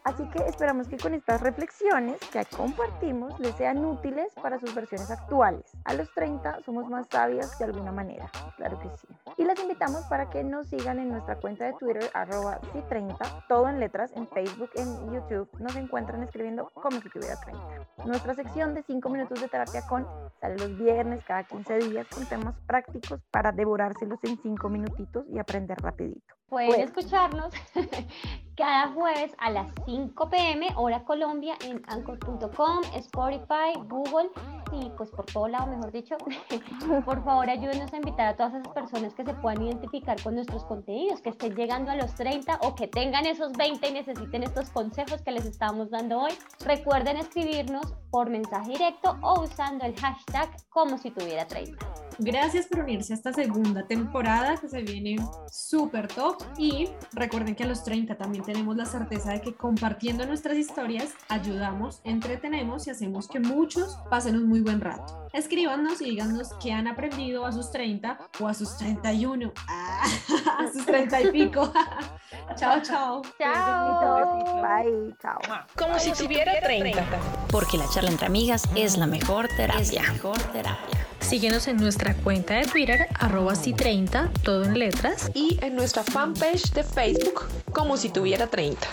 Así 0.05 0.28
que 0.30 0.45
esperamos 0.47 0.89
que 0.89 0.97
con 0.97 1.14
estas 1.14 1.41
reflexiones 1.41 2.18
que 2.33 2.45
compartimos 2.57 3.39
les 3.41 3.55
sean 3.57 3.85
útiles 3.85 4.33
para 4.41 4.59
sus 4.59 4.74
versiones 4.74 5.11
actuales. 5.11 5.64
A 5.85 5.95
los 5.95 6.12
30 6.14 6.62
somos 6.64 6.89
más 6.89 7.07
sabias 7.11 7.59
de 7.59 7.64
alguna 7.64 7.93
manera, 7.93 8.30
claro 8.57 8.78
que 8.78 8.89
sí. 8.97 9.09
Y 9.39 9.45
les 9.45 9.59
invitamos 9.61 10.03
para 10.05 10.28
que 10.30 10.45
nos 10.45 10.68
sigan 10.68 10.99
en 10.99 11.09
nuestra 11.09 11.37
cuenta 11.37 11.64
de 11.64 11.72
Twitter, 11.74 12.11
arroba 12.14 12.61
C30, 12.72 13.47
todo 13.49 13.68
en 13.68 13.80
letras, 13.80 14.12
en 14.14 14.28
Facebook, 14.28 14.70
en 14.74 15.12
YouTube. 15.12 15.49
Nos 15.59 15.74
encuentran 15.76 16.22
escribiendo 16.22 16.70
como 16.74 17.01
si 17.01 17.09
tuviera 17.09 17.37
30. 17.37 17.62
Nuestra 18.05 18.35
sección 18.35 18.74
de 18.74 18.83
5 18.83 19.09
minutos 19.09 19.41
de 19.41 19.49
terapia 19.49 19.83
con 19.87 20.07
sale 20.41 20.57
los 20.57 20.76
viernes 20.78 21.24
cada 21.24 21.45
15 21.45 21.78
días 21.78 22.07
temas 22.27 22.55
prácticos 22.66 23.20
para 23.31 23.53
devorárselos 23.53 24.18
en 24.25 24.41
cinco 24.43 24.68
minutitos 24.68 25.25
y 25.29 25.39
aprender 25.39 25.79
rapidito. 25.79 26.35
Pueden 26.49 26.81
escucharnos 26.81 27.53
cada 28.62 28.92
jueves 28.92 29.32
a 29.38 29.50
las 29.50 29.72
5 29.86 30.30
pm 30.30 30.68
hora 30.76 31.02
Colombia 31.02 31.56
en 31.66 31.82
anchor.com, 31.88 32.80
Spotify, 32.94 33.74
Google 33.88 34.30
y 34.70 34.88
pues 34.90 35.10
por 35.10 35.26
todo 35.26 35.48
lado, 35.48 35.66
mejor 35.66 35.90
dicho, 35.90 36.16
por 37.04 37.24
favor 37.24 37.50
ayúdenos 37.50 37.92
a 37.92 37.96
invitar 37.96 38.28
a 38.28 38.36
todas 38.36 38.54
esas 38.54 38.68
personas 38.68 39.14
que 39.14 39.24
se 39.24 39.34
puedan 39.34 39.62
identificar 39.62 40.22
con 40.22 40.36
nuestros 40.36 40.64
contenidos, 40.64 41.20
que 41.20 41.30
estén 41.30 41.56
llegando 41.56 41.90
a 41.90 41.96
los 41.96 42.14
30 42.14 42.60
o 42.62 42.76
que 42.76 42.86
tengan 42.86 43.26
esos 43.26 43.52
20 43.52 43.88
y 43.88 43.92
necesiten 43.94 44.44
estos 44.44 44.70
consejos 44.70 45.20
que 45.22 45.32
les 45.32 45.44
estamos 45.44 45.90
dando 45.90 46.20
hoy. 46.20 46.32
Recuerden 46.64 47.16
escribirnos 47.16 47.92
por 48.12 48.30
mensaje 48.30 48.70
directo 48.70 49.18
o 49.22 49.42
usando 49.42 49.84
el 49.84 49.98
hashtag 49.98 50.48
como 50.70 50.98
si 50.98 51.10
tuviera 51.10 51.46
30. 51.48 51.84
Gracias 52.18 52.66
por 52.66 52.80
unirse 52.80 53.14
a 53.14 53.16
esta 53.16 53.32
segunda 53.32 53.86
temporada 53.86 54.56
que 54.56 54.68
se 54.68 54.82
viene 54.82 55.16
súper 55.50 56.08
top 56.08 56.42
y 56.58 56.88
recuerden 57.14 57.54
que 57.54 57.64
a 57.64 57.66
los 57.66 57.82
30 57.84 58.16
también 58.16 58.44
tenemos 58.44 58.51
la 58.53 58.84
certeza 58.86 59.32
de 59.32 59.40
que 59.40 59.55
compartiendo 59.55 60.26
nuestras 60.26 60.57
historias 60.57 61.11
ayudamos, 61.28 62.00
entretenemos 62.05 62.86
y 62.86 62.90
hacemos 62.90 63.26
que 63.26 63.40
muchos 63.40 63.98
pasen 64.11 64.36
un 64.36 64.48
muy 64.48 64.61
buen 64.61 64.80
rato. 64.80 65.26
Escríbanos 65.32 66.00
y 66.00 66.11
díganos 66.11 66.50
qué 66.62 66.72
han 66.72 66.86
aprendido 66.86 67.46
a 67.46 67.53
sus 67.53 67.70
30 67.70 68.18
o 68.40 68.48
a 68.48 68.55
sus 68.55 68.76
31, 68.76 69.53
ah, 69.68 70.05
a 70.59 70.72
sus 70.72 70.84
30 70.84 71.20
y 71.22 71.32
pico. 71.32 71.72
chao, 72.57 72.80
chao. 72.82 73.22
Chao. 73.38 74.62
Bye, 74.62 75.14
chao. 75.20 75.38
Como 75.76 75.98
si 75.98 76.12
tuviera 76.12 76.53
30. 76.61 77.05
Porque 77.50 77.78
la 77.78 77.88
charla 77.88 78.11
entre 78.11 78.26
amigas 78.26 78.68
es 78.76 78.96
la 78.96 79.07
mejor 79.07 79.48
terapia. 79.48 80.03
mejor 80.12 80.38
terapia. 80.53 81.07
Síguenos 81.23 81.66
en 81.68 81.79
nuestra 81.79 82.14
cuenta 82.14 82.55
de 82.55 82.66
Twitter, 82.66 83.07
arroba 83.18 83.55
si 83.55 83.73
30, 83.73 84.31
todo 84.43 84.64
en 84.64 84.79
letras. 84.79 85.31
Y 85.35 85.59
en 85.62 85.75
nuestra 85.77 86.03
fanpage 86.03 86.73
de 86.73 86.85
Facebook, 86.85 87.45
como 87.73 87.97
si 87.97 88.11
tuviera 88.11 88.49
30. 88.49 88.87